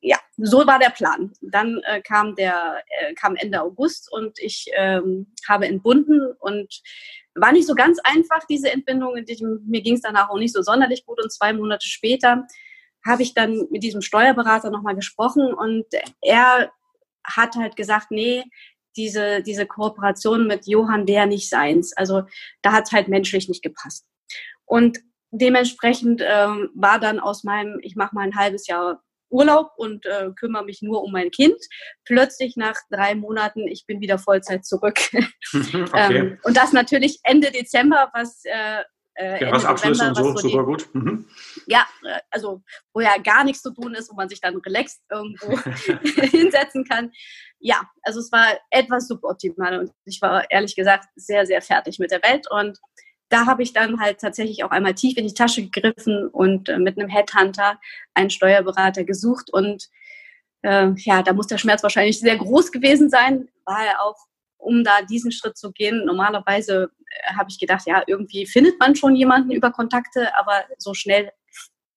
Ja, 0.00 0.16
so 0.38 0.66
war 0.66 0.78
der 0.78 0.90
Plan. 0.90 1.32
Dann 1.42 1.80
äh, 1.84 2.00
kam 2.00 2.34
der 2.34 2.82
äh, 3.00 3.12
kam 3.14 3.36
Ende 3.36 3.60
August 3.60 4.10
und 4.10 4.38
ich 4.38 4.66
ähm, 4.74 5.32
habe 5.46 5.66
entbunden 5.66 6.32
und 6.38 6.80
war 7.34 7.52
nicht 7.52 7.66
so 7.66 7.74
ganz 7.74 7.98
einfach, 8.02 8.44
diese 8.48 8.72
Entbindung. 8.72 9.14
Mir 9.66 9.82
ging 9.82 9.94
es 9.94 10.02
danach 10.02 10.30
auch 10.30 10.38
nicht 10.38 10.54
so 10.54 10.62
sonderlich 10.62 11.04
gut. 11.06 11.22
Und 11.22 11.32
zwei 11.32 11.52
Monate 11.52 11.86
später 11.86 12.46
habe 13.06 13.22
ich 13.22 13.34
dann 13.34 13.66
mit 13.70 13.82
diesem 13.82 14.02
Steuerberater 14.02 14.70
nochmal 14.70 14.94
gesprochen 14.94 15.54
und 15.54 15.86
er 16.20 16.70
hat 17.24 17.56
halt 17.56 17.76
gesagt, 17.76 18.10
nee, 18.10 18.44
diese, 18.96 19.42
diese 19.42 19.66
Kooperation 19.66 20.46
mit 20.46 20.66
Johann 20.66 21.06
wäre 21.06 21.26
nicht 21.26 21.48
seins. 21.48 21.96
Also 21.96 22.22
da 22.62 22.72
hat 22.72 22.84
es 22.86 22.92
halt 22.92 23.08
menschlich 23.08 23.48
nicht 23.48 23.62
gepasst. 23.62 24.06
Und 24.64 24.98
dementsprechend 25.30 26.22
ähm, 26.24 26.70
war 26.74 26.98
dann 26.98 27.20
aus 27.20 27.44
meinem, 27.44 27.78
ich 27.82 27.96
mache 27.96 28.14
mal 28.14 28.22
ein 28.22 28.36
halbes 28.36 28.66
Jahr 28.66 29.02
Urlaub 29.30 29.70
und 29.76 30.04
äh, 30.06 30.30
kümmere 30.36 30.64
mich 30.64 30.82
nur 30.82 31.02
um 31.02 31.12
mein 31.12 31.30
Kind. 31.30 31.56
Plötzlich 32.04 32.56
nach 32.56 32.76
drei 32.90 33.14
Monaten, 33.14 33.66
ich 33.66 33.86
bin 33.86 34.00
wieder 34.00 34.18
Vollzeit 34.18 34.64
zurück. 34.64 34.98
okay. 35.54 35.86
ähm, 35.94 36.38
und 36.42 36.56
das 36.56 36.72
natürlich 36.72 37.20
Ende 37.22 37.50
Dezember, 37.50 38.10
was 38.12 38.42
äh, 38.44 38.82
äh, 39.20 39.44
ja, 39.44 39.52
was 39.52 39.64
Abschlüsse 39.64 40.08
und 40.08 40.14
so, 40.14 40.36
super 40.36 40.64
gut. 40.64 40.88
Mhm. 40.94 41.26
Ja, 41.66 41.86
äh, 42.04 42.20
also 42.30 42.62
wo 42.94 43.00
ja 43.00 43.18
gar 43.22 43.44
nichts 43.44 43.62
zu 43.62 43.72
tun 43.72 43.94
ist, 43.94 44.10
wo 44.10 44.14
man 44.14 44.28
sich 44.28 44.40
dann 44.40 44.56
relaxed 44.56 45.02
irgendwo 45.10 45.58
hinsetzen 46.30 46.84
kann. 46.84 47.12
Ja, 47.58 47.82
also 48.02 48.20
es 48.20 48.32
war 48.32 48.58
etwas 48.70 49.08
suboptimal 49.08 49.80
und 49.80 49.92
ich 50.04 50.22
war 50.22 50.50
ehrlich 50.50 50.74
gesagt 50.74 51.08
sehr, 51.16 51.44
sehr 51.44 51.60
fertig 51.60 51.98
mit 51.98 52.10
der 52.10 52.22
Welt 52.22 52.46
und 52.50 52.78
da 53.30 53.46
habe 53.46 53.62
ich 53.62 53.72
dann 53.72 54.00
halt 54.00 54.20
tatsächlich 54.20 54.64
auch 54.64 54.70
einmal 54.70 54.94
tief 54.94 55.16
in 55.16 55.26
die 55.26 55.34
Tasche 55.34 55.66
gegriffen 55.66 56.28
und 56.28 56.68
äh, 56.68 56.78
mit 56.78 56.98
einem 56.98 57.08
Headhunter 57.08 57.80
einen 58.12 58.28
Steuerberater 58.28 59.04
gesucht. 59.04 59.50
Und 59.52 59.88
äh, 60.62 60.90
ja, 60.96 61.22
da 61.22 61.32
muss 61.32 61.46
der 61.46 61.58
Schmerz 61.58 61.82
wahrscheinlich 61.82 62.18
sehr 62.18 62.36
groß 62.36 62.72
gewesen 62.72 63.08
sein. 63.08 63.48
War 63.64 63.86
er 63.86 64.02
auch, 64.02 64.16
um 64.58 64.84
da 64.84 65.02
diesen 65.02 65.30
Schritt 65.32 65.56
zu 65.56 65.70
gehen. 65.70 66.04
Normalerweise 66.04 66.90
äh, 67.06 67.34
habe 67.34 67.50
ich 67.50 67.60
gedacht, 67.60 67.86
ja, 67.86 68.02
irgendwie 68.06 68.46
findet 68.46 68.78
man 68.80 68.96
schon 68.96 69.14
jemanden 69.14 69.52
über 69.52 69.70
Kontakte, 69.70 70.36
aber 70.36 70.64
so 70.78 70.92
schnell 70.92 71.30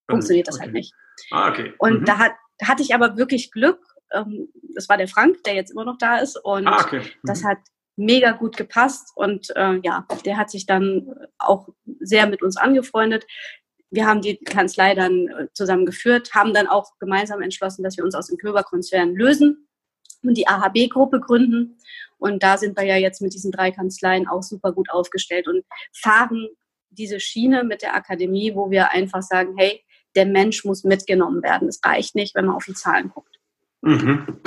funktioniert 0.09 0.47
das 0.47 0.59
halt 0.59 0.69
okay. 0.69 0.75
halt 0.75 0.75
nicht. 0.75 0.93
Ah, 1.31 1.49
okay. 1.49 1.73
Und 1.79 2.01
mhm. 2.01 2.05
da, 2.05 2.19
hat, 2.19 2.33
hatte 2.61 2.83
ich 2.83 2.93
aber 2.93 3.17
wirklich 3.17 3.51
Glück. 3.51 3.79
Ähm, 4.11 4.49
das 4.75 4.87
war 4.87 4.97
der 4.97 5.07
Frank, 5.07 5.43
der 5.45 5.55
jetzt 5.55 5.71
immer 5.71 5.85
noch 5.85 5.97
da 5.97 6.17
ist. 6.17 6.37
Und 6.37 6.67
ah, 6.67 6.79
okay. 6.79 6.99
mhm. 6.99 7.09
das 7.23 7.43
hat 7.43 7.57
mega 7.95 8.31
gut 8.31 8.57
gepasst 8.57 9.11
und 9.15 9.55
äh, 9.55 9.79
ja, 9.83 10.05
der 10.25 10.37
hat 10.37 10.49
sich 10.49 10.65
dann 10.65 11.13
auch 11.37 11.69
sehr 11.99 12.27
mit 12.27 12.41
uns 12.41 12.57
angefreundet. 12.57 13.25
Wir 13.91 14.07
haben 14.07 14.21
die 14.21 14.37
Kanzlei 14.37 14.95
dann 14.95 15.27
äh, 15.27 15.47
zusammen 15.53 15.85
geführt, 15.85 16.33
haben 16.33 16.53
dann 16.53 16.67
auch 16.67 16.97
gemeinsam 16.99 17.41
entschlossen, 17.41 17.83
dass 17.83 17.97
wir 17.97 18.03
uns 18.03 18.15
aus 18.15 18.27
dem 18.27 18.37
Köber-Konzern 18.37 19.13
lösen 19.13 19.67
und 20.23 20.35
die 20.37 20.47
AHB-Gruppe 20.47 21.19
gründen. 21.19 21.77
Und 22.17 22.41
da 22.41 22.57
sind 22.57 22.77
wir 22.77 22.85
ja 22.85 22.95
jetzt 22.95 23.21
mit 23.21 23.33
diesen 23.33 23.51
drei 23.51 23.71
Kanzleien 23.71 24.27
auch 24.27 24.41
super 24.41 24.71
gut 24.71 24.89
aufgestellt 24.89 25.47
und 25.47 25.63
fahren 25.93 26.47
diese 26.89 27.19
Schiene 27.19 27.63
mit 27.63 27.81
der 27.81 27.95
Akademie, 27.95 28.55
wo 28.55 28.71
wir 28.71 28.91
einfach 28.91 29.21
sagen, 29.21 29.55
hey, 29.57 29.83
der 30.15 30.25
Mensch 30.25 30.63
muss 30.63 30.83
mitgenommen 30.83 31.43
werden. 31.43 31.67
Es 31.67 31.79
reicht 31.83 32.15
nicht, 32.15 32.35
wenn 32.35 32.45
man 32.45 32.55
auf 32.55 32.65
die 32.65 32.73
Zahlen 32.73 33.09
guckt. 33.09 33.39
Mhm. 33.81 34.39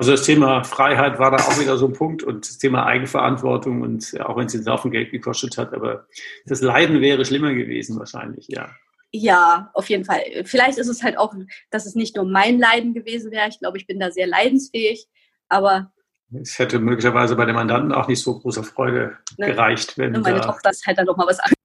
Also 0.00 0.12
das 0.12 0.22
Thema 0.22 0.64
Freiheit 0.64 1.18
war 1.18 1.30
da 1.30 1.36
auch 1.36 1.60
wieder 1.60 1.76
so 1.76 1.86
ein 1.86 1.92
Punkt 1.92 2.22
und 2.22 2.48
das 2.48 2.56
Thema 2.56 2.86
Eigenverantwortung 2.86 3.82
und 3.82 4.18
auch 4.22 4.34
wenn 4.38 4.46
es 4.46 4.52
den 4.52 4.62
Saufen 4.62 4.90
Geld 4.90 5.10
gekostet 5.10 5.58
hat, 5.58 5.74
aber 5.74 6.06
das 6.46 6.62
Leiden 6.62 7.02
wäre 7.02 7.22
schlimmer 7.26 7.52
gewesen 7.52 7.98
wahrscheinlich, 7.98 8.48
ja. 8.48 8.70
Ja, 9.12 9.70
auf 9.74 9.90
jeden 9.90 10.06
Fall. 10.06 10.22
Vielleicht 10.44 10.78
ist 10.78 10.88
es 10.88 11.02
halt 11.02 11.18
auch, 11.18 11.34
dass 11.68 11.84
es 11.84 11.96
nicht 11.96 12.16
nur 12.16 12.24
mein 12.24 12.58
Leiden 12.58 12.94
gewesen 12.94 13.30
wäre. 13.30 13.48
Ich 13.50 13.58
glaube, 13.58 13.76
ich 13.76 13.86
bin 13.86 14.00
da 14.00 14.10
sehr 14.10 14.26
leidensfähig, 14.26 15.06
aber. 15.50 15.92
Es 16.32 16.58
hätte 16.58 16.78
möglicherweise 16.78 17.36
bei 17.36 17.44
den 17.44 17.54
Mandanten 17.54 17.92
auch 17.92 18.08
nicht 18.08 18.22
so 18.22 18.38
großer 18.38 18.64
Freude 18.64 19.18
ne, 19.36 19.48
gereicht, 19.48 19.98
wenn. 19.98 20.12
Meine 20.12 20.40
da, 20.40 20.46
Tochter 20.46 20.70
ist 20.70 20.86
halt 20.86 20.96
dann 20.96 21.04
nochmal 21.04 21.26
was 21.26 21.40
anderes. 21.40 21.58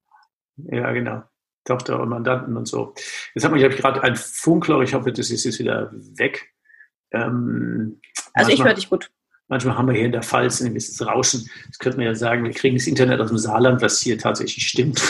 Ja, 0.56 0.92
genau. 0.92 1.22
Tochter 1.64 2.00
und 2.00 2.10
Mandanten 2.10 2.54
und 2.54 2.68
so. 2.68 2.92
Jetzt 3.34 3.44
hat 3.44 3.50
man, 3.50 3.60
glaube 3.60 3.74
ich, 3.74 3.80
gerade 3.80 4.02
ein 4.02 4.14
Funkloch. 4.14 4.82
Ich 4.82 4.92
hoffe, 4.92 5.10
das 5.10 5.30
ist 5.30 5.44
jetzt 5.44 5.58
wieder 5.58 5.90
weg. 6.18 6.52
Ähm, 7.12 8.00
also 8.36 8.52
ich 8.52 8.62
höre 8.62 8.74
dich 8.74 8.90
gut. 8.90 9.10
Manchmal 9.48 9.78
haben 9.78 9.86
wir 9.86 9.94
hier 9.94 10.06
in 10.06 10.12
der 10.12 10.24
Pfalz 10.24 10.60
ein 10.60 10.70
gewisses 10.70 11.06
Rauschen. 11.06 11.48
Das 11.68 11.78
könnte 11.78 11.98
man 11.98 12.06
ja 12.06 12.14
sagen, 12.16 12.42
wir 12.42 12.50
kriegen 12.50 12.76
das 12.76 12.88
Internet 12.88 13.20
aus 13.20 13.28
dem 13.28 13.38
Saarland, 13.38 13.80
was 13.80 14.00
hier 14.00 14.18
tatsächlich 14.18 14.66
stimmt. 14.66 15.00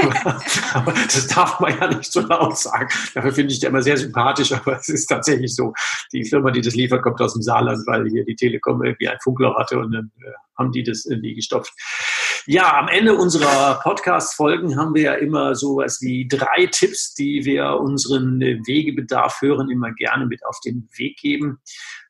aber, 0.00 0.42
aber, 0.74 0.92
das 0.92 1.28
darf 1.28 1.60
man 1.60 1.78
ja 1.78 1.86
nicht 1.86 2.10
so 2.10 2.20
laut 2.22 2.58
sagen. 2.58 2.88
Dafür 3.14 3.32
finde 3.32 3.52
ich 3.52 3.60
der 3.60 3.70
immer 3.70 3.82
sehr 3.82 3.96
sympathisch, 3.96 4.52
aber 4.52 4.78
es 4.78 4.88
ist 4.88 5.06
tatsächlich 5.06 5.54
so. 5.54 5.72
Die 6.12 6.24
Firma, 6.24 6.50
die 6.50 6.60
das 6.60 6.74
liefert, 6.74 7.02
kommt 7.02 7.20
aus 7.20 7.34
dem 7.34 7.42
Saarland, 7.42 7.86
weil 7.86 8.08
hier 8.08 8.24
die 8.24 8.34
Telekom 8.34 8.82
irgendwie 8.82 9.08
ein 9.08 9.18
Funkloch 9.22 9.56
hatte 9.56 9.78
und 9.78 9.92
dann 9.92 10.10
äh, 10.22 10.32
haben 10.58 10.72
die 10.72 10.82
das 10.82 11.06
irgendwie 11.06 11.34
gestopft. 11.34 11.72
Ja, 12.46 12.78
am 12.78 12.88
Ende 12.88 13.14
unserer 13.14 13.80
Podcast-Folgen 13.82 14.76
haben 14.76 14.94
wir 14.94 15.02
ja 15.02 15.14
immer 15.14 15.54
sowas 15.54 16.00
wie 16.00 16.26
drei 16.26 16.66
Tipps, 16.66 17.14
die 17.14 17.44
wir 17.44 17.78
unseren 17.80 18.40
Wegebedarf-Hörern 18.40 19.70
immer 19.70 19.92
gerne 19.92 20.26
mit 20.26 20.44
auf 20.46 20.58
den 20.64 20.88
Weg 20.96 21.18
geben. 21.18 21.60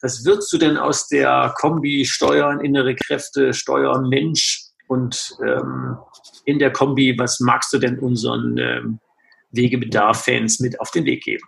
Was 0.02 0.24
würdest 0.24 0.52
du 0.52 0.58
denn 0.58 0.76
aus 0.76 1.08
der 1.08 1.52
Kombi 1.56 2.04
Steuern, 2.04 2.60
innere 2.60 2.94
Kräfte, 2.94 3.52
Steuern, 3.52 4.08
Mensch 4.08 4.62
und 4.86 5.36
ähm, 5.44 5.98
in 6.44 6.58
der 6.58 6.72
Kombi, 6.72 7.18
was 7.18 7.40
magst 7.40 7.72
du 7.72 7.78
denn 7.78 7.98
unseren 7.98 8.56
ähm, 8.58 9.00
Wegebedarf-Fans 9.50 10.60
mit 10.60 10.80
auf 10.80 10.92
den 10.92 11.06
Weg 11.06 11.24
geben? 11.24 11.44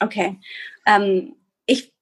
Okay. 0.00 0.38
Ähm, 0.86 1.34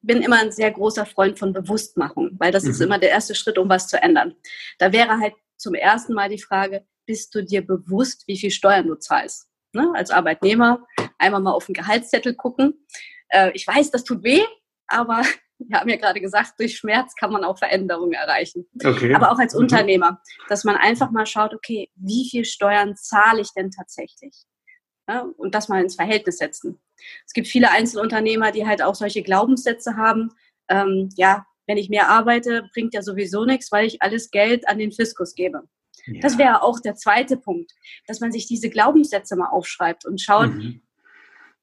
bin 0.03 0.22
immer 0.22 0.40
ein 0.40 0.53
sehr 0.53 0.70
großer 0.70 1.07
Freund 1.07 1.38
von 1.38 1.53
Bewusstmachung, 1.53 2.30
weil 2.38 2.53
das 2.53 2.64
mhm. 2.64 2.70
ist 2.70 2.80
immer 2.80 2.99
der 2.99 3.11
erste 3.11 3.34
Schritt, 3.34 3.59
um 3.59 3.68
was 3.68 3.88
zu 3.88 4.01
ändern. 4.01 4.34
Da 4.78 4.92
wäre 4.92 5.18
halt 5.18 5.34
zum 5.57 5.74
ersten 5.74 6.14
Mal 6.14 6.28
die 6.28 6.40
Frage, 6.40 6.86
bist 7.07 7.34
du 7.34 7.42
dir 7.42 7.66
bewusst, 7.66 8.24
wie 8.26 8.38
viel 8.38 8.51
Steuern 8.51 8.86
du 8.86 8.94
zahlst? 8.94 9.49
Ne? 9.72 9.90
Als 9.94 10.11
Arbeitnehmer 10.11 10.86
einmal 11.18 11.40
mal 11.40 11.53
auf 11.53 11.66
den 11.66 11.74
Gehaltszettel 11.74 12.34
gucken. 12.34 12.86
Äh, 13.28 13.51
ich 13.55 13.66
weiß, 13.66 13.90
das 13.90 14.05
tut 14.05 14.22
weh, 14.22 14.42
aber 14.86 15.22
wir 15.59 15.80
haben 15.80 15.88
ja 15.88 15.96
gerade 15.96 16.20
gesagt, 16.20 16.55
durch 16.59 16.76
Schmerz 16.76 17.14
kann 17.14 17.32
man 17.32 17.44
auch 17.44 17.59
Veränderungen 17.59 18.12
erreichen. 18.12 18.66
Okay. 18.84 19.14
Aber 19.14 19.32
auch 19.32 19.38
als 19.38 19.55
mhm. 19.55 19.61
Unternehmer, 19.61 20.22
dass 20.49 20.64
man 20.64 20.76
einfach 20.76 21.11
mal 21.11 21.26
schaut, 21.26 21.55
okay, 21.55 21.90
wie 21.96 22.28
viel 22.30 22.44
Steuern 22.44 22.96
zahle 22.96 23.40
ich 23.40 23.53
denn 23.53 23.70
tatsächlich? 23.70 24.44
Ja, 25.09 25.23
und 25.39 25.55
das 25.55 25.69
mal 25.69 25.83
ins 25.83 25.97
Verhältnis 25.97 26.37
setzen. 26.37 26.79
Es 27.27 27.33
gibt 27.33 27.49
viele 27.49 27.71
Einzelunternehmer, 27.71 28.53
die 28.53 28.67
halt 28.67 28.83
auch 28.83 28.95
solche 28.95 29.23
Glaubenssätze 29.23 29.97
haben. 29.97 30.33
Ähm, 30.69 31.09
ja, 31.17 31.47
wenn 31.67 31.79
ich 31.79 31.89
mehr 31.89 32.11
arbeite, 32.11 32.69
bringt 32.75 32.93
ja 32.93 33.01
sowieso 33.01 33.47
nichts, 33.47 33.73
weil 33.73 33.87
ich 33.87 34.03
alles 34.03 34.31
Geld 34.31 34.69
an 34.69 34.79
den 34.79 34.93
Fiskus 34.93 35.35
gebe. 35.35 35.63
Ja. 36.07 36.21
Das 36.21 36.37
wäre 36.37 36.63
auch 36.63 36.81
der 36.81 36.95
zweite 36.95 37.39
Punkt, 37.39 37.73
dass 38.07 38.21
man 38.21 38.33
sich 38.33 38.47
diese 38.47 38.69
Glaubenssätze 38.69 39.35
mal 39.37 39.49
aufschreibt 39.49 40.05
und 40.05 40.21
schaut, 40.21 40.51
mhm. 40.51 40.83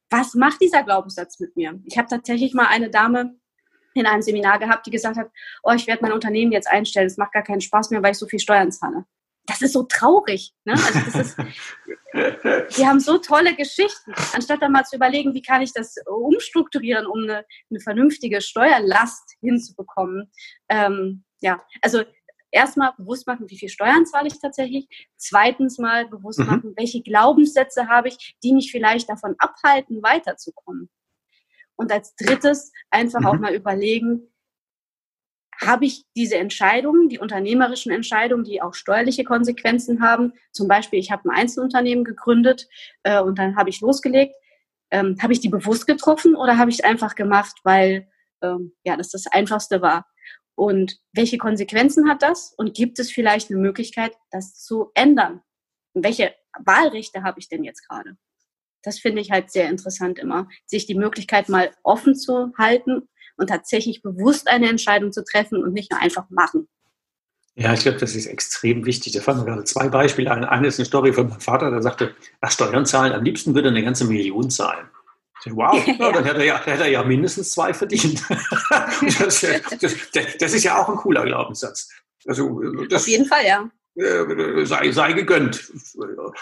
was 0.09 0.33
macht 0.33 0.61
dieser 0.61 0.81
Glaubenssatz 0.81 1.39
mit 1.39 1.55
mir? 1.55 1.79
Ich 1.85 1.99
habe 1.99 2.07
tatsächlich 2.07 2.55
mal 2.55 2.67
eine 2.67 2.89
Dame 2.89 3.35
in 3.93 4.07
einem 4.07 4.23
Seminar 4.23 4.57
gehabt, 4.57 4.87
die 4.87 4.91
gesagt 4.91 5.17
hat, 5.17 5.29
oh, 5.63 5.71
ich 5.71 5.85
werde 5.85 6.01
mein 6.01 6.13
Unternehmen 6.13 6.51
jetzt 6.51 6.67
einstellen, 6.67 7.07
es 7.07 7.17
macht 7.17 7.33
gar 7.33 7.43
keinen 7.43 7.61
Spaß 7.61 7.91
mehr, 7.91 8.01
weil 8.01 8.11
ich 8.11 8.17
so 8.17 8.25
viel 8.25 8.39
Steuern 8.39 8.71
zahle 8.71 9.05
das 9.47 9.61
ist 9.61 9.73
so 9.73 9.83
traurig. 9.83 10.53
Ne? 10.65 10.73
Also 10.73 10.99
das 10.99 11.15
ist, 11.15 11.37
die 12.77 12.85
haben 12.85 12.99
so 12.99 13.17
tolle 13.17 13.55
Geschichten. 13.55 14.13
Anstatt 14.33 14.61
dann 14.61 14.71
mal 14.71 14.85
zu 14.85 14.95
überlegen, 14.95 15.33
wie 15.33 15.41
kann 15.41 15.61
ich 15.61 15.73
das 15.73 15.95
umstrukturieren, 16.05 17.05
um 17.05 17.23
eine, 17.23 17.45
eine 17.69 17.79
vernünftige 17.79 18.41
Steuerlast 18.41 19.35
hinzubekommen. 19.41 20.31
Ähm, 20.69 21.23
ja, 21.41 21.63
also 21.81 22.03
erstmal 22.51 22.93
bewusst 22.97 23.27
machen, 23.27 23.49
wie 23.49 23.57
viel 23.57 23.69
Steuern 23.69 24.05
zahle 24.05 24.27
ich 24.27 24.39
tatsächlich. 24.39 24.87
Zweitens 25.17 25.77
mal 25.77 26.07
bewusst 26.07 26.39
mhm. 26.39 26.45
machen, 26.45 26.73
welche 26.75 27.01
Glaubenssätze 27.01 27.87
habe 27.87 28.07
ich, 28.07 28.37
die 28.43 28.53
mich 28.53 28.71
vielleicht 28.71 29.09
davon 29.09 29.35
abhalten, 29.37 30.01
weiterzukommen. 30.01 30.89
Und 31.75 31.91
als 31.91 32.15
drittes 32.15 32.71
einfach 32.89 33.19
mhm. 33.19 33.25
auch 33.27 33.39
mal 33.39 33.53
überlegen, 33.53 34.31
habe 35.61 35.85
ich 35.85 36.05
diese 36.15 36.35
Entscheidungen, 36.35 37.09
die 37.09 37.19
unternehmerischen 37.19 37.91
Entscheidungen, 37.91 38.43
die 38.43 38.61
auch 38.61 38.73
steuerliche 38.73 39.23
Konsequenzen 39.23 40.01
haben. 40.01 40.33
Zum 40.51 40.67
Beispiel, 40.67 40.99
ich 40.99 41.11
habe 41.11 41.29
ein 41.29 41.35
Einzelunternehmen 41.35 42.03
gegründet 42.03 42.67
äh, 43.03 43.21
und 43.21 43.39
dann 43.39 43.55
habe 43.55 43.69
ich 43.69 43.81
losgelegt. 43.81 44.35
Ähm, 44.91 45.17
habe 45.21 45.33
ich 45.33 45.39
die 45.39 45.49
bewusst 45.49 45.87
getroffen 45.87 46.35
oder 46.35 46.57
habe 46.57 46.69
ich 46.69 46.85
einfach 46.85 47.15
gemacht, 47.15 47.55
weil 47.63 48.07
ähm, 48.41 48.73
ja, 48.83 48.95
das 48.97 49.09
das 49.09 49.27
Einfachste 49.27 49.81
war? 49.81 50.05
Und 50.55 50.99
welche 51.13 51.37
Konsequenzen 51.37 52.09
hat 52.09 52.21
das? 52.21 52.53
Und 52.55 52.73
gibt 52.73 52.99
es 52.99 53.11
vielleicht 53.11 53.49
eine 53.49 53.59
Möglichkeit, 53.59 54.13
das 54.31 54.61
zu 54.61 54.91
ändern? 54.93 55.41
Und 55.93 56.05
welche 56.05 56.33
Wahlrechte 56.63 57.23
habe 57.23 57.39
ich 57.39 57.49
denn 57.49 57.63
jetzt 57.63 57.87
gerade? 57.87 58.15
Das 58.83 58.99
finde 58.99 59.21
ich 59.21 59.31
halt 59.31 59.51
sehr 59.51 59.69
interessant 59.69 60.19
immer, 60.19 60.47
sich 60.65 60.85
die 60.85 60.95
Möglichkeit 60.95 61.49
mal 61.49 61.71
offen 61.83 62.15
zu 62.15 62.53
halten 62.57 63.09
und 63.37 63.47
tatsächlich 63.47 64.01
bewusst 64.01 64.47
eine 64.47 64.69
Entscheidung 64.69 65.11
zu 65.11 65.23
treffen 65.23 65.63
und 65.63 65.73
nicht 65.73 65.91
nur 65.91 66.01
einfach 66.01 66.29
machen. 66.29 66.67
Ja, 67.57 67.73
ich 67.73 67.81
glaube, 67.81 67.97
das 67.99 68.15
ist 68.15 68.25
extrem 68.25 68.85
wichtig. 68.85 69.13
Da 69.13 69.21
fallen 69.21 69.39
mir 69.39 69.45
gerade 69.45 69.63
zwei 69.63 69.87
Beispiele 69.87 70.29
ein. 70.29 70.43
Eine 70.43 70.67
ist 70.67 70.77
eine 70.77 70.85
Story 70.85 71.13
von 71.13 71.29
meinem 71.29 71.39
Vater, 71.39 71.71
der 71.71 71.81
sagte, 71.81 72.13
ach, 72.41 72.51
Steuern 72.51 72.85
zahlen, 72.85 73.13
am 73.13 73.23
liebsten 73.23 73.55
würde 73.55 73.69
er 73.69 73.71
eine 73.71 73.83
ganze 73.83 74.05
Million 74.05 74.49
zahlen. 74.49 74.89
Wow, 75.47 75.85
ja, 75.99 76.11
dann 76.11 76.23
hätte 76.23 76.39
er, 76.39 76.45
ja, 76.45 76.65
hätte 76.65 76.83
er 76.83 76.89
ja 76.89 77.03
mindestens 77.03 77.51
zwei 77.51 77.73
verdient. 77.73 78.23
das, 79.19 79.45
das, 79.79 79.95
das, 80.39 80.53
ist 80.53 80.63
ja 80.63 80.81
auch 80.81 80.89
ein 80.89 80.95
cooler 80.95 81.23
Glaubenssatz. 81.23 81.89
Also, 82.25 82.61
das, 82.89 83.03
Auf 83.03 83.07
jeden 83.07 83.27
Fall, 83.27 83.45
ja. 83.45 83.69
Äh, 83.97 84.65
sei, 84.65 84.91
sei 84.91 85.13
gegönnt. 85.13 85.71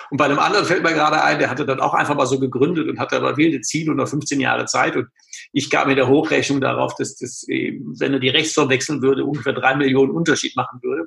Und 0.09 0.17
bei 0.17 0.25
einem 0.25 0.39
anderen 0.39 0.65
fällt 0.65 0.81
mir 0.81 0.93
gerade 0.93 1.21
ein, 1.21 1.37
der 1.37 1.51
hatte 1.51 1.67
dann 1.67 1.79
auch 1.79 1.93
einfach 1.93 2.15
mal 2.15 2.25
so 2.25 2.39
gegründet 2.39 2.89
und 2.89 2.99
hatte 2.99 3.17
aber 3.17 3.37
wilde 3.37 3.61
Ziele 3.61 3.91
und 3.91 3.97
noch 3.97 4.07
15 4.07 4.39
Jahre 4.39 4.65
Zeit. 4.65 4.95
Und 4.95 5.07
ich 5.51 5.69
gab 5.69 5.85
mir 5.85 5.95
der 5.95 6.07
Hochrechnung 6.07 6.61
darauf, 6.61 6.95
dass 6.95 7.15
das, 7.15 7.45
wenn 7.47 8.13
er 8.13 8.19
die 8.19 8.29
Rechtsform 8.29 8.69
wechseln 8.69 9.03
würde, 9.03 9.23
ungefähr 9.23 9.53
drei 9.53 9.75
Millionen 9.75 10.11
Unterschied 10.11 10.55
machen 10.55 10.79
würde. 10.81 11.05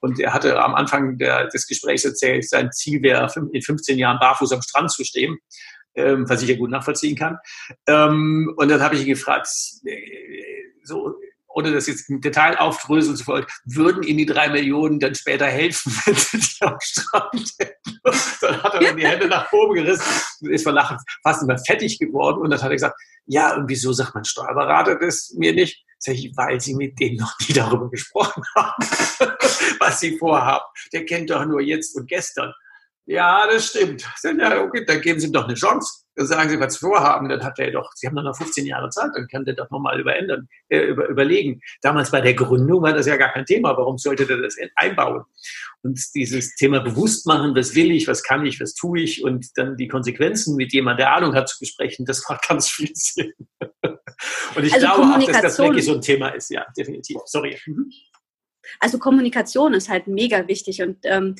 Und 0.00 0.18
er 0.18 0.32
hatte 0.32 0.58
am 0.62 0.74
Anfang 0.74 1.18
der, 1.18 1.48
des 1.48 1.66
Gesprächs 1.66 2.04
erzählt, 2.06 2.48
sein 2.48 2.72
Ziel 2.72 3.02
wäre, 3.02 3.30
in 3.52 3.60
15 3.60 3.98
Jahren 3.98 4.18
barfuß 4.18 4.52
am 4.52 4.62
Strand 4.62 4.90
zu 4.90 5.04
stehen. 5.04 5.36
Ähm, 5.96 6.28
was 6.28 6.42
ich 6.42 6.48
ja 6.48 6.56
gut 6.56 6.70
nachvollziehen 6.70 7.14
kann. 7.14 7.38
Ähm, 7.86 8.52
und 8.56 8.68
dann 8.68 8.82
habe 8.82 8.96
ich 8.96 9.02
ihn 9.02 9.08
gefragt, 9.08 9.46
äh, 9.84 9.96
so, 10.82 11.14
ohne 11.54 11.72
das 11.72 11.86
jetzt 11.86 12.10
im 12.10 12.20
Detail 12.20 12.58
aufdröseln 12.58 13.16
zu 13.16 13.26
wollen, 13.26 13.46
würden 13.64 14.02
Ihnen 14.02 14.18
die 14.18 14.26
drei 14.26 14.48
Millionen 14.48 14.98
dann 14.98 15.14
später 15.14 15.46
helfen, 15.46 15.92
wenn 16.04 16.14
Sie 16.14 16.38
die 16.38 16.62
am 16.66 16.78
Strand 16.80 17.52
hätten? 17.58 18.00
Dann 18.40 18.62
hat 18.62 18.74
er 18.74 18.80
dann 18.80 18.96
die 18.96 19.06
Hände 19.06 19.28
nach 19.28 19.52
oben 19.52 19.74
gerissen 19.74 20.04
und 20.40 20.50
ist 20.50 20.64
vor 20.64 20.72
Lachen 20.72 20.98
fast 21.22 21.42
immer 21.42 21.58
fettig 21.58 21.98
geworden. 21.98 22.42
Und 22.42 22.50
dann 22.50 22.60
hat 22.60 22.70
er 22.70 22.74
gesagt, 22.74 23.00
ja, 23.26 23.54
und 23.56 23.68
wieso 23.68 23.92
sagt 23.92 24.14
mein 24.14 24.24
Steuerberater 24.24 24.96
das 24.96 25.32
mir 25.36 25.54
nicht? 25.54 25.84
Sag 25.98 26.14
ich, 26.14 26.32
weil 26.36 26.60
Sie 26.60 26.74
mit 26.74 26.98
denen 27.00 27.16
noch 27.16 27.34
nie 27.40 27.54
darüber 27.54 27.88
gesprochen 27.88 28.42
haben, 28.54 28.86
was 29.78 30.00
Sie 30.00 30.18
vorhaben. 30.18 30.64
Der 30.92 31.04
kennt 31.04 31.30
doch 31.30 31.44
nur 31.46 31.60
jetzt 31.60 31.96
und 31.96 32.08
gestern. 32.08 32.52
Ja, 33.06 33.46
das 33.46 33.68
stimmt. 33.68 34.06
Ja, 34.22 34.60
okay, 34.60 34.84
dann 34.84 35.00
geben 35.00 35.20
Sie 35.20 35.28
ihm 35.28 35.32
doch 35.32 35.44
eine 35.44 35.54
Chance 35.54 36.03
sagen 36.16 36.50
Sie, 36.50 36.60
was 36.60 36.74
Sie 36.74 36.80
vorhaben, 36.80 37.28
dann 37.28 37.42
hat 37.42 37.58
er 37.58 37.70
doch, 37.70 37.90
Sie 37.94 38.06
haben 38.06 38.16
doch 38.16 38.22
noch 38.22 38.36
15 38.36 38.66
Jahre 38.66 38.88
Zeit, 38.90 39.10
dann 39.14 39.26
kann 39.28 39.44
der 39.44 39.54
doch 39.54 39.70
nochmal 39.70 40.00
überändern, 40.00 40.48
äh, 40.68 40.80
über, 40.80 41.08
überlegen. 41.08 41.60
Damals 41.82 42.10
bei 42.10 42.20
der 42.20 42.34
Gründung 42.34 42.82
war 42.82 42.92
das 42.92 43.06
ja 43.06 43.16
gar 43.16 43.32
kein 43.32 43.46
Thema. 43.46 43.76
Warum 43.76 43.98
sollte 43.98 44.26
der 44.26 44.38
das 44.38 44.56
einbauen? 44.76 45.24
Und 45.82 46.00
dieses 46.14 46.54
Thema 46.54 46.80
bewusst 46.80 47.26
machen, 47.26 47.54
was 47.54 47.74
will 47.74 47.90
ich, 47.90 48.08
was 48.08 48.22
kann 48.22 48.46
ich, 48.46 48.60
was 48.60 48.74
tue 48.74 49.00
ich 49.00 49.22
und 49.22 49.46
dann 49.56 49.76
die 49.76 49.88
Konsequenzen 49.88 50.56
mit 50.56 50.72
jemandem, 50.72 51.04
der 51.04 51.14
Ahnung 51.14 51.34
hat, 51.34 51.48
zu 51.48 51.58
besprechen, 51.58 52.06
das 52.06 52.24
macht 52.28 52.48
ganz 52.48 52.68
viel 52.68 52.90
Sinn. 52.94 53.32
Und 54.54 54.64
ich 54.64 54.72
also 54.72 54.86
glaube 54.86 55.02
auch, 55.02 55.26
dass 55.26 55.42
das 55.42 55.58
wirklich 55.58 55.84
so 55.84 55.94
ein 55.94 56.00
Thema 56.00 56.28
ist, 56.28 56.50
ja, 56.50 56.64
definitiv. 56.76 57.18
Sorry. 57.26 57.58
Mhm. 57.66 57.90
Also 58.80 58.98
Kommunikation 58.98 59.74
ist 59.74 59.88
halt 59.88 60.06
mega 60.06 60.48
wichtig 60.48 60.82
und 60.82 60.98
ähm, 61.04 61.36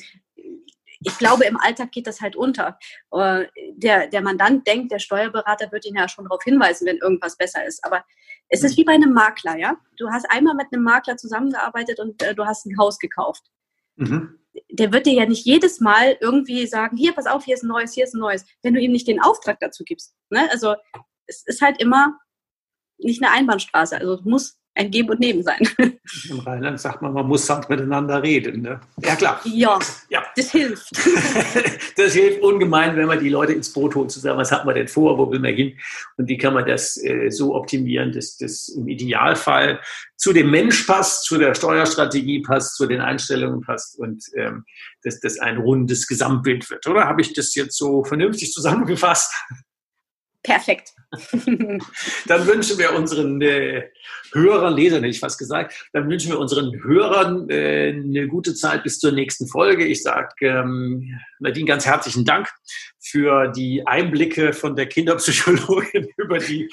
ich 1.05 1.17
glaube, 1.17 1.45
im 1.45 1.57
Alltag 1.57 1.91
geht 1.91 2.07
das 2.07 2.21
halt 2.21 2.35
unter. 2.35 2.77
Äh, 3.11 3.45
der, 3.73 4.07
der 4.07 4.21
Mandant 4.21 4.67
denkt, 4.67 4.91
der 4.91 4.99
Steuerberater 4.99 5.71
wird 5.71 5.85
ihn 5.85 5.95
ja 5.95 6.09
schon 6.09 6.25
darauf 6.25 6.43
hinweisen, 6.43 6.87
wenn 6.87 6.97
irgendwas 6.97 7.37
besser 7.37 7.65
ist. 7.65 7.83
Aber 7.85 8.03
es 8.49 8.63
ist 8.63 8.77
wie 8.77 8.83
bei 8.83 8.93
einem 8.93 9.13
Makler, 9.13 9.57
ja? 9.57 9.77
Du 9.97 10.09
hast 10.09 10.29
einmal 10.29 10.55
mit 10.55 10.67
einem 10.71 10.83
Makler 10.83 11.17
zusammengearbeitet 11.17 11.99
und 11.99 12.21
äh, 12.23 12.33
du 12.33 12.45
hast 12.45 12.65
ein 12.65 12.77
Haus 12.77 12.97
gekauft. 12.99 13.43
Mhm. 13.95 14.39
Der 14.69 14.91
wird 14.91 15.05
dir 15.05 15.13
ja 15.13 15.25
nicht 15.25 15.45
jedes 15.45 15.79
Mal 15.79 16.17
irgendwie 16.21 16.65
sagen, 16.65 16.97
hier, 16.97 17.13
pass 17.13 17.27
auf, 17.27 17.45
hier 17.45 17.55
ist 17.55 17.63
ein 17.63 17.69
neues, 17.69 17.93
hier 17.93 18.05
ist 18.05 18.15
ein 18.15 18.19
neues, 18.19 18.45
wenn 18.63 18.73
du 18.73 18.79
ihm 18.79 18.91
nicht 18.91 19.07
den 19.07 19.21
Auftrag 19.21 19.59
dazu 19.59 19.83
gibst. 19.83 20.15
Ne? 20.29 20.49
Also 20.51 20.75
es 21.27 21.43
ist 21.45 21.61
halt 21.61 21.79
immer 21.81 22.17
nicht 22.97 23.23
eine 23.23 23.31
Einbahnstraße. 23.31 23.97
Also 23.97 24.15
es 24.15 24.25
muss 24.25 24.57
ein 24.75 24.91
Geben 24.91 25.09
und 25.09 25.19
Nehmen 25.19 25.41
sein. 25.41 25.59
Im 26.29 26.39
Rheinland 26.39 26.79
sagt 26.79 27.01
man, 27.01 27.13
man 27.13 27.27
muss 27.27 27.45
sanft 27.45 27.69
miteinander 27.69 28.21
reden. 28.21 28.61
Ne? 28.61 28.81
Ja, 29.01 29.15
klar. 29.15 29.41
Ja, 29.45 29.79
ja, 30.09 30.23
das 30.35 30.51
hilft. 30.51 30.91
das 31.97 32.13
hilft 32.13 32.41
ungemein, 32.41 32.95
wenn 32.97 33.07
man 33.07 33.19
die 33.19 33.29
Leute 33.29 33.53
ins 33.53 33.71
Boot 33.71 33.95
holt, 33.95 34.11
zu 34.11 34.19
sagen, 34.19 34.37
was 34.37 34.51
hat 34.51 34.65
man 34.65 34.75
denn 34.75 34.89
vor, 34.89 35.17
wo 35.17 35.31
will 35.31 35.39
man 35.39 35.55
hin 35.55 35.77
und 36.17 36.27
wie 36.27 36.37
kann 36.37 36.53
man 36.53 36.65
das 36.65 37.01
äh, 37.01 37.29
so 37.29 37.55
optimieren, 37.55 38.11
dass 38.11 38.37
das 38.37 38.67
im 38.69 38.87
Idealfall 38.87 39.79
zu 40.17 40.33
dem 40.33 40.51
Mensch 40.51 40.83
passt, 40.83 41.23
zu 41.25 41.37
der 41.37 41.55
Steuerstrategie 41.55 42.41
passt, 42.41 42.75
zu 42.75 42.85
den 42.85 42.99
Einstellungen 42.99 43.61
passt 43.61 43.97
und 43.97 44.25
ähm, 44.35 44.65
dass 45.03 45.21
das 45.21 45.39
ein 45.39 45.57
rundes 45.57 46.07
Gesamtbild 46.07 46.69
wird. 46.69 46.85
Oder 46.87 47.05
habe 47.05 47.21
ich 47.21 47.33
das 47.33 47.55
jetzt 47.55 47.77
so 47.77 48.03
vernünftig 48.03 48.51
zusammengefasst? 48.51 49.33
Perfekt. 50.43 50.94
dann 52.27 52.47
wünschen 52.47 52.77
wir 52.77 52.93
unseren 52.93 53.41
äh, 53.41 53.83
Hörern, 54.33 54.75
Lesern 54.75 54.99
hätte 55.03 55.11
ich 55.11 55.19
fast 55.19 55.39
gesagt, 55.39 55.87
dann 55.93 56.09
wünschen 56.09 56.31
wir 56.31 56.39
unseren 56.39 56.71
Hörern 56.83 57.49
äh, 57.49 57.89
eine 57.89 58.27
gute 58.27 58.53
Zeit 58.53 58.83
bis 58.83 58.99
zur 58.99 59.11
nächsten 59.11 59.47
Folge. 59.47 59.85
Ich 59.85 60.03
sage 60.03 60.27
ähm, 60.41 61.19
Nadine 61.39 61.67
ganz 61.67 61.85
herzlichen 61.85 62.25
Dank 62.25 62.49
für 62.99 63.47
die 63.49 63.85
Einblicke 63.85 64.53
von 64.53 64.75
der 64.75 64.87
Kinderpsychologin 64.87 66.07
über 66.17 66.39
die 66.39 66.69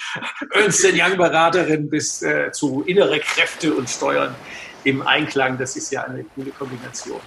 Ernst 0.50 0.84
Young 0.84 1.16
Beraterin 1.16 1.88
bis 1.88 2.22
äh, 2.22 2.50
zu 2.52 2.82
innere 2.86 3.18
Kräfte 3.20 3.74
und 3.74 3.88
Steuern 3.88 4.34
im 4.84 5.06
Einklang. 5.06 5.58
Das 5.58 5.76
ist 5.76 5.92
ja 5.92 6.04
eine 6.04 6.24
coole 6.24 6.50
Kombination. 6.50 7.20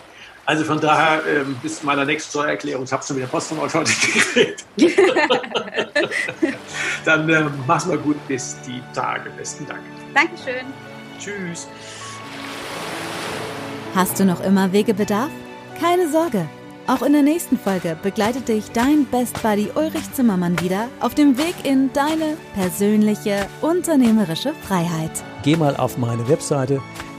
Also 0.46 0.64
von 0.64 0.80
daher 0.80 1.22
ähm, 1.26 1.56
bis 1.62 1.80
zu 1.80 1.86
meiner 1.86 2.06
nächsten 2.06 2.30
Steuererklärung. 2.30 2.84
Ich 2.84 2.94
habe 2.94 3.04
schon 3.04 3.18
wieder 3.18 3.28
Post 3.28 3.48
von 3.48 3.60
euch 3.60 3.74
heute 3.74 3.92
gekriegt. 3.92 4.66
Dann 7.06 7.30
ähm, 7.30 7.52
mach's 7.66 7.86
mal 7.86 7.98
gut 7.98 8.16
bis 8.28 8.56
die 8.66 8.82
Tage. 8.94 9.30
Besten 9.32 9.66
Dank. 9.66 9.82
Dankeschön. 10.14 10.66
Tschüss. 11.20 11.68
Hast 13.96 14.20
du 14.20 14.26
noch 14.26 14.44
immer 14.44 14.72
Wegebedarf? 14.72 15.30
Keine 15.80 16.10
Sorge. 16.10 16.48
Auch 16.88 17.02
in 17.02 17.14
der 17.14 17.24
nächsten 17.24 17.58
Folge 17.58 17.98
begleitet 18.04 18.48
dich 18.48 18.72
dein 18.72 19.06
Best 19.06 19.42
Buddy 19.42 19.72
Ulrich 19.74 20.14
Zimmermann 20.14 20.60
wieder 20.62 20.88
auf 21.00 21.16
dem 21.16 21.36
Weg 21.40 21.56
in 21.64 21.92
deine 21.94 22.38
persönliche 22.54 23.48
unternehmerische 23.62 24.54
Freiheit. 24.68 25.24
Geh 25.42 25.56
mal 25.56 25.76
auf 25.76 25.98
meine 25.98 26.28
Webseite 26.30 26.82